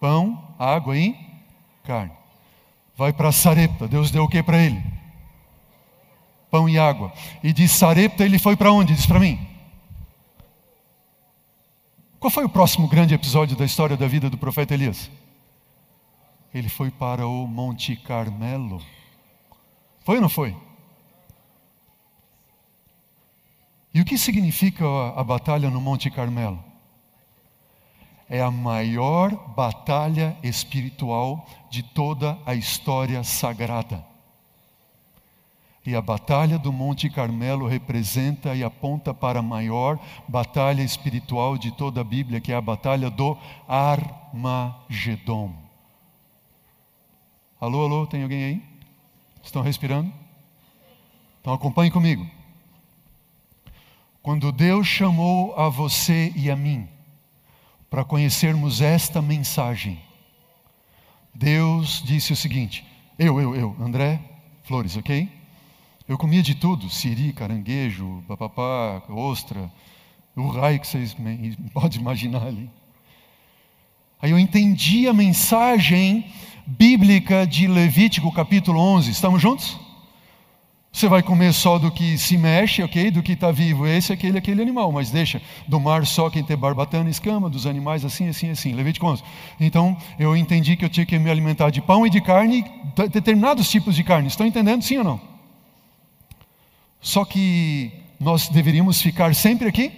Pão, 0.00 0.54
água 0.58 0.96
e 0.96 1.16
carne. 1.82 2.12
Vai 2.96 3.12
para 3.12 3.32
Sarepta. 3.32 3.88
Deus 3.88 4.10
deu 4.10 4.24
o 4.24 4.28
que 4.28 4.42
para 4.42 4.62
ele? 4.62 4.82
Pão 6.50 6.68
e 6.68 6.78
água. 6.78 7.12
E 7.42 7.52
de 7.52 7.68
Sarepta 7.68 8.24
ele 8.24 8.38
foi 8.38 8.56
para 8.56 8.72
onde? 8.72 8.94
Diz 8.94 9.06
para 9.06 9.18
mim. 9.20 9.38
Qual 12.20 12.30
foi 12.30 12.44
o 12.44 12.48
próximo 12.48 12.88
grande 12.88 13.14
episódio 13.14 13.56
da 13.56 13.64
história 13.64 13.96
da 13.96 14.06
vida 14.06 14.30
do 14.30 14.38
profeta 14.38 14.74
Elias? 14.74 15.10
ele 16.54 16.68
foi 16.68 16.90
para 16.90 17.26
o 17.26 17.48
Monte 17.48 17.96
Carmelo. 17.96 18.80
Foi 20.04 20.16
ou 20.16 20.22
não 20.22 20.28
foi? 20.28 20.56
E 23.92 24.00
o 24.00 24.04
que 24.04 24.16
significa 24.16 24.86
a, 24.86 25.20
a 25.20 25.24
batalha 25.24 25.68
no 25.68 25.80
Monte 25.80 26.08
Carmelo? 26.10 26.62
É 28.28 28.40
a 28.40 28.50
maior 28.50 29.30
batalha 29.54 30.36
espiritual 30.42 31.46
de 31.70 31.82
toda 31.82 32.38
a 32.46 32.54
história 32.54 33.22
sagrada. 33.22 34.04
E 35.86 35.94
a 35.94 36.00
batalha 36.00 36.58
do 36.58 36.72
Monte 36.72 37.10
Carmelo 37.10 37.66
representa 37.66 38.54
e 38.54 38.64
aponta 38.64 39.12
para 39.12 39.40
a 39.40 39.42
maior 39.42 39.98
batalha 40.26 40.82
espiritual 40.82 41.58
de 41.58 41.70
toda 41.72 42.00
a 42.00 42.04
Bíblia, 42.04 42.40
que 42.40 42.52
é 42.52 42.56
a 42.56 42.60
batalha 42.60 43.10
do 43.10 43.36
Armagedon. 43.68 45.54
Alô, 47.60 47.84
alô, 47.84 48.06
tem 48.06 48.22
alguém 48.22 48.44
aí? 48.44 48.62
Estão 49.42 49.60
respirando? 49.60 50.10
Então 51.40 51.52
acompanhe 51.52 51.90
comigo. 51.90 52.26
Quando 54.22 54.50
Deus 54.50 54.86
chamou 54.86 55.54
a 55.54 55.68
você 55.68 56.32
e 56.34 56.50
a 56.50 56.56
mim 56.56 56.88
para 57.94 58.04
conhecermos 58.04 58.80
esta 58.80 59.22
mensagem, 59.22 60.00
Deus 61.32 62.02
disse 62.04 62.32
o 62.32 62.36
seguinte: 62.36 62.84
eu, 63.16 63.40
eu, 63.40 63.54
eu, 63.54 63.76
André 63.78 64.18
Flores, 64.64 64.96
ok? 64.96 65.28
Eu 66.08 66.18
comia 66.18 66.42
de 66.42 66.56
tudo: 66.56 66.90
siri, 66.90 67.32
caranguejo, 67.32 68.24
papapá, 68.26 69.00
ostra, 69.08 69.70
o 70.34 70.48
raio 70.48 70.80
que 70.80 70.88
vocês 70.88 71.14
podem 71.72 72.00
imaginar 72.00 72.44
ali. 72.44 72.68
Aí 74.20 74.32
eu 74.32 74.40
entendi 74.40 75.06
a 75.06 75.12
mensagem 75.12 76.26
bíblica 76.66 77.46
de 77.46 77.68
Levítico 77.68 78.32
capítulo 78.32 78.80
11. 78.80 79.12
Estamos 79.12 79.40
juntos? 79.40 79.78
Você 80.94 81.08
vai 81.08 81.24
comer 81.24 81.52
só 81.52 81.76
do 81.76 81.90
que 81.90 82.16
se 82.16 82.38
mexe, 82.38 82.80
ok? 82.80 83.10
Do 83.10 83.20
que 83.20 83.32
está 83.32 83.50
vivo, 83.50 83.84
esse, 83.84 84.12
aquele, 84.12 84.38
aquele 84.38 84.62
animal, 84.62 84.92
mas 84.92 85.10
deixa 85.10 85.42
do 85.66 85.80
mar 85.80 86.06
só 86.06 86.30
quem 86.30 86.44
tem 86.44 86.56
barbatana 86.56 87.08
e 87.08 87.10
escama, 87.10 87.50
dos 87.50 87.66
animais 87.66 88.04
assim, 88.04 88.28
assim, 88.28 88.50
assim. 88.50 88.72
Levítico 88.72 89.04
11. 89.04 89.20
Então 89.58 89.96
eu 90.20 90.36
entendi 90.36 90.76
que 90.76 90.84
eu 90.84 90.88
tinha 90.88 91.04
que 91.04 91.18
me 91.18 91.28
alimentar 91.28 91.70
de 91.70 91.82
pão 91.82 92.06
e 92.06 92.10
de 92.10 92.20
carne, 92.20 92.64
determinados 93.10 93.68
tipos 93.68 93.96
de 93.96 94.04
carne. 94.04 94.28
Estão 94.28 94.46
entendendo, 94.46 94.82
sim 94.82 94.98
ou 94.98 95.02
não? 95.02 95.20
Só 97.00 97.24
que 97.24 97.90
nós 98.20 98.48
deveríamos 98.48 99.02
ficar 99.02 99.34
sempre 99.34 99.68
aqui? 99.68 99.90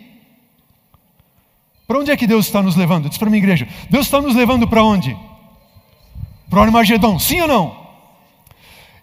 Para 1.86 1.99
onde 1.99 2.11
é 2.11 2.16
que 2.16 2.26
Deus 2.26 2.47
está 2.47 2.62
nos 2.62 2.74
levando? 2.74 3.11
Diz 3.11 3.18
para 3.18 3.28
minha 3.28 3.42
igreja. 3.42 3.68
Deus 3.90 4.07
está 4.07 4.18
nos 4.18 4.34
levando 4.34 4.66
para 4.66 4.82
onde? 4.82 5.14
para 6.49 6.61
o 6.61 6.62
Armagedon, 6.62 7.18
sim 7.18 7.40
ou 7.42 7.49
não? 7.49 7.86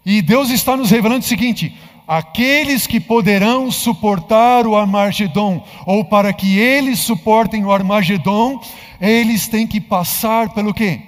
E 0.04 0.20
Deus 0.20 0.50
está 0.50 0.76
nos 0.76 0.90
revelando 0.90 1.20
o 1.20 1.28
seguinte: 1.28 1.76
aqueles 2.06 2.86
que 2.86 3.00
poderão 3.00 3.70
suportar 3.70 4.66
o 4.66 4.76
Armagedon, 4.76 5.64
ou 5.86 6.04
para 6.04 6.32
que 6.32 6.58
eles 6.58 6.98
suportem 7.00 7.64
o 7.64 7.72
Armagedon, 7.72 8.60
eles 9.00 9.48
têm 9.48 9.66
que 9.66 9.80
passar 9.80 10.52
pelo 10.52 10.74
quê? 10.74 11.00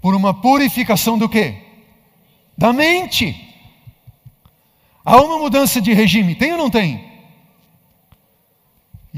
Por 0.00 0.14
uma 0.14 0.34
purificação 0.34 1.16
do 1.16 1.28
quê? 1.28 1.56
Da 2.56 2.72
mente. 2.72 3.42
Há 5.04 5.20
uma 5.20 5.38
mudança 5.38 5.80
de 5.80 5.92
regime, 5.92 6.34
tem 6.34 6.52
ou 6.52 6.58
não 6.58 6.70
tem? 6.70 7.05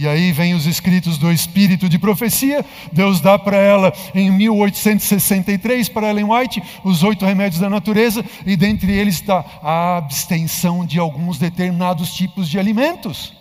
E 0.00 0.06
aí 0.06 0.30
vem 0.30 0.54
os 0.54 0.64
escritos 0.64 1.18
do 1.18 1.32
Espírito 1.32 1.88
de 1.88 1.98
Profecia. 1.98 2.64
Deus 2.92 3.20
dá 3.20 3.36
para 3.36 3.56
ela 3.56 3.92
em 4.14 4.30
1863, 4.30 5.88
para 5.88 6.10
Ellen 6.10 6.26
White, 6.30 6.62
os 6.84 7.02
oito 7.02 7.26
remédios 7.26 7.60
da 7.60 7.68
natureza, 7.68 8.24
e 8.46 8.54
dentre 8.54 8.92
eles 8.92 9.16
está 9.16 9.44
a 9.60 9.96
abstenção 9.96 10.86
de 10.86 11.00
alguns 11.00 11.36
determinados 11.36 12.14
tipos 12.14 12.48
de 12.48 12.60
alimentos. 12.60 13.34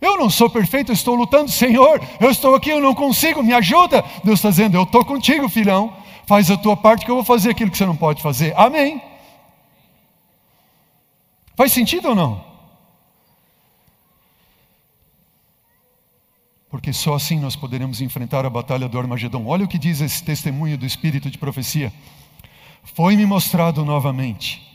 Eu 0.00 0.16
não 0.16 0.30
sou 0.30 0.48
perfeito, 0.48 0.92
eu 0.92 0.94
estou 0.94 1.16
lutando, 1.16 1.50
Senhor, 1.50 2.00
eu 2.20 2.30
estou 2.30 2.54
aqui, 2.54 2.70
eu 2.70 2.80
não 2.80 2.94
consigo, 2.94 3.42
me 3.42 3.52
ajuda. 3.52 4.04
Deus 4.22 4.38
está 4.38 4.50
dizendo, 4.50 4.76
eu 4.76 4.84
estou 4.84 5.04
contigo, 5.04 5.48
filhão, 5.48 5.92
faz 6.24 6.52
a 6.52 6.56
tua 6.56 6.76
parte 6.76 7.04
que 7.04 7.10
eu 7.10 7.16
vou 7.16 7.24
fazer 7.24 7.50
aquilo 7.50 7.68
que 7.68 7.76
você 7.76 7.84
não 7.84 7.96
pode 7.96 8.22
fazer. 8.22 8.54
Amém. 8.56 9.02
Faz 11.56 11.72
sentido 11.72 12.10
ou 12.10 12.14
não? 12.14 12.49
Porque 16.70 16.92
só 16.92 17.14
assim 17.14 17.38
nós 17.40 17.56
poderemos 17.56 18.00
enfrentar 18.00 18.46
a 18.46 18.50
batalha 18.50 18.88
do 18.88 18.98
Armagedon. 18.98 19.44
Olha 19.46 19.64
o 19.64 19.68
que 19.68 19.78
diz 19.78 20.00
esse 20.00 20.22
testemunho 20.22 20.78
do 20.78 20.86
Espírito 20.86 21.28
de 21.28 21.36
profecia. 21.36 21.92
Foi-me 22.94 23.26
mostrado 23.26 23.84
novamente 23.84 24.70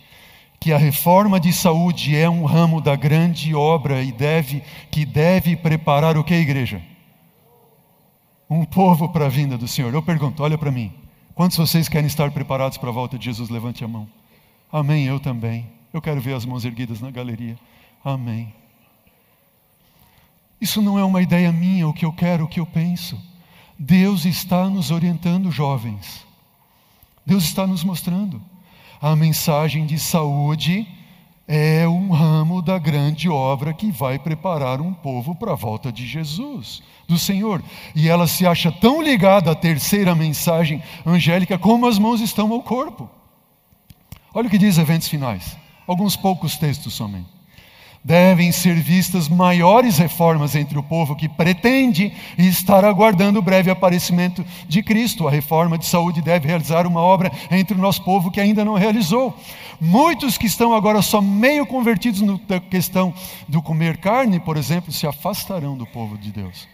que 0.60 0.74
a 0.74 0.78
reforma 0.78 1.40
de 1.40 1.54
saúde 1.54 2.16
é 2.16 2.30
um 2.30 2.44
ramo 2.44 2.82
da 2.82 2.96
grande 2.96 3.56
obra 3.56 4.02
e 4.02 4.12
deve 4.12 4.62
que 4.92 5.06
deve 5.06 5.56
preparar 5.56 6.18
o 6.18 6.24
que 6.24 6.34
igreja? 6.34 6.82
Um 8.50 8.66
povo 8.66 9.10
para 9.10 9.26
a 9.26 9.30
vinda 9.30 9.58
do 9.58 9.68
Senhor. 9.68 9.94
Eu 9.94 10.04
pergunto, 10.04 10.44
olha 10.44 10.58
para 10.58 10.72
mim. 10.72 10.92
Quantos 11.34 11.58
vocês 11.58 11.88
querem 11.90 12.08
estar 12.08 12.32
preparados 12.32 12.78
para 12.78 12.90
a 12.90 12.94
volta 12.94 13.18
de 13.18 13.26
Jesus? 13.26 13.50
Levante 13.50 13.84
a 13.84 13.88
mão. 13.88 14.08
Amém, 14.72 15.06
eu 15.06 15.20
também. 15.20 15.68
Eu 15.94 16.02
quero 16.02 16.20
ver 16.20 16.34
as 16.34 16.46
mãos 16.46 16.66
erguidas 16.66 17.00
na 17.00 17.10
galeria. 17.10 17.58
Amém. 18.04 18.54
Isso 20.66 20.82
não 20.82 20.98
é 20.98 21.04
uma 21.04 21.22
ideia 21.22 21.52
minha, 21.52 21.88
o 21.88 21.94
que 21.94 22.04
eu 22.04 22.12
quero, 22.12 22.46
o 22.46 22.48
que 22.48 22.60
eu 22.60 22.66
penso. 22.66 23.22
Deus 23.78 24.26
está 24.26 24.68
nos 24.68 24.90
orientando, 24.90 25.52
jovens. 25.52 26.26
Deus 27.24 27.44
está 27.44 27.68
nos 27.68 27.84
mostrando. 27.84 28.42
A 29.00 29.16
mensagem 29.16 29.86
de 29.86 30.00
saúde 30.00 30.88
é 31.48 31.88
um 31.88 32.10
ramo 32.10 32.64
da 32.64 32.80
grande 32.80 33.30
obra 33.30 33.76
que 33.76 33.92
vai 33.92 34.18
preparar 34.18 34.82
um 34.82 34.92
povo 34.92 35.36
para 35.36 35.52
a 35.52 35.56
volta 35.56 35.92
de 35.92 36.08
Jesus, 36.08 36.82
do 37.08 37.20
Senhor. 37.20 37.64
E 37.94 38.10
ela 38.10 38.26
se 38.26 38.48
acha 38.48 38.72
tão 38.72 39.04
ligada 39.04 39.52
à 39.52 39.56
terceira 39.56 40.16
mensagem 40.16 40.82
angélica 41.06 41.60
como 41.60 41.86
as 41.86 42.00
mãos 42.00 42.22
estão 42.22 42.52
ao 42.52 42.64
corpo. 42.64 43.08
Olha 44.34 44.48
o 44.48 44.50
que 44.50 44.58
diz 44.58 44.80
eventos 44.80 45.10
finais. 45.10 45.56
Alguns 45.86 46.16
poucos 46.16 46.58
textos 46.58 46.96
somente 46.96 47.35
devem 48.06 48.52
ser 48.52 48.76
vistas 48.76 49.28
maiores 49.28 49.98
reformas 49.98 50.56
entre 50.56 50.78
o 50.78 50.84
povo 50.84 51.16
que 51.16 51.28
pretende 51.28 52.16
estar 52.38 52.86
aguardando 52.86 53.40
o 53.40 53.42
breve 53.42 53.72
aparecimento 53.72 54.46
de 54.68 54.84
Cristo. 54.84 55.28
A 55.28 55.32
reforma 55.32 55.76
de 55.76 55.88
saúde 55.88 56.22
deve 56.22 56.48
realizar 56.48 56.86
uma 56.86 57.02
obra 57.02 57.32
entre 57.50 57.76
o 57.76 57.82
nosso 57.82 58.04
povo 58.04 58.30
que 58.30 58.40
ainda 58.40 58.64
não 58.64 58.76
realizou. 58.76 59.36
Muitos 59.82 60.38
que 60.38 60.46
estão 60.46 60.76
agora 60.76 61.02
só 61.02 61.20
meio 61.20 61.66
convertidos 61.66 62.22
na 62.22 62.60
questão 62.60 63.12
do 63.48 63.60
comer 63.60 63.98
carne, 63.98 64.40
por 64.40 64.56
exemplo, 64.56 64.92
se 64.92 65.08
afastarão 65.08 65.76
do 65.76 65.88
povo 65.88 66.16
de 66.16 66.32
Deus 66.32 66.68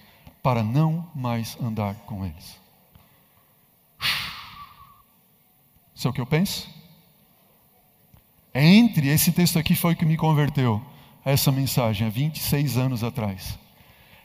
para 0.43 0.61
não 0.61 1.07
mais 1.15 1.57
andar 1.61 1.95
com 2.05 2.25
eles. 2.25 2.59
Isso 5.95 6.09
é 6.09 6.11
o 6.11 6.13
que 6.13 6.19
eu 6.19 6.25
penso? 6.25 6.69
Entre 8.53 9.07
esse 9.07 9.31
texto 9.31 9.57
aqui 9.57 9.75
foi 9.75 9.93
o 9.93 9.95
que 9.95 10.05
me 10.05 10.17
converteu 10.17 10.90
essa 11.23 11.51
mensagem 11.51 12.07
há 12.07 12.09
26 12.09 12.77
anos 12.77 13.03
atrás. 13.03 13.57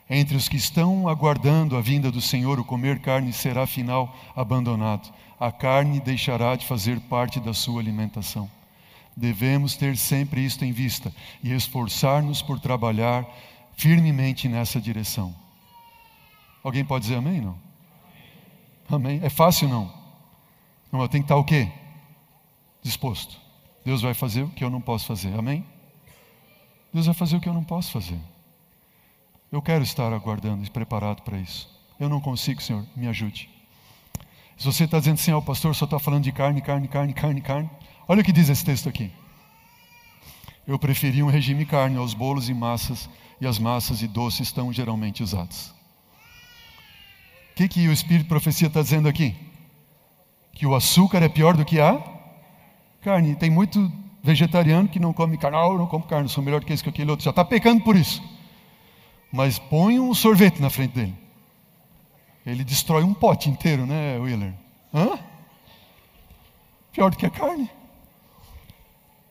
Entre 0.09 0.37
os 0.37 0.47
que 0.47 0.55
estão 0.55 1.07
aguardando 1.07 1.75
a 1.75 1.81
vinda 1.81 2.09
do 2.09 2.21
Senhor, 2.21 2.59
o 2.59 2.65
comer 2.65 2.99
carne 2.99 3.33
será 3.33 3.63
afinal 3.63 4.15
abandonado. 4.35 5.13
A 5.39 5.51
carne 5.51 5.99
deixará 5.99 6.55
de 6.55 6.65
fazer 6.65 6.99
parte 7.01 7.39
da 7.39 7.53
sua 7.53 7.81
alimentação. 7.81 8.49
Devemos 9.15 9.75
ter 9.75 9.97
sempre 9.97 10.45
isto 10.45 10.63
em 10.63 10.71
vista 10.71 11.13
e 11.43 11.51
esforçar-nos 11.51 12.41
por 12.41 12.59
trabalhar 12.59 13.25
firmemente 13.75 14.47
nessa 14.47 14.79
direção. 14.79 15.35
Alguém 16.63 16.85
pode 16.85 17.03
dizer 17.03 17.17
amém? 17.17 17.41
Não? 17.41 17.57
Amém? 18.89 19.19
É 19.21 19.29
fácil 19.29 19.67
não? 19.67 19.93
Não, 20.91 21.01
eu 21.01 21.09
tenho 21.09 21.23
que 21.23 21.25
estar 21.25 21.35
o 21.35 21.43
quê? 21.43 21.69
Disposto. 22.81 23.37
Deus 23.83 24.01
vai 24.01 24.13
fazer 24.13 24.43
o 24.43 24.49
que 24.49 24.63
eu 24.63 24.69
não 24.69 24.79
posso 24.79 25.05
fazer. 25.05 25.37
Amém? 25.37 25.65
Deus 26.93 27.05
vai 27.05 27.15
fazer 27.15 27.37
o 27.37 27.41
que 27.41 27.49
eu 27.49 27.53
não 27.53 27.63
posso 27.63 27.91
fazer. 27.91 28.19
Eu 29.51 29.61
quero 29.61 29.83
estar 29.83 30.11
aguardando 30.11 30.63
e 30.63 30.69
preparado 30.69 31.21
para 31.21 31.37
isso. 31.37 31.69
Eu 31.99 32.09
não 32.09 32.19
consigo, 32.19 32.61
Senhor, 32.61 32.85
me 32.95 33.07
ajude. 33.07 33.49
Se 34.57 34.65
você 34.65 34.85
está 34.85 34.99
dizendo 34.99 35.15
assim, 35.15 35.31
ó, 35.31 35.37
oh, 35.37 35.41
pastor 35.41 35.75
só 35.75 35.85
está 35.85 35.99
falando 35.99 36.23
de 36.23 36.31
carne, 36.31 36.61
carne, 36.61 36.87
carne, 36.87 37.13
carne, 37.13 37.41
carne. 37.41 37.69
Olha 38.07 38.21
o 38.21 38.23
que 38.23 38.31
diz 38.31 38.49
esse 38.49 38.65
texto 38.65 38.89
aqui. 38.89 39.11
Eu 40.65 40.77
preferi 40.77 41.23
um 41.23 41.29
regime 41.29 41.65
carne 41.65 41.97
aos 41.97 42.13
bolos 42.13 42.49
e 42.49 42.53
massas, 42.53 43.09
e 43.39 43.47
as 43.47 43.59
massas 43.59 44.01
e 44.01 44.07
doces 44.07 44.47
estão 44.47 44.73
geralmente 44.73 45.23
usados. 45.23 45.73
O 47.51 47.55
que, 47.55 47.67
que 47.67 47.87
o 47.87 47.93
Espírito 47.93 48.23
de 48.23 48.29
Profecia 48.29 48.67
está 48.67 48.81
dizendo 48.81 49.07
aqui? 49.07 49.35
Que 50.53 50.65
o 50.65 50.75
açúcar 50.75 51.23
é 51.23 51.29
pior 51.29 51.55
do 51.55 51.63
que 51.63 51.79
a 51.79 52.01
carne. 53.01 53.35
Tem 53.35 53.49
muito 53.49 53.91
vegetariano 54.23 54.87
que 54.87 54.99
não 54.99 55.13
come 55.13 55.37
carne. 55.37 55.57
Ah, 55.57 55.67
eu 55.67 55.77
não 55.77 55.87
como 55.87 56.05
carne, 56.05 56.29
sou 56.29 56.43
melhor 56.43 56.63
que 56.63 56.73
esse 56.73 56.83
que 56.83 56.89
aquele 56.89 57.09
outro. 57.11 57.23
Já 57.23 57.31
está 57.31 57.43
pecando 57.45 57.83
por 57.83 57.95
isso. 57.95 58.21
Mas 59.31 59.59
põe 59.59 59.99
um 59.99 60.13
sorvete 60.13 60.61
na 60.61 60.69
frente 60.69 60.93
dele. 60.93 61.15
Ele 62.45 62.63
destrói 62.63 63.03
um 63.03 63.13
pote 63.13 63.49
inteiro, 63.49 63.85
né, 63.85 64.17
Willer? 64.17 64.53
Hã? 64.93 65.19
Pior 66.93 67.11
do 67.11 67.17
que 67.17 67.25
a 67.25 67.29
carne. 67.29 67.69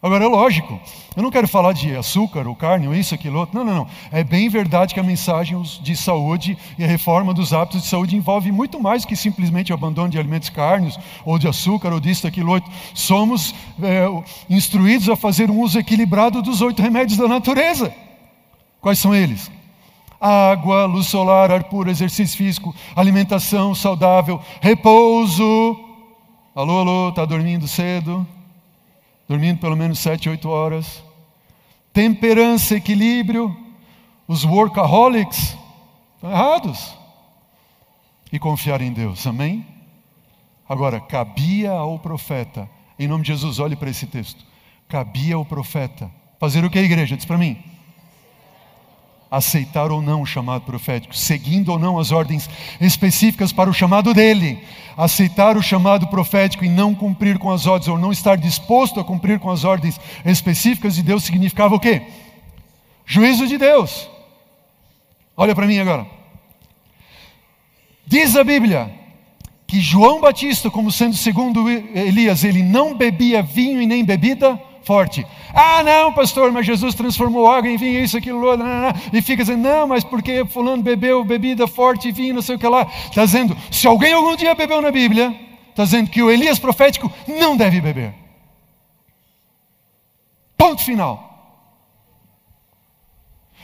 Agora 0.02 0.24
é 0.24 0.28
lógico, 0.28 0.78
eu 1.16 1.22
não 1.22 1.30
quero 1.30 1.48
falar 1.48 1.72
de 1.72 1.96
açúcar 1.96 2.46
ou 2.46 2.54
carne 2.54 2.86
ou 2.86 2.94
isso, 2.94 3.14
aquilo 3.14 3.38
outro. 3.38 3.56
Não, 3.56 3.64
não, 3.64 3.74
não. 3.74 3.88
É 4.12 4.22
bem 4.22 4.46
verdade 4.48 4.92
que 4.92 5.00
a 5.00 5.02
mensagem 5.02 5.60
de 5.62 5.96
saúde 5.96 6.56
e 6.78 6.84
a 6.84 6.86
reforma 6.86 7.32
dos 7.32 7.54
hábitos 7.54 7.82
de 7.82 7.88
saúde 7.88 8.14
envolve 8.14 8.52
muito 8.52 8.78
mais 8.78 9.06
que 9.06 9.16
simplesmente 9.16 9.72
o 9.72 9.74
abandono 9.74 10.10
de 10.10 10.18
alimentos 10.18 10.50
carnes 10.50 10.98
ou 11.24 11.38
de 11.38 11.48
açúcar 11.48 11.92
ou 11.94 11.98
disso, 11.98 12.26
aquilo 12.26 12.52
outro. 12.52 12.70
Somos 12.94 13.54
é, 13.82 14.06
instruídos 14.50 15.08
a 15.08 15.16
fazer 15.16 15.50
um 15.50 15.60
uso 15.60 15.78
equilibrado 15.78 16.42
dos 16.42 16.60
oito 16.60 16.82
remédios 16.82 17.18
da 17.18 17.26
natureza. 17.26 17.92
Quais 18.82 18.98
são 18.98 19.14
eles? 19.14 19.50
Água, 20.20 20.84
luz 20.84 21.06
solar, 21.06 21.50
ar 21.50 21.64
puro, 21.64 21.90
exercício 21.90 22.36
físico, 22.36 22.74
alimentação 22.94 23.74
saudável, 23.74 24.40
repouso. 24.60 25.78
Alô, 26.54 26.80
alô, 26.80 27.08
está 27.08 27.24
dormindo 27.24 27.66
cedo? 27.66 28.26
Dormindo 29.28 29.58
pelo 29.58 29.76
menos 29.76 29.98
sete, 29.98 30.28
oito 30.28 30.48
horas. 30.48 31.02
Temperança, 31.92 32.76
equilíbrio. 32.76 33.56
Os 34.28 34.44
workaholics 34.44 35.56
estão 36.14 36.30
errados. 36.30 36.96
E 38.32 38.38
confiar 38.38 38.80
em 38.80 38.92
Deus, 38.92 39.26
amém? 39.26 39.66
Agora, 40.68 41.00
cabia 41.00 41.70
ao 41.70 41.98
profeta, 41.98 42.68
em 42.98 43.06
nome 43.06 43.22
de 43.22 43.28
Jesus, 43.28 43.58
olhe 43.60 43.76
para 43.76 43.88
esse 43.88 44.06
texto. 44.06 44.44
Cabia 44.88 45.36
ao 45.36 45.44
profeta 45.44 46.10
fazer 46.40 46.64
o 46.64 46.70
que 46.70 46.78
a 46.78 46.82
igreja? 46.82 47.16
Diz 47.16 47.24
para 47.24 47.38
mim 47.38 47.75
aceitar 49.30 49.90
ou 49.90 50.00
não 50.00 50.22
o 50.22 50.26
chamado 50.26 50.62
profético, 50.62 51.14
seguindo 51.16 51.70
ou 51.70 51.78
não 51.78 51.98
as 51.98 52.12
ordens 52.12 52.48
específicas 52.80 53.52
para 53.52 53.68
o 53.68 53.74
chamado 53.74 54.14
dele, 54.14 54.58
aceitar 54.96 55.56
o 55.56 55.62
chamado 55.62 56.06
profético 56.06 56.64
e 56.64 56.68
não 56.68 56.94
cumprir 56.94 57.38
com 57.38 57.50
as 57.50 57.66
ordens, 57.66 57.88
ou 57.88 57.98
não 57.98 58.12
estar 58.12 58.36
disposto 58.36 59.00
a 59.00 59.04
cumprir 59.04 59.38
com 59.38 59.50
as 59.50 59.64
ordens 59.64 60.00
específicas 60.24 60.94
de 60.94 61.02
Deus, 61.02 61.24
significava 61.24 61.74
o 61.74 61.80
quê? 61.80 62.02
Juízo 63.04 63.46
de 63.46 63.58
Deus. 63.58 64.08
Olha 65.36 65.54
para 65.54 65.66
mim 65.66 65.78
agora. 65.78 66.06
Diz 68.06 68.36
a 68.36 68.44
Bíblia 68.44 68.90
que 69.66 69.80
João 69.80 70.20
Batista, 70.20 70.70
como 70.70 70.92
sendo 70.92 71.16
segundo 71.16 71.68
Elias, 71.68 72.44
ele 72.44 72.62
não 72.62 72.96
bebia 72.96 73.42
vinho 73.42 73.82
e 73.82 73.86
nem 73.86 74.04
bebida 74.04 74.58
forte. 74.86 75.26
Ah, 75.52 75.82
não, 75.82 76.12
pastor, 76.12 76.52
mas 76.52 76.64
Jesus 76.64 76.94
transformou 76.94 77.50
água 77.50 77.68
em 77.68 77.76
vinho, 77.76 77.98
isso, 77.98 78.16
aquilo, 78.16 78.40
não, 78.56 78.64
não, 78.64 78.80
não. 78.82 78.92
e 79.12 79.20
fica 79.20 79.42
dizendo, 79.42 79.62
não, 79.62 79.88
mas 79.88 80.04
porque 80.04 80.44
fulano 80.46 80.80
bebeu 80.80 81.24
bebida 81.24 81.66
forte, 81.66 82.12
vinho, 82.12 82.36
não 82.36 82.42
sei 82.42 82.54
o 82.54 82.58
que 82.58 82.68
lá. 82.68 82.86
Está 83.06 83.24
dizendo, 83.24 83.56
se 83.70 83.86
alguém 83.88 84.12
algum 84.12 84.36
dia 84.36 84.54
bebeu 84.54 84.80
na 84.80 84.92
Bíblia, 84.92 85.34
está 85.70 85.82
dizendo 85.82 86.08
que 86.08 86.22
o 86.22 86.30
Elias 86.30 86.60
profético 86.60 87.10
não 87.26 87.56
deve 87.56 87.80
beber. 87.80 88.14
Ponto 90.56 90.80
final. 90.82 91.25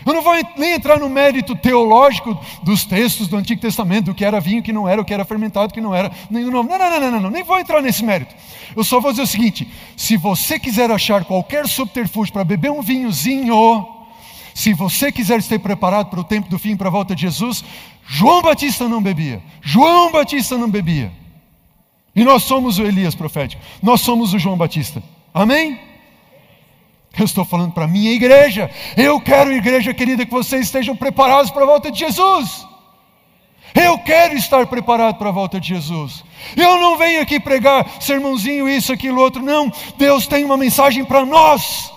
Eu 0.05 0.13
não 0.13 0.23
vou 0.23 0.35
nem 0.57 0.73
entrar 0.73 0.99
no 0.99 1.09
mérito 1.09 1.55
teológico 1.55 2.37
dos 2.63 2.85
textos 2.85 3.29
do 3.29 3.37
Antigo 3.37 3.61
Testamento, 3.61 4.07
do 4.07 4.15
que 4.15 4.25
era 4.25 4.41
vinho, 4.41 4.63
que 4.63 4.73
não 4.73 4.89
era, 4.89 5.01
o 5.01 5.05
que 5.05 5.15
era 5.15 5.25
fermentado, 5.25 5.73
que 5.73 5.81
não 5.81 5.95
era. 5.95 6.11
Não, 6.29 6.41
não, 6.41 6.63
não, 6.63 6.79
não, 6.79 7.11
não, 7.11 7.21
não, 7.21 7.31
nem 7.31 7.45
vou 7.45 7.59
entrar 7.59 7.81
nesse 7.81 8.05
mérito. 8.05 8.35
Eu 8.75 8.83
só 8.83 9.01
vou 9.01 9.13
dizer 9.13 9.23
o 9.23 9.27
seguinte: 9.27 9.71
se 9.97 10.17
você 10.17 10.59
quiser 10.59 10.91
achar 10.91 11.25
qualquer 11.25 11.69
subterfúgio 11.69 12.33
para 12.33 12.45
beber 12.45 12.71
um 12.71 12.83
vinhozinho, 12.83 13.87
se 14.55 14.73
você 14.73 15.13
quiser 15.13 15.39
estar 15.39 15.59
preparado 15.59 16.11
para 16.11 16.21
o 16.21 16.25
tempo 16.25 16.49
do 16.49 16.59
fim, 16.59 16.77
para 16.77 16.89
a 16.89 16.93
volta 16.93 17.15
de 17.15 17.23
Jesus, 17.23 17.65
João 18.07 18.43
Batista 18.43 18.89
não 18.89 19.01
bebia. 19.01 19.43
João 19.61 20.11
Batista 20.11 20.59
não 20.59 20.69
bebia. 20.69 21.13
E 22.15 22.25
nós 22.25 22.43
somos 22.43 22.79
o 22.79 22.83
Elias 22.83 23.15
profético. 23.15 23.63
Nós 23.83 24.01
somos 24.01 24.35
o 24.35 24.39
João 24.39 24.57
Batista. 24.57 25.03
Amém? 25.33 25.92
Eu 27.19 27.25
estou 27.25 27.45
falando 27.45 27.73
para 27.73 27.85
a 27.85 27.89
minha 27.89 28.11
igreja. 28.11 28.71
Eu 28.97 29.21
quero, 29.21 29.53
igreja 29.53 29.93
querida, 29.93 30.25
que 30.25 30.33
vocês 30.33 30.67
estejam 30.67 30.97
preparados 30.97 31.51
para 31.51 31.63
a 31.63 31.67
volta 31.67 31.91
de 31.91 31.99
Jesus. 31.99 32.67
Eu 33.75 33.99
quero 33.99 34.35
estar 34.35 34.67
preparado 34.67 35.17
para 35.17 35.29
a 35.29 35.33
volta 35.33 35.61
de 35.61 35.69
Jesus. 35.69 36.25
Eu 36.57 36.81
não 36.81 36.97
venho 36.97 37.21
aqui 37.21 37.39
pregar 37.39 38.01
sermãozinho, 38.01 38.69
isso, 38.69 38.93
aquilo, 38.93 39.21
outro. 39.21 39.43
Não. 39.43 39.71
Deus 39.99 40.27
tem 40.27 40.45
uma 40.45 40.57
mensagem 40.57 41.05
para 41.05 41.25
nós. 41.25 41.93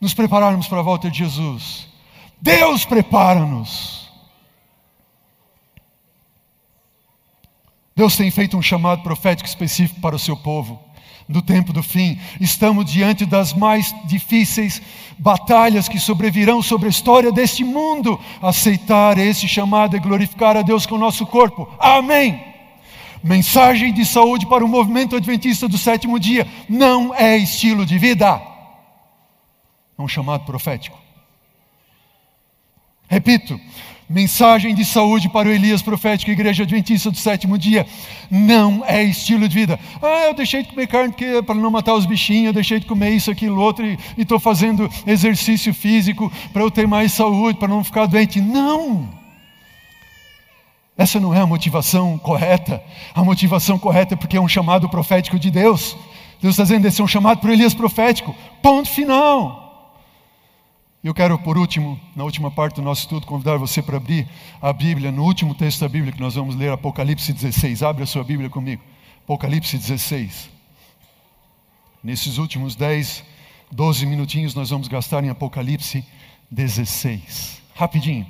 Nos 0.00 0.14
prepararmos 0.14 0.68
para 0.68 0.78
a 0.78 0.82
volta 0.82 1.10
de 1.10 1.18
Jesus. 1.18 1.88
Deus 2.40 2.84
prepara-nos. 2.84 4.08
Deus 7.96 8.16
tem 8.16 8.30
feito 8.30 8.56
um 8.56 8.62
chamado 8.62 9.02
profético 9.02 9.48
específico 9.48 10.00
para 10.00 10.14
o 10.14 10.20
seu 10.20 10.36
povo 10.36 10.87
do 11.28 11.42
tempo 11.42 11.72
do 11.72 11.82
fim. 11.82 12.18
Estamos 12.40 12.90
diante 12.90 13.26
das 13.26 13.52
mais 13.52 13.94
difíceis 14.06 14.80
batalhas 15.18 15.88
que 15.88 15.98
sobrevirão 15.98 16.62
sobre 16.62 16.86
a 16.86 16.90
história 16.90 17.30
deste 17.30 17.62
mundo. 17.62 18.18
Aceitar 18.40 19.18
esse 19.18 19.46
chamado 19.46 19.96
e 19.96 20.00
glorificar 20.00 20.56
a 20.56 20.62
Deus 20.62 20.86
com 20.86 20.94
o 20.94 20.98
nosso 20.98 21.26
corpo. 21.26 21.68
Amém. 21.78 22.48
Mensagem 23.22 23.92
de 23.92 24.04
saúde 24.04 24.46
para 24.46 24.64
o 24.64 24.68
movimento 24.68 25.16
adventista 25.16 25.68
do 25.68 25.76
sétimo 25.76 26.20
dia 26.20 26.46
não 26.68 27.12
é 27.14 27.36
estilo 27.36 27.84
de 27.84 27.98
vida, 27.98 28.40
é 29.98 30.02
um 30.02 30.06
chamado 30.06 30.44
profético. 30.44 30.96
Repito, 33.08 33.58
Mensagem 34.08 34.74
de 34.74 34.86
saúde 34.86 35.28
para 35.28 35.48
o 35.48 35.52
Elias 35.52 35.82
profético, 35.82 36.30
Igreja 36.30 36.62
Adventista 36.62 37.10
do 37.10 37.18
sétimo 37.18 37.58
dia. 37.58 37.86
Não 38.30 38.82
é 38.86 39.04
estilo 39.04 39.46
de 39.46 39.54
vida. 39.54 39.78
Ah, 40.00 40.28
eu 40.28 40.34
deixei 40.34 40.62
de 40.62 40.70
comer 40.70 40.86
carne 40.86 41.14
para 41.44 41.54
não 41.54 41.70
matar 41.70 41.92
os 41.92 42.06
bichinhos, 42.06 42.46
eu 42.46 42.52
deixei 42.54 42.80
de 42.80 42.86
comer 42.86 43.10
isso, 43.10 43.30
aquilo, 43.30 43.60
outro, 43.60 43.84
e 43.84 43.98
estou 44.16 44.40
fazendo 44.40 44.90
exercício 45.06 45.74
físico 45.74 46.32
para 46.54 46.62
eu 46.62 46.70
ter 46.70 46.88
mais 46.88 47.12
saúde, 47.12 47.58
para 47.58 47.68
não 47.68 47.84
ficar 47.84 48.06
doente. 48.06 48.40
Não! 48.40 49.06
Essa 50.96 51.20
não 51.20 51.34
é 51.34 51.40
a 51.40 51.46
motivação 51.46 52.16
correta. 52.16 52.82
A 53.14 53.22
motivação 53.22 53.78
correta 53.78 54.14
é 54.14 54.16
porque 54.16 54.38
é 54.38 54.40
um 54.40 54.48
chamado 54.48 54.88
profético 54.88 55.38
de 55.38 55.50
Deus. 55.50 55.94
Deus 56.40 56.54
está 56.54 56.62
dizendo, 56.62 56.86
esse 56.86 57.00
é 57.00 57.04
um 57.04 57.08
chamado 57.08 57.40
para 57.40 57.50
o 57.50 57.52
Elias 57.52 57.74
profético. 57.74 58.34
Ponto 58.62 58.88
final. 58.88 59.67
Eu 61.02 61.14
quero, 61.14 61.38
por 61.38 61.56
último, 61.56 61.98
na 62.16 62.24
última 62.24 62.50
parte 62.50 62.76
do 62.76 62.82
nosso 62.82 63.02
estudo, 63.02 63.24
convidar 63.24 63.56
você 63.56 63.80
para 63.80 63.98
abrir 63.98 64.28
a 64.60 64.72
Bíblia, 64.72 65.12
no 65.12 65.22
último 65.22 65.54
texto 65.54 65.80
da 65.80 65.88
Bíblia 65.88 66.12
que 66.12 66.20
nós 66.20 66.34
vamos 66.34 66.56
ler, 66.56 66.72
Apocalipse 66.72 67.32
16. 67.32 67.84
Abre 67.84 68.02
a 68.02 68.06
sua 68.06 68.24
Bíblia 68.24 68.50
comigo. 68.50 68.82
Apocalipse 69.22 69.78
16. 69.78 70.50
Nesses 72.02 72.36
últimos 72.38 72.74
10, 72.74 73.22
12 73.70 74.06
minutinhos, 74.06 74.56
nós 74.56 74.70
vamos 74.70 74.88
gastar 74.88 75.22
em 75.22 75.28
Apocalipse 75.28 76.04
16. 76.50 77.62
Rapidinho. 77.76 78.26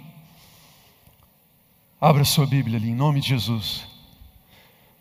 Abra 1.99 2.21
a 2.21 2.27
sua 2.27 2.47
Bíblia 2.47 2.77
ali, 2.77 2.91
em 2.91 2.95
nome 2.95 3.21
de 3.21 3.29
Jesus. 3.29 3.87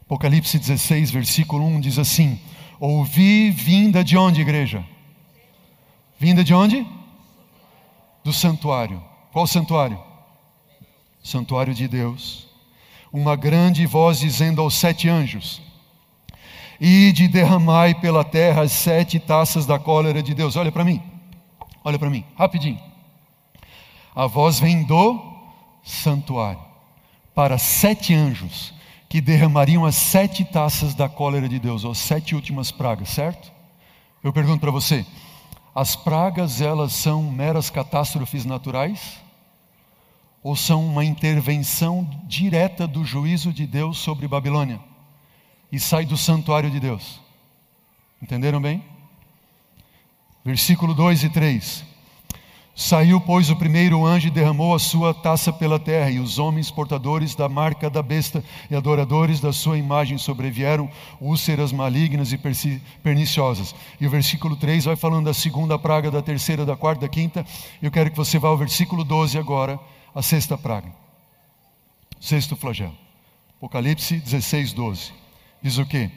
Apocalipse 0.03 0.57
16, 0.57 1.11
versículo 1.11 1.65
1 1.65 1.81
diz 1.81 1.99
assim: 1.99 2.39
Ouvi 2.79 3.51
vinda 3.51 4.05
de 4.05 4.17
onde, 4.17 4.39
igreja? 4.39 4.85
Vinda 6.17 6.45
de 6.45 6.53
onde? 6.53 6.87
Do 8.27 8.33
santuário. 8.33 9.01
Qual 9.31 9.47
santuário? 9.47 9.97
Santuário 11.23 11.73
de 11.73 11.87
Deus. 11.87 12.45
Uma 13.11 13.37
grande 13.37 13.85
voz 13.85 14.19
dizendo 14.19 14.61
aos 14.61 14.73
sete 14.73 15.07
anjos: 15.07 15.61
e 16.77 17.13
de 17.13 17.29
derramai 17.29 17.95
pela 17.95 18.25
terra 18.25 18.63
as 18.63 18.73
sete 18.73 19.17
taças 19.17 19.65
da 19.65 19.79
cólera 19.79 20.21
de 20.21 20.33
Deus. 20.33 20.57
Olha 20.57 20.73
para 20.73 20.83
mim, 20.83 21.01
olha 21.85 21.97
para 21.97 22.09
mim, 22.09 22.25
rapidinho. 22.37 22.81
A 24.13 24.27
voz 24.27 24.59
vem 24.59 24.83
do 24.83 25.17
santuário 25.81 26.59
para 27.33 27.57
sete 27.57 28.13
anjos 28.13 28.73
que 29.07 29.21
derramariam 29.21 29.85
as 29.85 29.95
sete 29.95 30.43
taças 30.43 30.93
da 30.93 31.07
cólera 31.07 31.47
de 31.47 31.59
Deus, 31.59 31.85
ou 31.85 31.91
as 31.91 31.97
sete 31.97 32.35
últimas 32.35 32.71
pragas, 32.71 33.07
certo? 33.07 33.53
Eu 34.21 34.33
pergunto 34.33 34.59
para 34.59 34.71
você: 34.71 35.05
as 35.77 35.95
pragas 35.95 36.59
elas 36.59 36.91
são 36.91 37.21
meras 37.21 37.69
catástrofes 37.69 38.45
naturais? 38.45 39.21
Ou 40.41 40.55
são 40.55 40.83
uma 40.83 41.05
intervenção 41.05 42.09
direta 42.23 42.87
do 42.87 43.05
juízo 43.05 43.53
de 43.53 43.67
Deus 43.67 43.99
sobre 43.99 44.27
Babilônia? 44.27 44.79
E 45.71 45.79
sai 45.79 46.03
do 46.03 46.17
santuário 46.17 46.71
de 46.71 46.79
Deus. 46.79 47.21
Entenderam 48.19 48.59
bem? 48.59 48.83
Versículo 50.43 50.95
2 50.95 51.25
e 51.25 51.29
3. 51.29 51.85
Saiu, 52.79 53.19
pois, 53.19 53.49
o 53.49 53.55
primeiro 53.55 54.05
anjo 54.05 54.27
e 54.27 54.31
derramou 54.31 54.75
a 54.75 54.77
sua 54.77 55.11
taça 55.11 55.51
pela 55.51 55.79
terra, 55.79 56.11
e 56.11 56.19
os 56.19 56.37
homens 56.37 56.69
portadores 56.69 57.33
da 57.33 57.49
marca 57.49 57.89
da 57.89 58.03
besta 58.03 58.43
e 58.69 58.75
adoradores 58.75 59.39
da 59.39 59.51
sua 59.51 59.79
imagem 59.79 60.19
sobrevieram 60.19 60.87
úlceras 61.19 61.71
malignas 61.71 62.31
e 62.33 62.39
perniciosas. 63.01 63.73
E 63.99 64.05
o 64.05 64.09
versículo 64.11 64.55
3 64.55 64.85
vai 64.85 64.95
falando 64.95 65.25
da 65.25 65.33
segunda 65.33 65.79
praga, 65.79 66.11
da 66.11 66.21
terceira, 66.21 66.67
da 66.67 66.75
quarta, 66.75 67.01
da 67.01 67.09
quinta. 67.09 67.43
Eu 67.81 67.89
quero 67.89 68.11
que 68.11 68.15
você 68.15 68.37
vá 68.37 68.49
ao 68.49 68.57
versículo 68.57 69.03
12 69.03 69.39
agora, 69.39 69.79
a 70.13 70.21
sexta 70.21 70.55
praga. 70.55 70.93
Sexto 72.19 72.55
flagelo. 72.55 72.95
Apocalipse 73.57 74.17
16, 74.17 74.73
12. 74.73 75.13
Diz 75.63 75.79
o 75.79 75.85
que? 75.87 76.11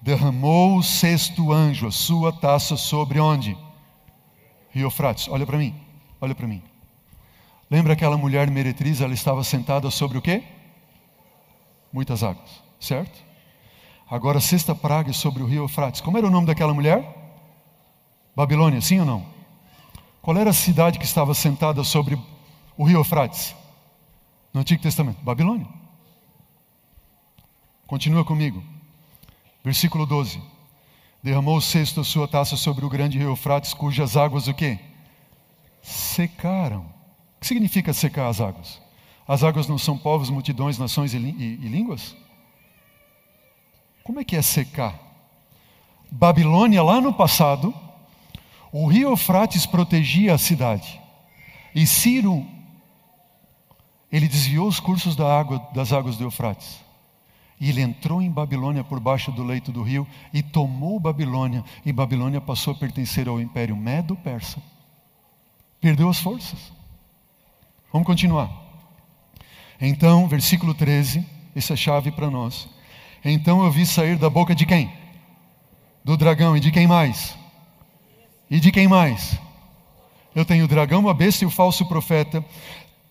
Derramou 0.00 0.78
o 0.78 0.82
sexto 0.82 1.52
anjo 1.52 1.86
a 1.86 1.92
sua 1.92 2.32
taça 2.32 2.76
sobre 2.76 3.20
onde? 3.20 3.56
Rio 4.70 4.90
Frates. 4.90 5.28
Olha 5.28 5.46
para 5.46 5.58
mim. 5.58 5.91
Olha 6.22 6.36
para 6.36 6.46
mim. 6.46 6.62
Lembra 7.68 7.94
aquela 7.94 8.16
mulher 8.16 8.48
meretriz? 8.48 9.00
Ela 9.00 9.12
estava 9.12 9.42
sentada 9.42 9.90
sobre 9.90 10.16
o 10.16 10.22
quê? 10.22 10.44
Muitas 11.92 12.22
águas, 12.22 12.62
certo? 12.78 13.24
Agora, 14.08 14.38
sexta 14.38 14.72
praga 14.72 15.12
sobre 15.12 15.42
o 15.42 15.46
rio 15.46 15.64
Eufrates. 15.64 16.00
Como 16.00 16.16
era 16.16 16.24
o 16.24 16.30
nome 16.30 16.46
daquela 16.46 16.72
mulher? 16.72 17.02
Babilônia, 18.36 18.80
sim 18.80 19.00
ou 19.00 19.04
não? 19.04 19.26
Qual 20.20 20.36
era 20.36 20.50
a 20.50 20.52
cidade 20.54 20.96
que 20.96 21.04
estava 21.04 21.34
sentada 21.34 21.82
sobre 21.82 22.16
o 22.76 22.84
rio 22.84 23.00
Eufrates? 23.00 23.52
No 24.54 24.60
Antigo 24.60 24.80
Testamento? 24.80 25.20
Babilônia. 25.22 25.66
Continua 27.84 28.24
comigo. 28.24 28.62
Versículo 29.64 30.06
12. 30.06 30.40
Derramou 31.20 31.56
o 31.56 31.60
cesto 31.60 32.00
a 32.00 32.04
sua 32.04 32.28
taça 32.28 32.56
sobre 32.56 32.84
o 32.84 32.88
grande 32.88 33.18
rio 33.18 33.30
Eufrates, 33.30 33.74
cujas 33.74 34.16
águas 34.16 34.46
o 34.46 34.54
quê? 34.54 34.91
Secaram. 35.82 36.82
O 37.36 37.40
que 37.40 37.46
significa 37.46 37.92
secar 37.92 38.28
as 38.28 38.40
águas? 38.40 38.80
As 39.26 39.42
águas 39.42 39.66
não 39.66 39.78
são 39.78 39.98
povos, 39.98 40.30
multidões, 40.30 40.78
nações 40.78 41.12
e, 41.12 41.18
e, 41.18 41.58
e 41.62 41.68
línguas? 41.68 42.16
Como 44.04 44.20
é 44.20 44.24
que 44.24 44.36
é 44.36 44.42
secar? 44.42 44.98
Babilônia, 46.10 46.82
lá 46.82 47.00
no 47.00 47.12
passado, 47.12 47.74
o 48.70 48.86
rio 48.86 49.10
Eufrates 49.10 49.66
protegia 49.66 50.34
a 50.34 50.38
cidade. 50.38 51.00
E 51.74 51.86
Ciro, 51.86 52.46
ele 54.10 54.28
desviou 54.28 54.68
os 54.68 54.78
cursos 54.78 55.16
da 55.16 55.38
água, 55.38 55.58
das 55.74 55.92
águas 55.92 56.16
do 56.16 56.24
Eufrates. 56.24 56.80
E 57.58 57.70
ele 57.70 57.80
entrou 57.80 58.20
em 58.20 58.30
Babilônia 58.30 58.82
por 58.82 58.98
baixo 58.98 59.30
do 59.30 59.44
leito 59.44 59.70
do 59.70 59.82
rio 59.82 60.06
e 60.34 60.42
tomou 60.42 60.98
Babilônia. 60.98 61.64
E 61.86 61.92
Babilônia 61.92 62.40
passou 62.40 62.74
a 62.74 62.76
pertencer 62.76 63.28
ao 63.28 63.40
Império 63.40 63.76
Medo-Persa. 63.76 64.60
Perdeu 65.82 66.08
as 66.08 66.20
forças. 66.20 66.72
Vamos 67.92 68.06
continuar. 68.06 68.48
Então, 69.80 70.28
versículo 70.28 70.72
13, 70.72 71.26
essa 71.56 71.72
é 71.72 71.76
chave 71.76 72.12
para 72.12 72.30
nós. 72.30 72.68
Então 73.24 73.64
eu 73.64 73.70
vi 73.70 73.84
sair 73.84 74.16
da 74.16 74.30
boca 74.30 74.54
de 74.54 74.64
quem? 74.64 74.92
Do 76.04 76.16
dragão. 76.16 76.56
E 76.56 76.60
de 76.60 76.70
quem 76.70 76.86
mais? 76.86 77.36
E 78.48 78.60
de 78.60 78.70
quem 78.70 78.86
mais? 78.86 79.36
Eu 80.36 80.44
tenho 80.44 80.66
o 80.66 80.68
dragão, 80.68 81.08
a 81.08 81.14
besta 81.14 81.42
e 81.42 81.48
o 81.48 81.50
falso 81.50 81.84
profeta. 81.86 82.44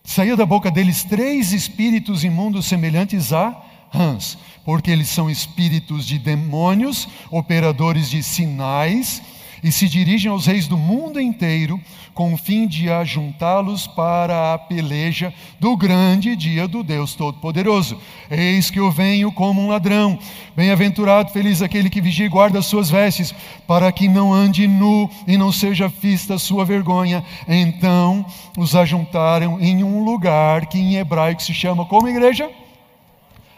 Saía 0.02 0.38
da 0.38 0.46
boca 0.46 0.72
deles 0.72 1.04
três 1.04 1.52
espíritos 1.52 2.24
imundos 2.24 2.68
semelhantes 2.68 3.34
a 3.34 3.50
rãs, 3.92 4.38
porque 4.64 4.90
eles 4.90 5.10
são 5.10 5.30
espíritos 5.30 6.08
de 6.08 6.18
demônios, 6.18 7.06
operadores 7.30 8.10
de 8.10 8.24
sinais 8.24 9.22
e 9.64 9.72
se 9.72 9.88
dirigem 9.88 10.32
aos 10.32 10.46
reis 10.46 10.68
do 10.68 10.78
mundo 10.78 11.20
inteiro 11.20 11.80
com 12.14 12.34
o 12.34 12.38
fim 12.38 12.68
de 12.68 12.90
ajuntá-los 12.90 13.88
para 13.88 14.54
a 14.54 14.58
peleja 14.58 15.34
do 15.60 15.78
grande 15.78 16.36
dia 16.36 16.68
do 16.68 16.84
Deus 16.84 17.16
Todo-Poderoso. 17.16 17.98
Eis 18.30 18.70
que 18.70 18.80
eu 18.80 18.92
venho 18.92 19.32
como 19.32 19.62
um 19.62 19.70
ladrão. 19.70 20.20
Bem-aventurado, 20.56 21.32
feliz 21.32 21.62
aquele 21.62 21.90
que 21.90 22.02
vigia 22.02 22.26
e 22.26 22.30
guarda 22.30 22.60
as 22.60 22.66
suas 22.66 22.90
vestes, 22.90 23.34
para 23.68 23.92
que 23.92 24.08
não 24.08 24.34
ande 24.34 24.68
nu 24.68 25.10
e 25.26 25.38
não 25.38 25.52
seja 25.52 25.88
vista 25.88 26.38
sua 26.38 26.66
vergonha. 26.66 27.24
Então 27.48 28.26
os 28.58 28.76
ajuntaram 28.76 29.60
em 29.60 29.84
um 29.84 30.04
lugar 30.04 30.66
que 30.66 30.80
em 30.80 30.96
hebraico 30.96 31.42
se 31.42 31.54
chama 31.54 31.86
como 31.86 32.10
igreja? 32.10 32.50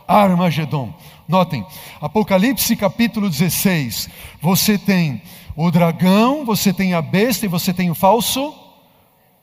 Armagedon. 0.07 0.93
Notem, 1.27 1.65
Apocalipse 2.01 2.75
capítulo 2.75 3.29
16, 3.29 4.09
você 4.41 4.77
tem 4.77 5.21
o 5.55 5.69
dragão, 5.71 6.45
você 6.45 6.73
tem 6.73 6.93
a 6.93 7.01
besta 7.01 7.45
e 7.45 7.49
você 7.49 7.73
tem 7.73 7.89
o 7.89 7.95
falso 7.95 8.53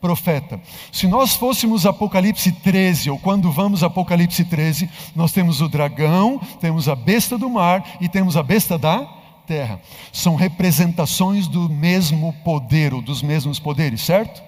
profeta. 0.00 0.60
Se 0.90 1.06
nós 1.06 1.34
fôssemos 1.34 1.84
Apocalipse 1.84 2.50
13, 2.50 3.10
ou 3.10 3.18
quando 3.18 3.52
vamos 3.52 3.82
Apocalipse 3.82 4.44
13, 4.44 4.88
nós 5.14 5.30
temos 5.30 5.60
o 5.60 5.68
dragão, 5.68 6.40
temos 6.60 6.88
a 6.88 6.96
besta 6.96 7.36
do 7.36 7.50
mar 7.50 7.84
e 8.00 8.08
temos 8.08 8.36
a 8.36 8.42
besta 8.42 8.78
da 8.78 9.06
terra. 9.46 9.80
São 10.12 10.36
representações 10.36 11.46
do 11.46 11.68
mesmo 11.68 12.32
poder, 12.44 12.94
ou 12.94 13.02
dos 13.02 13.22
mesmos 13.22 13.58
poderes, 13.58 14.00
certo? 14.00 14.42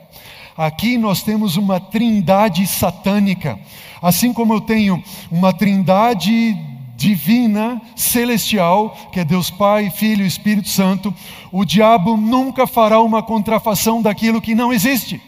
Aqui 0.57 0.99
nós 0.99 1.23
temos 1.23 1.57
uma 1.57 1.81
trindade 1.81 2.67
satânica. 2.67 3.59
Assim 4.01 4.33
como 4.33 4.55
eu 4.55 4.61
tenho 4.61 5.03
uma 5.31 5.53
trindade 5.53 6.57
divina, 7.03 7.83
celestial, 7.97 8.97
que 9.13 9.19
é 9.19 9.25
Deus 9.25 9.51
Pai, 9.51 9.91
Filho 9.91 10.23
e 10.25 10.29
Espírito 10.29 10.69
Santo, 10.69 11.13
o 11.51 11.65
diabo 11.65 12.17
nunca 12.17 12.65
fará 12.65 13.01
uma 13.01 13.23
contrafação 13.23 14.01
daquilo 14.01 14.41
que 14.41 14.55
não 14.55 14.73
existe. 14.73 15.21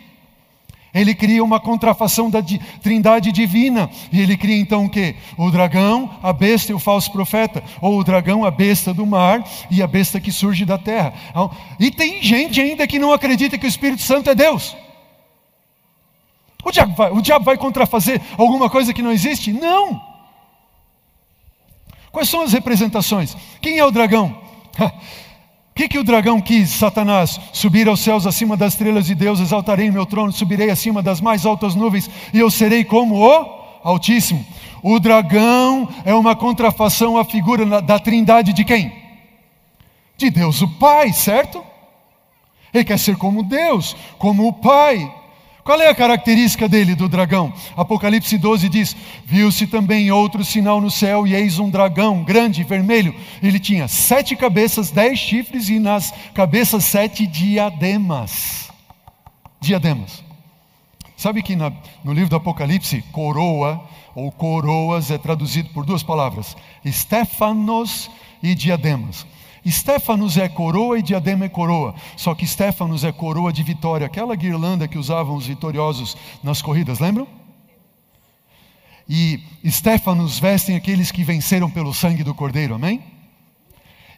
Ele 0.94 1.12
cria 1.12 1.42
uma 1.42 1.58
contrafação 1.58 2.30
da 2.30 2.40
trindade 2.80 3.32
divina. 3.32 3.90
E 4.12 4.20
ele 4.20 4.36
cria 4.36 4.56
então 4.56 4.84
o 4.84 4.88
quê? 4.88 5.16
O 5.36 5.50
dragão, 5.50 6.08
a 6.22 6.32
besta 6.32 6.70
e 6.70 6.74
o 6.74 6.78
falso 6.78 7.10
profeta. 7.10 7.64
Ou 7.80 7.98
o 7.98 8.04
dragão, 8.04 8.44
a 8.44 8.50
besta 8.52 8.94
do 8.94 9.04
mar 9.04 9.44
e 9.68 9.82
a 9.82 9.88
besta 9.88 10.20
que 10.20 10.30
surge 10.30 10.64
da 10.64 10.78
terra. 10.78 11.12
Então, 11.30 11.50
e 11.80 11.90
tem 11.90 12.22
gente 12.22 12.60
ainda 12.60 12.86
que 12.86 13.00
não 13.00 13.12
acredita 13.12 13.58
que 13.58 13.66
o 13.66 13.68
Espírito 13.68 14.02
Santo 14.02 14.30
é 14.30 14.36
Deus. 14.36 14.76
O 16.64 16.70
diabo 16.70 16.94
vai, 16.94 17.10
o 17.10 17.20
diabo 17.20 17.44
vai 17.44 17.56
contrafazer 17.58 18.20
alguma 18.38 18.70
coisa 18.70 18.94
que 18.94 19.02
não 19.02 19.10
existe? 19.10 19.52
Não. 19.52 20.13
Quais 22.14 22.28
são 22.28 22.42
as 22.42 22.52
representações? 22.52 23.36
Quem 23.60 23.76
é 23.76 23.84
o 23.84 23.90
dragão? 23.90 24.40
O 24.78 25.74
que, 25.74 25.88
que 25.88 25.98
o 25.98 26.04
dragão 26.04 26.40
quis, 26.40 26.70
Satanás? 26.70 27.40
Subir 27.52 27.88
aos 27.88 27.98
céus 27.98 28.28
acima 28.28 28.56
das 28.56 28.74
estrelas 28.74 29.06
de 29.06 29.14
Deus, 29.16 29.40
exaltarei 29.40 29.90
meu 29.90 30.06
trono, 30.06 30.32
subirei 30.32 30.70
acima 30.70 31.02
das 31.02 31.20
mais 31.20 31.44
altas 31.44 31.74
nuvens 31.74 32.08
e 32.32 32.38
eu 32.38 32.48
serei 32.48 32.84
como 32.84 33.16
o 33.16 33.64
Altíssimo. 33.82 34.46
O 34.80 35.00
dragão 35.00 35.88
é 36.04 36.14
uma 36.14 36.36
contrafação 36.36 37.18
à 37.18 37.24
figura 37.24 37.82
da 37.82 37.98
trindade 37.98 38.52
de 38.52 38.62
quem? 38.62 38.92
De 40.16 40.30
Deus 40.30 40.62
o 40.62 40.68
Pai, 40.68 41.12
certo? 41.12 41.60
Ele 42.72 42.84
quer 42.84 42.98
ser 43.00 43.16
como 43.16 43.42
Deus, 43.42 43.96
como 44.16 44.46
o 44.46 44.52
Pai. 44.52 45.12
Qual 45.64 45.80
é 45.80 45.88
a 45.88 45.94
característica 45.94 46.68
dele, 46.68 46.94
do 46.94 47.08
dragão? 47.08 47.50
Apocalipse 47.74 48.36
12 48.36 48.68
diz: 48.68 48.94
Viu-se 49.24 49.66
também 49.66 50.12
outro 50.12 50.44
sinal 50.44 50.78
no 50.78 50.90
céu, 50.90 51.26
e 51.26 51.34
eis 51.34 51.58
um 51.58 51.70
dragão 51.70 52.22
grande, 52.22 52.62
vermelho. 52.62 53.14
Ele 53.42 53.58
tinha 53.58 53.88
sete 53.88 54.36
cabeças, 54.36 54.90
dez 54.90 55.18
chifres, 55.18 55.70
e 55.70 55.80
nas 55.80 56.12
cabeças 56.34 56.84
sete 56.84 57.26
diademas. 57.26 58.70
Diademas. 59.58 60.22
Sabe 61.16 61.42
que 61.42 61.56
na, 61.56 61.72
no 62.04 62.12
livro 62.12 62.28
do 62.28 62.36
Apocalipse, 62.36 63.02
coroa 63.10 63.82
ou 64.14 64.30
coroas 64.30 65.10
é 65.10 65.16
traduzido 65.16 65.70
por 65.70 65.86
duas 65.86 66.02
palavras: 66.02 66.54
Stefanos 66.86 68.10
e 68.42 68.54
diademas. 68.54 69.26
Estéfanos 69.64 70.36
é 70.36 70.48
coroa 70.48 70.98
e 70.98 71.02
diadema 71.02 71.46
é 71.46 71.48
coroa. 71.48 71.94
Só 72.16 72.34
que 72.34 72.44
Estéfanos 72.44 73.02
é 73.04 73.12
coroa 73.12 73.52
de 73.52 73.62
vitória, 73.62 74.06
aquela 74.06 74.36
guirlanda 74.36 74.86
que 74.86 74.98
usavam 74.98 75.36
os 75.36 75.46
vitoriosos 75.46 76.16
nas 76.42 76.60
corridas, 76.60 76.98
lembram? 76.98 77.26
E 79.08 79.40
Estéfanos 79.62 80.38
vestem 80.38 80.76
aqueles 80.76 81.10
que 81.10 81.24
venceram 81.24 81.70
pelo 81.70 81.94
sangue 81.94 82.22
do 82.22 82.34
Cordeiro, 82.34 82.74
amém? 82.74 83.02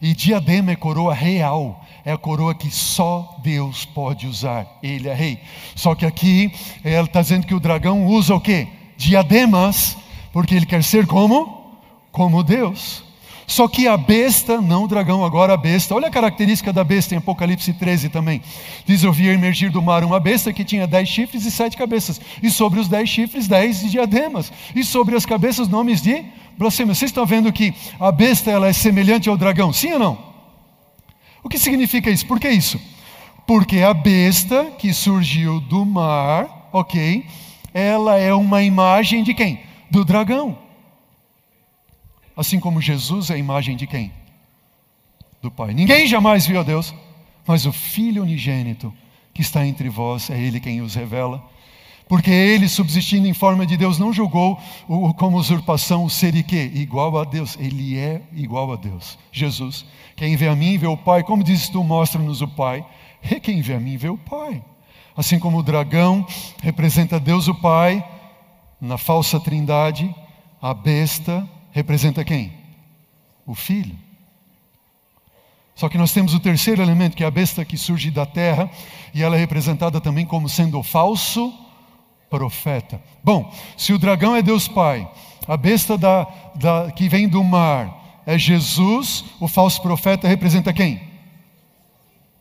E 0.01 0.15
diadema 0.15 0.73
é 0.73 0.77
coroa 0.77 1.15
real, 1.15 1.85
é 2.05 2.13
a 2.13 2.19
coroa 2.19 2.55
que 2.55 2.71
só 2.71 3.39
Deus 3.43 3.85
pode 3.85 4.27
usar. 4.27 4.67
Ele 4.83 5.09
é 5.09 5.15
rei. 5.15 5.41
Só 5.75 5.95
que 5.95 6.05
aqui 6.05 6.53
ela 6.85 7.07
está 7.07 7.23
dizendo 7.23 7.47
que 7.47 7.55
o 7.55 7.61
dragão 7.61 8.07
usa 8.07 8.35
o 8.35 8.41
quê? 8.41 8.69
Diademas, 8.97 9.97
porque 10.33 10.55
ele 10.55 10.67
quer 10.67 10.85
ser 10.85 11.07
como? 11.07 11.81
Como 12.13 12.43
Deus. 12.43 13.06
Só 13.47 13.69
que 13.69 13.87
a 13.87 13.97
besta, 13.97 14.61
não 14.61 14.85
o 14.85 14.89
dragão, 14.89 15.25
agora 15.25 15.55
a 15.55 15.57
besta. 15.57 15.95
Olha 15.95 16.09
a 16.09 16.11
característica 16.11 16.73
da 16.73 16.83
besta 16.83 17.15
em 17.15 17.19
Apocalipse 17.19 17.73
13 17.73 18.09
também. 18.09 18.43
Diz: 18.85 19.05
Eu 19.05 19.13
vi 19.13 19.29
emergir 19.29 19.71
do 19.71 19.81
mar 19.81 20.03
uma 20.03 20.19
besta 20.19 20.53
que 20.53 20.65
tinha 20.65 20.87
dez 20.87 21.09
chifres 21.09 21.47
e 21.47 21.51
sete 21.51 21.77
cabeças. 21.77 22.21
E 22.43 22.51
sobre 22.51 22.81
os 22.81 22.89
dez 22.89 23.09
chifres, 23.09 23.47
dez 23.47 23.89
diademas. 23.89 24.53
E 24.75 24.83
sobre 24.83 25.15
as 25.15 25.25
cabeças, 25.25 25.69
nomes 25.69 26.03
de 26.03 26.25
blasfêmia. 26.59 26.95
Vocês 26.95 27.11
estão 27.11 27.25
vendo 27.25 27.53
que 27.53 27.73
a 28.01 28.11
besta 28.11 28.51
ela 28.51 28.67
é 28.67 28.73
semelhante 28.73 29.29
ao 29.29 29.37
dragão? 29.37 29.73
Sim 29.73 29.93
ou 29.93 29.99
não? 29.99 30.19
O 31.43 31.49
que 31.49 31.59
significa 31.59 32.11
isso? 32.11 32.27
Por 32.27 32.41
que 32.41 32.49
isso? 32.49 32.81
Porque 33.47 33.81
a 33.81 33.95
besta 33.95 34.73
que 34.77 34.93
surgiu 34.93 35.61
do 35.61 35.87
mar, 35.87 36.69
ok? 36.73 37.25
Ela 37.73 38.17
é 38.17 38.35
uma 38.35 38.65
imagem 38.65 39.23
de 39.23 39.33
quem? 39.33 39.61
Do 39.89 40.05
dragão. 40.05 40.66
Assim 42.37 42.61
como 42.61 42.81
Jesus 42.81 43.31
é 43.31 43.35
a 43.35 43.39
imagem 43.39 43.77
de 43.77 43.87
quem? 43.87 44.13
Do 45.41 45.51
Pai. 45.51 45.73
Ninguém 45.73 46.07
jamais 46.07 46.47
viu 46.47 46.61
a 46.61 46.63
Deus, 46.63 46.95
mas 47.47 47.65
o 47.65 47.73
Filho 47.73 48.23
unigênito 48.23 48.93
que 49.33 49.43
está 49.43 49.67
entre 49.67 49.89
vós, 49.89 50.31
é 50.31 50.39
Ele 50.39 50.61
quem 50.61 50.81
os 50.81 50.95
revela. 50.95 51.43
Porque 52.09 52.31
ele, 52.31 52.69
subsistindo 52.69 53.27
em 53.27 53.35
forma 53.35 53.67
de 53.67 53.77
Deus, 53.77 53.99
não 53.99 54.13
julgou 54.13 54.57
como 55.17 55.39
usurpação 55.39 56.05
o 56.05 56.11
ser 56.11 56.37
e 56.37 56.43
quê? 56.43 56.71
Igual 56.73 57.19
a 57.19 57.25
Deus. 57.25 57.57
Ele 57.59 57.99
é 57.99 58.23
igual 58.33 58.73
a 58.73 58.77
Deus. 58.77 59.19
Jesus. 59.33 59.85
Quem 60.15 60.37
vê 60.37 60.47
a 60.47 60.55
mim 60.55 60.79
vê 60.79 60.87
o 60.87 60.97
Pai. 60.97 61.25
Como 61.25 61.43
dizes 61.43 61.69
tu, 61.69 61.83
mostra-nos 61.83 62.41
o 62.43 62.49
Pai. 62.49 62.87
E 63.29 63.41
quem 63.41 63.61
vê 63.61 63.75
a 63.75 63.81
mim 63.81 63.97
vê 63.97 64.09
o 64.09 64.17
Pai. 64.17 64.63
Assim 65.17 65.39
como 65.41 65.59
o 65.59 65.63
dragão 65.65 66.25
representa 66.63 67.19
Deus 67.19 67.49
o 67.49 67.55
Pai, 67.55 68.07
na 68.81 68.97
falsa 68.97 69.41
trindade, 69.41 70.15
a 70.63 70.73
besta 70.73 71.49
representa 71.77 72.25
quem? 72.25 72.55
O 73.47 73.55
filho. 73.55 73.95
Só 75.75 75.91
que 75.91 75.99
nós 75.99 76.11
temos 76.11 76.33
o 76.33 76.41
terceiro 76.41 76.81
elemento, 76.81 77.15
que 77.15 77.23
é 77.23 77.27
a 77.27 77.31
besta 77.31 77.67
que 77.67 77.77
surge 77.77 78.11
da 78.11 78.25
terra, 78.25 78.71
e 79.13 79.23
ela 79.23 79.37
é 79.37 79.39
representada 79.39 80.01
também 80.01 80.25
como 80.25 80.49
sendo 80.49 80.79
o 80.79 80.83
falso 80.83 81.53
profeta. 82.31 82.99
Bom, 83.23 83.55
se 83.77 83.93
o 83.93 83.99
dragão 83.99 84.35
é 84.35 84.41
Deus 84.41 84.67
Pai, 84.67 85.07
a 85.47 85.55
besta 85.55 85.99
da, 85.99 86.27
da, 86.55 86.91
que 86.93 87.11
vem 87.11 87.29
do 87.29 87.45
mar 87.45 88.23
é 88.25 88.39
Jesus, 88.39 89.23
o 89.39 89.47
falso 89.47 89.83
profeta 89.83 90.27
representa 90.27 90.73
quem? 90.73 91.03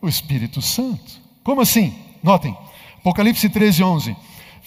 O 0.00 0.08
Espírito 0.08 0.62
Santo. 0.62 1.20
Como 1.44 1.60
assim? 1.60 1.94
Notem, 2.22 2.56
Apocalipse 3.00 3.50
13, 3.50 3.84
11. 3.84 4.16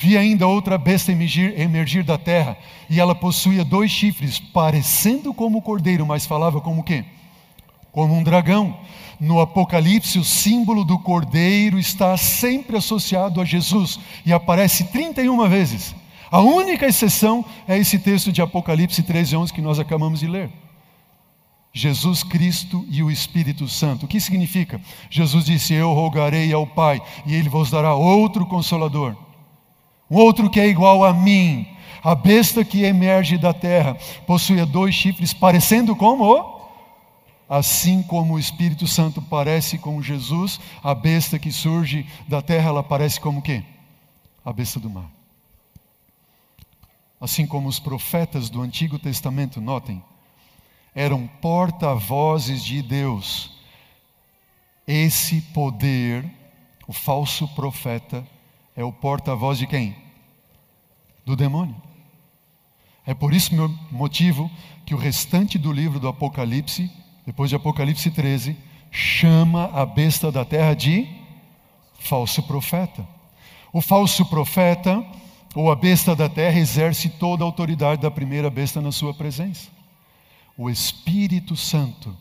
Vi 0.02 0.18
ainda 0.18 0.48
outra 0.48 0.78
besta 0.78 1.12
emergir, 1.12 1.60
emergir 1.60 2.06
da 2.06 2.18
terra, 2.18 2.58
e 2.90 3.02
ela 3.02 3.14
possuía 3.14 3.66
dois 3.66 3.92
chifres, 3.92 4.40
parecendo 4.40 5.34
como 5.34 5.58
o 5.58 5.62
cordeiro, 5.62 6.06
mas 6.06 6.26
falava 6.26 6.62
como 6.62 6.86
quê? 6.86 7.04
Como 7.92 8.16
um 8.16 8.24
dragão. 8.24 8.80
No 9.20 9.42
Apocalipse, 9.42 10.18
o 10.18 10.24
símbolo 10.24 10.86
do 10.86 10.98
cordeiro 11.00 11.78
está 11.78 12.16
sempre 12.16 12.78
associado 12.78 13.42
a 13.42 13.44
Jesus 13.44 14.00
e 14.26 14.32
aparece 14.32 14.86
31 14.86 15.50
vezes. 15.50 15.94
A 16.32 16.40
única 16.40 16.86
exceção 16.86 17.44
é 17.68 17.78
esse 17.78 18.00
texto 18.00 18.32
de 18.32 18.42
Apocalipse 18.42 19.04
13, 19.04 19.36
11 19.36 19.54
que 19.54 19.62
nós 19.62 19.80
acabamos 19.80 20.22
de 20.22 20.28
ler. 20.28 20.50
Jesus 21.74 22.24
Cristo 22.24 22.86
e 22.90 23.04
o 23.04 23.12
Espírito 23.12 23.68
Santo. 23.68 24.06
O 24.06 24.08
que 24.08 24.22
significa? 24.22 24.80
Jesus 25.10 25.44
disse: 25.44 25.74
Eu 25.74 25.92
rogarei 25.92 26.54
ao 26.54 26.66
Pai 26.66 27.02
e 27.26 27.36
ele 27.36 27.50
vos 27.50 27.70
dará 27.70 27.94
outro 27.96 28.46
consolador 28.46 29.28
um 30.10 30.18
outro 30.18 30.50
que 30.50 30.60
é 30.60 30.68
igual 30.68 31.04
a 31.04 31.14
mim. 31.14 31.68
A 32.04 32.16
besta 32.16 32.64
que 32.64 32.84
emerge 32.84 33.38
da 33.38 33.54
terra 33.54 33.98
possui 34.26 34.64
dois 34.66 34.96
chifres, 34.96 35.34
parecendo 35.34 35.96
como? 35.96 36.58
Assim 37.48 38.02
como 38.04 38.36
o 38.36 38.40
Espírito 38.40 38.88
Santo 38.88 39.22
parece 39.22 39.78
com 39.78 40.02
Jesus, 40.02 40.60
a 40.84 40.94
besta 40.94 41.38
que 41.38 41.52
surge 41.52 42.06
da 42.28 42.42
terra, 42.42 42.70
ela 42.70 42.84
parece 42.84 43.20
como 43.20 43.42
quê? 43.42 43.64
A 44.46 44.54
besta 44.54 44.80
do 44.80 44.90
mar. 44.90 45.10
Assim 47.20 47.46
como 47.46 47.68
os 47.68 47.80
profetas 47.80 48.50
do 48.50 48.62
Antigo 48.62 48.98
Testamento, 48.98 49.60
notem, 49.60 50.02
eram 50.96 51.28
porta-vozes 51.42 52.64
de 52.64 52.82
Deus. 52.82 53.52
Esse 54.88 55.42
poder, 55.42 56.26
o 56.88 56.94
falso 56.94 57.48
profeta, 57.50 58.26
é 58.80 58.84
o 58.86 58.94
porta-voz 58.94 59.58
de 59.58 59.68
quem? 59.68 59.94
Do 61.26 61.36
demônio. 61.36 61.76
É 63.06 63.14
por 63.14 63.34
isso 63.34 63.54
meu 63.54 63.68
motivo 63.92 64.50
que 64.86 64.96
o 64.96 64.98
restante 64.98 65.58
do 65.58 65.70
livro 65.70 66.00
do 66.00 66.08
Apocalipse, 66.08 66.90
depois 67.26 67.50
de 67.50 67.58
Apocalipse 67.58 68.10
13, 68.10 68.56
chama 68.90 69.66
a 69.74 69.86
besta 69.86 70.32
da 70.32 70.46
terra 70.46 70.74
de 70.74 71.06
falso 72.00 72.42
profeta. 72.44 73.06
O 73.74 73.82
falso 73.82 74.26
profeta 74.28 75.06
ou 75.54 75.70
a 75.70 75.76
besta 75.76 76.16
da 76.16 76.30
terra 76.30 76.58
exerce 76.58 77.10
toda 77.10 77.44
a 77.44 77.48
autoridade 77.48 78.02
da 78.02 78.10
primeira 78.10 78.50
besta 78.50 78.80
na 78.80 78.94
sua 78.94 79.14
presença. 79.14 79.68
O 80.58 80.70
Espírito 80.70 81.54
Santo 81.54 82.16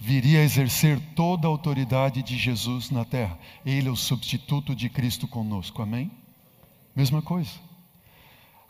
viria 0.00 0.40
a 0.40 0.42
exercer 0.42 0.98
toda 1.14 1.46
a 1.46 1.50
autoridade 1.50 2.22
de 2.22 2.38
Jesus 2.38 2.90
na 2.90 3.04
terra. 3.04 3.38
Ele 3.66 3.86
é 3.86 3.90
o 3.90 3.96
substituto 3.96 4.74
de 4.74 4.88
Cristo 4.88 5.28
conosco. 5.28 5.82
Amém? 5.82 6.10
Mesma 6.96 7.20
coisa. 7.20 7.50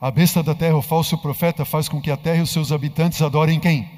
A 0.01 0.11
besta 0.11 0.43
da 0.43 0.57
terra, 0.57 0.77
o 0.77 0.83
falso 0.83 1.17
profeta, 1.17 1.65
faz 1.65 1.89
com 1.89 2.01
que 2.01 2.11
a 2.11 2.17
terra 2.17 2.39
e 2.39 2.43
os 2.43 2.51
seus 2.51 2.73
habitantes 2.73 3.23
adorem 3.23 3.61
quem? 3.61 3.89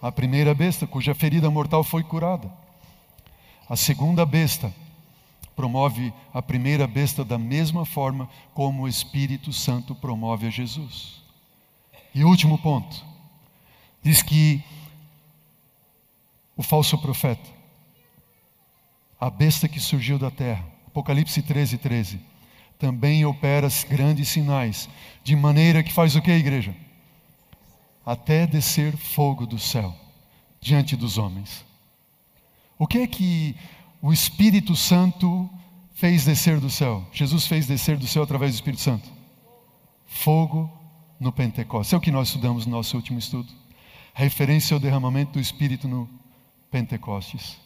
A 0.00 0.10
primeira 0.10 0.54
besta, 0.54 0.86
cuja 0.86 1.14
ferida 1.14 1.50
mortal 1.50 1.84
foi 1.84 2.02
curada. 2.02 2.50
A 3.68 3.76
segunda 3.76 4.24
besta 4.24 4.72
promove 5.54 6.14
a 6.32 6.40
primeira 6.40 6.86
besta 6.86 7.24
da 7.24 7.36
mesma 7.36 7.84
forma 7.84 8.28
como 8.54 8.84
o 8.84 8.88
Espírito 8.88 9.52
Santo 9.52 9.94
promove 9.94 10.46
a 10.46 10.50
Jesus. 10.50 11.20
E 12.14 12.24
último 12.24 12.56
ponto, 12.56 13.04
diz 14.02 14.22
que 14.22 14.62
o 16.58 16.62
falso 16.62 16.98
profeta, 16.98 17.48
a 19.20 19.30
besta 19.30 19.68
que 19.68 19.78
surgiu 19.78 20.18
da 20.18 20.28
terra, 20.28 20.66
Apocalipse 20.88 21.40
13, 21.40 21.78
13, 21.78 22.20
também 22.76 23.24
opera 23.24 23.68
grandes 23.88 24.28
sinais, 24.28 24.88
de 25.22 25.36
maneira 25.36 25.84
que 25.84 25.92
faz 25.92 26.16
o 26.16 26.20
que, 26.20 26.32
igreja? 26.32 26.74
Até 28.04 28.44
descer 28.44 28.96
fogo 28.96 29.46
do 29.46 29.56
céu 29.56 29.94
diante 30.60 30.96
dos 30.96 31.16
homens. 31.16 31.64
O 32.76 32.88
que 32.88 32.98
é 32.98 33.06
que 33.06 33.54
o 34.02 34.12
Espírito 34.12 34.74
Santo 34.74 35.48
fez 35.94 36.24
descer 36.24 36.58
do 36.58 36.70
céu? 36.70 37.06
Jesus 37.12 37.46
fez 37.46 37.68
descer 37.68 37.96
do 37.96 38.06
céu 38.06 38.24
através 38.24 38.52
do 38.52 38.56
Espírito 38.56 38.82
Santo. 38.82 39.08
Fogo 40.06 40.68
no 41.20 41.30
Pentecostes. 41.30 41.92
É 41.92 41.96
o 41.96 42.00
que 42.00 42.10
nós 42.10 42.28
estudamos 42.28 42.66
no 42.66 42.72
nosso 42.72 42.96
último 42.96 43.18
estudo. 43.18 43.52
A 44.12 44.18
referência 44.18 44.74
ao 44.74 44.80
derramamento 44.80 45.34
do 45.34 45.40
Espírito 45.40 45.86
no 45.86 46.08
Pentecostes. 46.70 47.56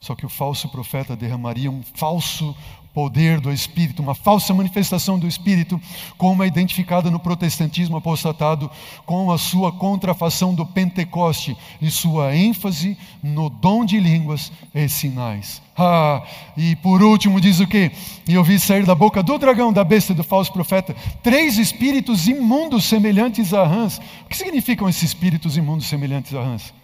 Só 0.00 0.14
que 0.14 0.24
o 0.24 0.30
falso 0.30 0.68
profeta 0.70 1.14
derramaria 1.14 1.70
um 1.70 1.82
falso 1.82 2.56
poder 2.92 3.40
do 3.40 3.52
Espírito, 3.52 4.02
uma 4.02 4.14
falsa 4.14 4.52
manifestação 4.52 5.18
do 5.18 5.28
Espírito, 5.28 5.80
como 6.16 6.42
é 6.42 6.46
identificada 6.46 7.10
no 7.10 7.20
protestantismo 7.20 7.96
apostatado, 7.96 8.70
com 9.06 9.30
a 9.30 9.38
sua 9.38 9.70
contrafação 9.70 10.54
do 10.54 10.66
Pentecoste 10.66 11.56
e 11.80 11.90
sua 11.90 12.34
ênfase 12.34 12.96
no 13.22 13.48
dom 13.48 13.84
de 13.84 14.00
línguas 14.00 14.50
e 14.74 14.88
sinais. 14.88 15.62
Ah, 15.76 16.22
e 16.56 16.74
por 16.76 17.02
último 17.02 17.40
diz 17.40 17.60
o 17.60 17.66
que? 17.66 17.92
E 18.26 18.34
eu 18.34 18.42
vi 18.42 18.58
sair 18.58 18.84
da 18.84 18.94
boca 18.94 19.22
do 19.22 19.38
dragão, 19.38 19.72
da 19.72 19.84
besta 19.84 20.12
do 20.12 20.24
falso 20.24 20.52
profeta, 20.52 20.94
três 21.22 21.58
espíritos 21.58 22.26
imundos 22.26 22.84
semelhantes 22.84 23.54
a 23.54 23.66
rãs. 23.66 23.98
O 24.24 24.28
que 24.28 24.36
significam 24.36 24.88
esses 24.88 25.04
espíritos 25.04 25.56
imundos 25.56 25.86
semelhantes 25.86 26.34
a 26.34 26.42
rãs? 26.42 26.79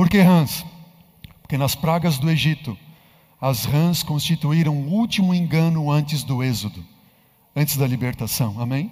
Por 0.00 0.08
que 0.08 0.18
rãs? 0.22 0.64
Porque 1.42 1.58
nas 1.58 1.74
pragas 1.74 2.16
do 2.16 2.30
Egito, 2.30 2.74
as 3.38 3.66
rãs 3.66 4.02
constituíram 4.02 4.74
o 4.74 4.88
último 4.88 5.34
engano 5.34 5.90
antes 5.90 6.22
do 6.22 6.42
êxodo, 6.42 6.82
antes 7.54 7.76
da 7.76 7.86
libertação. 7.86 8.58
Amém? 8.58 8.90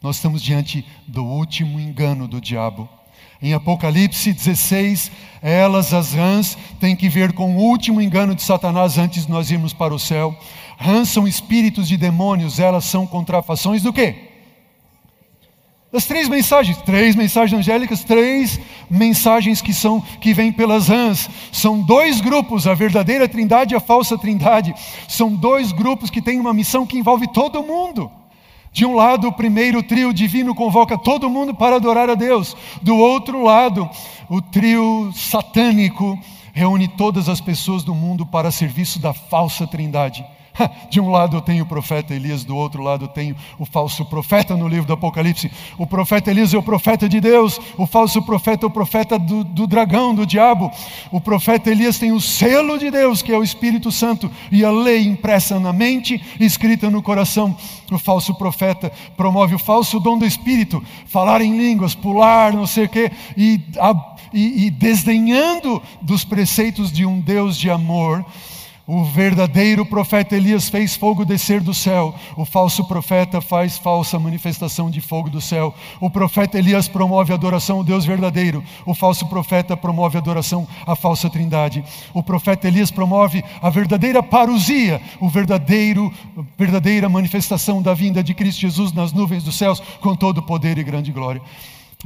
Nós 0.00 0.14
estamos 0.14 0.40
diante 0.40 0.86
do 1.04 1.24
último 1.24 1.80
engano 1.80 2.28
do 2.28 2.40
diabo. 2.40 2.88
Em 3.42 3.54
Apocalipse 3.54 4.32
16, 4.32 5.10
elas, 5.42 5.92
as 5.92 6.12
rãs, 6.12 6.56
têm 6.78 6.94
que 6.94 7.08
ver 7.08 7.32
com 7.32 7.56
o 7.56 7.58
último 7.58 8.00
engano 8.00 8.32
de 8.32 8.42
Satanás 8.44 8.98
antes 8.98 9.26
de 9.26 9.32
nós 9.32 9.50
irmos 9.50 9.72
para 9.72 9.92
o 9.92 9.98
céu. 9.98 10.32
Rãs 10.78 11.08
são 11.08 11.26
espíritos 11.26 11.88
de 11.88 11.96
demônios, 11.96 12.60
elas 12.60 12.84
são 12.84 13.04
contrafações 13.04 13.82
do 13.82 13.92
quê? 13.92 14.25
Das 15.96 16.04
três 16.04 16.28
mensagens, 16.28 16.76
três 16.82 17.16
mensagens 17.16 17.58
angélicas, 17.58 18.04
três 18.04 18.60
mensagens 18.90 19.62
que 19.62 19.72
são 19.72 19.98
que 20.20 20.34
vêm 20.34 20.52
pelas 20.52 20.88
rãs. 20.88 21.26
São 21.50 21.80
dois 21.80 22.20
grupos, 22.20 22.66
a 22.66 22.74
verdadeira 22.74 23.26
Trindade 23.26 23.72
e 23.72 23.76
a 23.78 23.80
falsa 23.80 24.18
Trindade. 24.18 24.74
São 25.08 25.34
dois 25.34 25.72
grupos 25.72 26.10
que 26.10 26.20
têm 26.20 26.38
uma 26.38 26.52
missão 26.52 26.84
que 26.84 26.98
envolve 26.98 27.26
todo 27.28 27.62
mundo. 27.62 28.10
De 28.70 28.84
um 28.84 28.94
lado, 28.94 29.28
o 29.28 29.32
primeiro 29.32 29.82
trio 29.82 30.12
divino 30.12 30.54
convoca 30.54 30.98
todo 30.98 31.30
mundo 31.30 31.54
para 31.54 31.76
adorar 31.76 32.10
a 32.10 32.14
Deus. 32.14 32.54
Do 32.82 32.94
outro 32.94 33.42
lado, 33.42 33.88
o 34.28 34.42
trio 34.42 35.10
satânico 35.14 36.18
reúne 36.52 36.88
todas 36.88 37.26
as 37.26 37.40
pessoas 37.40 37.82
do 37.82 37.94
mundo 37.94 38.26
para 38.26 38.50
serviço 38.50 38.98
da 38.98 39.14
falsa 39.14 39.66
Trindade. 39.66 40.26
De 40.90 41.00
um 41.00 41.10
lado 41.10 41.36
eu 41.36 41.40
tenho 41.40 41.64
o 41.64 41.66
profeta 41.66 42.14
Elias, 42.14 42.44
do 42.44 42.56
outro 42.56 42.82
lado 42.82 43.04
eu 43.04 43.08
tenho 43.08 43.36
o 43.58 43.64
falso 43.64 44.04
profeta 44.04 44.56
no 44.56 44.68
livro 44.68 44.86
do 44.86 44.92
Apocalipse. 44.92 45.50
O 45.78 45.86
profeta 45.86 46.30
Elias 46.30 46.54
é 46.54 46.58
o 46.58 46.62
profeta 46.62 47.08
de 47.08 47.20
Deus, 47.20 47.60
o 47.76 47.86
falso 47.86 48.22
profeta 48.22 48.66
é 48.66 48.68
o 48.68 48.70
profeta 48.70 49.18
do, 49.18 49.44
do 49.44 49.66
dragão, 49.66 50.14
do 50.14 50.26
diabo. 50.26 50.70
O 51.10 51.20
profeta 51.20 51.70
Elias 51.70 51.98
tem 51.98 52.12
o 52.12 52.20
selo 52.20 52.78
de 52.78 52.90
Deus, 52.90 53.22
que 53.22 53.32
é 53.32 53.38
o 53.38 53.44
Espírito 53.44 53.90
Santo, 53.92 54.30
e 54.50 54.64
a 54.64 54.70
lei 54.70 55.06
impressa 55.06 55.60
na 55.60 55.72
mente 55.72 56.22
escrita 56.40 56.90
no 56.90 57.02
coração. 57.02 57.56
O 57.90 57.98
falso 57.98 58.34
profeta 58.34 58.90
promove 59.16 59.54
o 59.54 59.58
falso 59.58 60.00
dom 60.00 60.18
do 60.18 60.26
Espírito, 60.26 60.82
falar 61.06 61.40
em 61.40 61.56
línguas, 61.56 61.94
pular, 61.94 62.52
não 62.52 62.66
sei 62.66 62.86
o 62.86 62.88
quê, 62.88 63.10
e, 63.36 63.60
e, 64.32 64.66
e 64.66 64.70
desdenhando 64.70 65.82
dos 66.02 66.24
preceitos 66.24 66.90
de 66.90 67.06
um 67.06 67.20
Deus 67.20 67.56
de 67.56 67.70
amor 67.70 68.24
o 68.86 69.04
verdadeiro 69.04 69.84
profeta 69.84 70.36
Elias 70.36 70.68
fez 70.68 70.94
fogo 70.94 71.24
descer 71.24 71.60
do 71.60 71.74
céu, 71.74 72.14
o 72.36 72.44
falso 72.44 72.84
profeta 72.84 73.40
faz 73.40 73.76
falsa 73.76 74.18
manifestação 74.18 74.88
de 74.88 75.00
fogo 75.00 75.28
do 75.28 75.40
céu. 75.40 75.74
O 76.00 76.08
profeta 76.08 76.58
Elias 76.58 76.86
promove 76.86 77.32
adoração 77.32 77.78
ao 77.78 77.84
Deus 77.84 78.04
verdadeiro, 78.04 78.62
o 78.84 78.94
falso 78.94 79.26
profeta 79.26 79.76
promove 79.76 80.16
adoração 80.16 80.68
à 80.86 80.94
falsa 80.94 81.28
trindade. 81.28 81.84
O 82.14 82.22
profeta 82.22 82.68
Elias 82.68 82.90
promove 82.90 83.42
a 83.60 83.68
verdadeira 83.70 84.22
parousia, 84.22 85.00
o 85.20 85.28
verdadeiro 85.28 86.12
verdadeira 86.56 87.08
manifestação 87.08 87.82
da 87.82 87.92
vinda 87.92 88.22
de 88.22 88.34
Cristo 88.34 88.60
Jesus 88.60 88.92
nas 88.92 89.12
nuvens 89.12 89.42
dos 89.42 89.56
céus 89.56 89.80
com 90.00 90.14
todo 90.14 90.42
poder 90.42 90.78
e 90.78 90.84
grande 90.84 91.10
glória. 91.10 91.42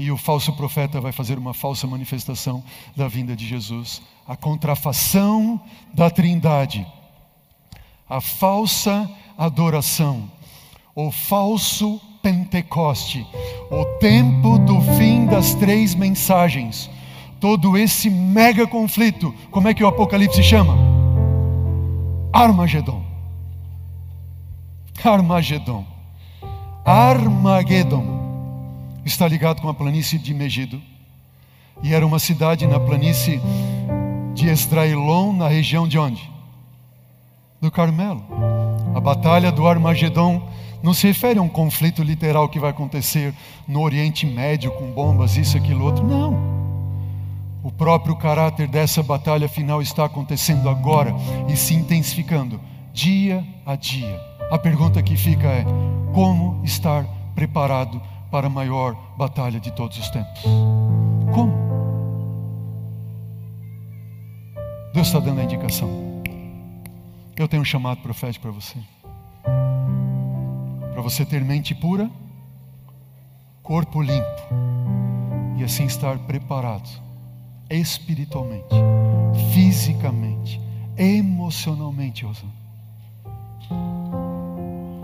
E 0.01 0.11
o 0.11 0.16
falso 0.16 0.55
profeta 0.55 0.98
vai 0.98 1.12
fazer 1.12 1.36
uma 1.36 1.53
falsa 1.53 1.86
manifestação 1.86 2.64
da 2.96 3.07
vinda 3.07 3.36
de 3.36 3.46
Jesus. 3.46 4.01
A 4.26 4.34
contrafação 4.34 5.61
da 5.92 6.09
Trindade, 6.09 6.86
a 8.09 8.18
falsa 8.18 9.11
adoração, 9.36 10.30
o 10.94 11.11
falso 11.11 12.01
Pentecoste, 12.22 13.26
o 13.70 13.84
tempo 13.98 14.59
do 14.61 14.80
fim 14.96 15.26
das 15.26 15.55
três 15.57 15.94
mensagens, 15.94 16.88
todo 17.38 17.76
esse 17.76 18.09
mega 18.09 18.66
conflito, 18.66 19.34
como 19.51 19.68
é 19.68 19.74
que 19.74 19.84
o 19.84 19.86
Apocalipse 19.86 20.42
chama? 20.42 20.78
Armagedon. 22.32 23.05
Armagedon. 25.05 25.84
Armagedon 26.86 28.19
está 29.05 29.26
ligado 29.26 29.61
com 29.61 29.68
a 29.68 29.74
planície 29.74 30.18
de 30.18 30.34
Megido. 30.34 30.80
E 31.82 31.94
era 31.94 32.07
uma 32.07 32.18
cidade 32.18 32.66
na 32.66 32.78
planície 32.78 33.40
de 34.34 34.48
Esdraelon, 34.48 35.32
na 35.32 35.48
região 35.48 35.88
de 35.88 35.98
onde? 35.98 36.30
Do 37.61 37.70
Carmelo. 37.70 38.24
A 38.94 39.01
batalha 39.01 39.51
do 39.51 39.66
Armagedon 39.66 40.42
não 40.82 40.94
se 40.94 41.07
refere 41.07 41.38
a 41.38 41.42
um 41.42 41.48
conflito 41.48 42.03
literal 42.03 42.48
que 42.48 42.59
vai 42.59 42.70
acontecer 42.70 43.34
no 43.66 43.80
Oriente 43.82 44.26
Médio 44.26 44.70
com 44.72 44.90
bombas, 44.90 45.36
isso, 45.36 45.57
aquilo, 45.57 45.84
outro. 45.84 46.07
Não. 46.07 46.61
O 47.62 47.70
próprio 47.70 48.16
caráter 48.16 48.66
dessa 48.66 49.03
batalha 49.03 49.48
final 49.48 49.82
está 49.82 50.07
acontecendo 50.07 50.68
agora 50.68 51.14
e 51.48 51.57
se 51.57 51.74
intensificando 51.74 52.61
dia 52.92 53.44
a 53.66 53.76
dia. 53.76 54.18
A 54.51 54.59
pergunta 54.59 55.03
que 55.03 55.16
fica 55.16 55.46
é: 55.46 55.64
como 56.14 56.61
estar 56.64 57.05
preparado 57.34 58.01
para 58.30 58.46
a 58.46 58.50
maior 58.50 58.94
batalha 59.16 59.58
de 59.58 59.70
todos 59.72 59.98
os 59.98 60.08
tempos? 60.10 60.42
Como? 61.34 61.52
Deus 64.92 65.06
está 65.06 65.20
dando 65.20 65.40
a 65.40 65.44
indicação. 65.44 65.88
Eu 67.36 67.48
tenho 67.48 67.62
um 67.62 67.64
chamado 67.64 68.00
profético 68.02 68.42
para 68.42 68.50
você. 68.50 68.78
Para 70.92 71.02
você 71.02 71.24
ter 71.24 71.42
mente 71.42 71.74
pura, 71.74 72.10
corpo 73.62 74.02
limpo 74.02 74.42
e 75.56 75.64
assim 75.64 75.84
estar 75.84 76.18
preparado 76.18 76.88
espiritualmente, 77.70 78.74
fisicamente, 79.54 80.60
emocionalmente, 80.96 82.24
Rosana. 82.24 82.52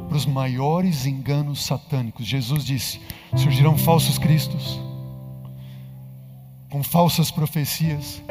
Para 0.09 0.17
os 0.17 0.27
maiores 0.27 1.07
enganos 1.07 1.65
satânicos. 1.65 2.27
Jesus 2.27 2.65
disse: 2.65 3.01
surgirão 3.37 3.77
falsos 3.77 4.19
cristos, 4.19 4.81
com 6.71 6.83
falsas 6.83 7.31
profecias 7.31 8.23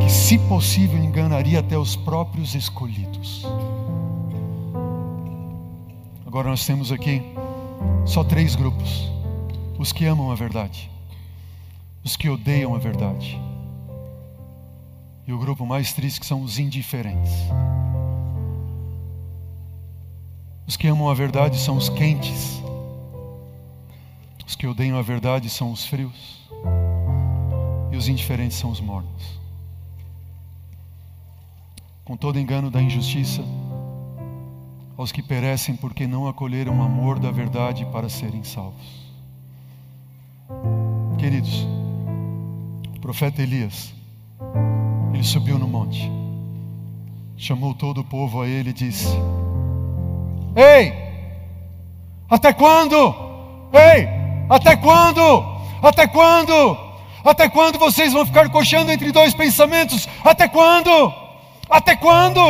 que, 0.00 0.10
se 0.10 0.38
possível, 0.38 0.98
enganaria 0.98 1.60
até 1.60 1.78
os 1.78 1.96
próprios 1.96 2.54
escolhidos. 2.54 3.46
Agora 6.26 6.48
nós 6.48 6.64
temos 6.64 6.92
aqui 6.92 7.22
só 8.04 8.22
três 8.24 8.54
grupos: 8.54 9.10
os 9.78 9.92
que 9.92 10.04
amam 10.06 10.30
a 10.30 10.34
verdade, 10.34 10.90
os 12.04 12.16
que 12.16 12.28
odeiam 12.28 12.74
a 12.74 12.78
verdade, 12.78 13.40
e 15.26 15.32
o 15.32 15.38
grupo 15.38 15.66
mais 15.66 15.92
triste 15.92 16.20
que 16.20 16.26
são 16.26 16.42
os 16.42 16.58
indiferentes. 16.58 17.32
Os 20.70 20.76
que 20.76 20.86
amam 20.86 21.08
a 21.10 21.14
verdade 21.14 21.58
são 21.58 21.76
os 21.76 21.88
quentes, 21.88 22.62
os 24.46 24.54
que 24.54 24.68
odeiam 24.68 24.96
a 24.96 25.02
verdade 25.02 25.50
são 25.50 25.72
os 25.72 25.84
frios, 25.84 26.48
e 27.90 27.96
os 27.96 28.06
indiferentes 28.06 28.56
são 28.56 28.70
os 28.70 28.80
mornos. 28.80 29.40
Com 32.04 32.16
todo 32.16 32.38
engano 32.38 32.70
da 32.70 32.80
injustiça, 32.80 33.42
aos 34.96 35.10
que 35.10 35.24
perecem 35.24 35.74
porque 35.74 36.06
não 36.06 36.28
acolheram 36.28 36.78
o 36.78 36.82
amor 36.84 37.18
da 37.18 37.32
verdade 37.32 37.84
para 37.86 38.08
serem 38.08 38.44
salvos. 38.44 39.10
Queridos, 41.18 41.66
o 42.96 43.00
profeta 43.00 43.42
Elias, 43.42 43.92
ele 45.12 45.24
subiu 45.24 45.58
no 45.58 45.66
monte, 45.66 46.08
chamou 47.36 47.74
todo 47.74 48.02
o 48.02 48.04
povo 48.04 48.40
a 48.40 48.46
ele 48.46 48.70
e 48.70 48.72
disse: 48.72 49.08
Ei, 50.56 50.92
até 52.28 52.52
quando? 52.52 53.14
Ei, 53.72 54.08
até 54.48 54.76
quando? 54.76 55.44
Até 55.82 56.06
quando? 56.06 56.78
Até 57.24 57.48
quando 57.48 57.78
vocês 57.78 58.12
vão 58.12 58.26
ficar 58.26 58.48
coxando 58.48 58.90
entre 58.90 59.12
dois 59.12 59.34
pensamentos? 59.34 60.08
Até 60.24 60.48
quando? 60.48 61.12
Até 61.68 61.94
quando? 61.94 62.40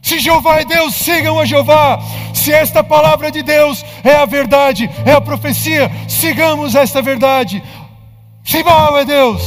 Se 0.00 0.18
Jeová 0.18 0.60
é 0.60 0.64
Deus, 0.64 0.94
sigam 0.94 1.38
a 1.38 1.44
Jeová. 1.44 2.00
Se 2.34 2.52
esta 2.52 2.82
palavra 2.82 3.30
de 3.30 3.42
Deus 3.42 3.84
é 4.02 4.16
a 4.16 4.26
verdade, 4.26 4.90
é 5.06 5.12
a 5.12 5.20
profecia, 5.20 5.90
sigamos 6.08 6.74
esta 6.74 7.00
verdade. 7.00 7.62
Se 8.44 8.62
Baal 8.64 8.98
é 8.98 9.04
Deus, 9.04 9.42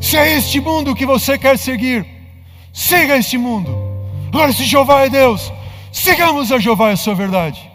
se 0.00 0.16
é 0.16 0.36
este 0.36 0.60
mundo 0.60 0.94
que 0.94 1.04
você 1.04 1.36
quer 1.36 1.58
seguir, 1.58 2.06
siga 2.72 3.16
este 3.16 3.36
mundo. 3.36 3.76
Agora, 4.28 4.52
se 4.52 4.64
Jeová 4.64 5.02
é 5.02 5.08
Deus, 5.08 5.52
sigamos 5.98 6.52
a 6.52 6.58
Jeová, 6.58 6.90
é 6.90 6.92
a 6.92 6.96
sua 6.96 7.14
verdade. 7.14 7.70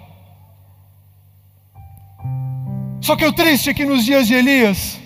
Só 3.01 3.15
que 3.15 3.25
o 3.25 3.33
triste 3.33 3.69
é 3.69 3.73
que 3.73 3.85
nos 3.85 4.05
dias 4.05 4.27
de 4.27 4.33
Elias, 4.35 4.99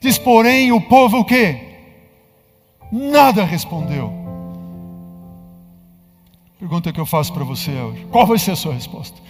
Diz, 0.00 0.18
porém, 0.18 0.72
o 0.72 0.80
povo 0.80 1.18
o 1.18 1.24
quê? 1.24 1.58
Nada 2.92 3.44
respondeu. 3.44 4.12
Pergunta 6.58 6.92
que 6.92 7.00
eu 7.00 7.06
faço 7.06 7.32
para 7.32 7.44
você 7.44 7.72
hoje: 7.72 8.06
qual 8.10 8.26
vai 8.26 8.38
ser 8.38 8.52
a 8.52 8.56
sua 8.56 8.74
resposta? 8.74 9.20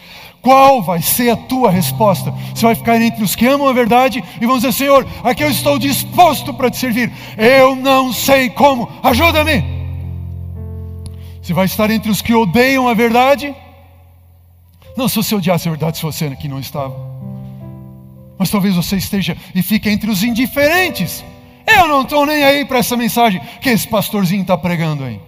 Qual 0.43 0.83
vai 0.83 1.01
ser 1.01 1.31
a 1.31 1.37
tua 1.37 1.71
resposta? 1.71 2.31
Você 2.55 2.67
vai 2.67 2.75
ficar 2.75 3.01
entre 3.01 3.25
os 3.25 3.35
que 3.35 3.47
amam 3.47 3.69
a 3.69 3.73
verdade 3.73 4.23
e 4.41 4.47
vão 4.47 4.57
dizer: 4.57 4.73
Senhor, 4.73 5.07
aqui 5.25 5.43
eu 5.43 5.51
estou 5.51 5.79
disposto 5.79 6.53
para 6.53 6.71
te 6.71 6.77
servir. 6.77 7.11
Eu 7.39 7.75
não 7.75 8.13
sei 8.13 8.51
como, 8.51 8.89
ajuda-me. 9.03 9.76
Você 11.47 11.55
vai 11.55 11.67
estar 11.67 11.89
entre 11.93 12.11
os 12.11 12.21
que 12.21 12.35
odeiam 12.35 12.89
a 12.89 12.95
verdade? 12.95 13.55
Não, 14.97 15.09
se 15.09 15.15
você 15.15 15.33
odiasse 15.33 15.69
a 15.69 15.71
verdade, 15.71 15.97
se 15.97 16.03
você 16.03 16.25
aqui 16.25 16.49
não 16.49 16.59
estava. 16.59 16.97
Mas 18.37 18.51
talvez 18.51 18.75
você 18.75 18.97
esteja 18.97 19.37
e 19.55 19.63
fique 19.63 19.89
entre 19.89 20.11
os 20.11 20.25
indiferentes. 20.25 21.25
Eu 21.65 21.87
não 21.87 22.03
estou 22.03 22.27
nem 22.27 22.43
aí 22.43 22.65
para 22.65 22.79
essa 22.79 22.97
mensagem 22.97 23.41
que 23.61 23.69
esse 23.69 23.87
pastorzinho 23.87 24.43
está 24.43 24.59
pregando 24.59 25.05
aí. 25.05 25.21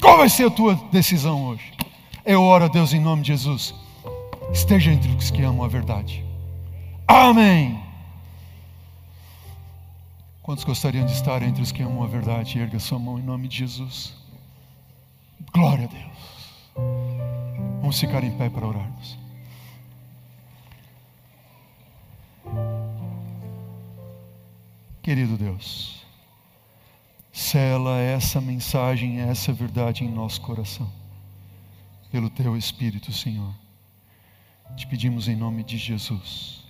Qual 0.00 0.16
vai 0.16 0.28
ser 0.28 0.48
a 0.48 0.50
tua 0.50 0.74
decisão 0.90 1.44
hoje? 1.44 1.72
Eu 2.26 2.42
oro 2.42 2.64
a 2.64 2.68
Deus 2.68 2.92
em 2.92 2.98
nome 2.98 3.22
de 3.22 3.28
Jesus. 3.28 3.76
Esteja 4.52 4.90
entre 4.90 5.08
os 5.12 5.30
que 5.30 5.40
amam 5.44 5.64
a 5.64 5.68
verdade. 5.68 6.24
Amém. 7.06 7.83
Quantos 10.44 10.62
gostariam 10.62 11.06
de 11.06 11.12
estar 11.12 11.42
entre 11.42 11.62
os 11.62 11.72
que 11.72 11.82
amam 11.82 12.04
a 12.04 12.06
verdade? 12.06 12.58
Erga 12.58 12.78
sua 12.78 12.98
mão 12.98 13.18
em 13.18 13.22
nome 13.22 13.48
de 13.48 13.56
Jesus. 13.56 14.12
Glória 15.54 15.86
a 15.86 15.88
Deus. 15.88 16.60
Vamos 17.80 17.98
ficar 17.98 18.22
em 18.22 18.30
pé 18.36 18.50
para 18.50 18.66
orarmos. 18.66 19.18
Querido 25.00 25.38
Deus, 25.38 26.04
sela 27.32 27.98
essa 27.98 28.38
mensagem, 28.38 29.20
essa 29.20 29.50
verdade 29.50 30.04
em 30.04 30.10
nosso 30.10 30.42
coração, 30.42 30.92
pelo 32.12 32.28
Teu 32.28 32.54
Espírito, 32.54 33.14
Senhor. 33.14 33.54
Te 34.76 34.86
pedimos 34.86 35.26
em 35.26 35.36
nome 35.36 35.64
de 35.64 35.78
Jesus. 35.78 36.63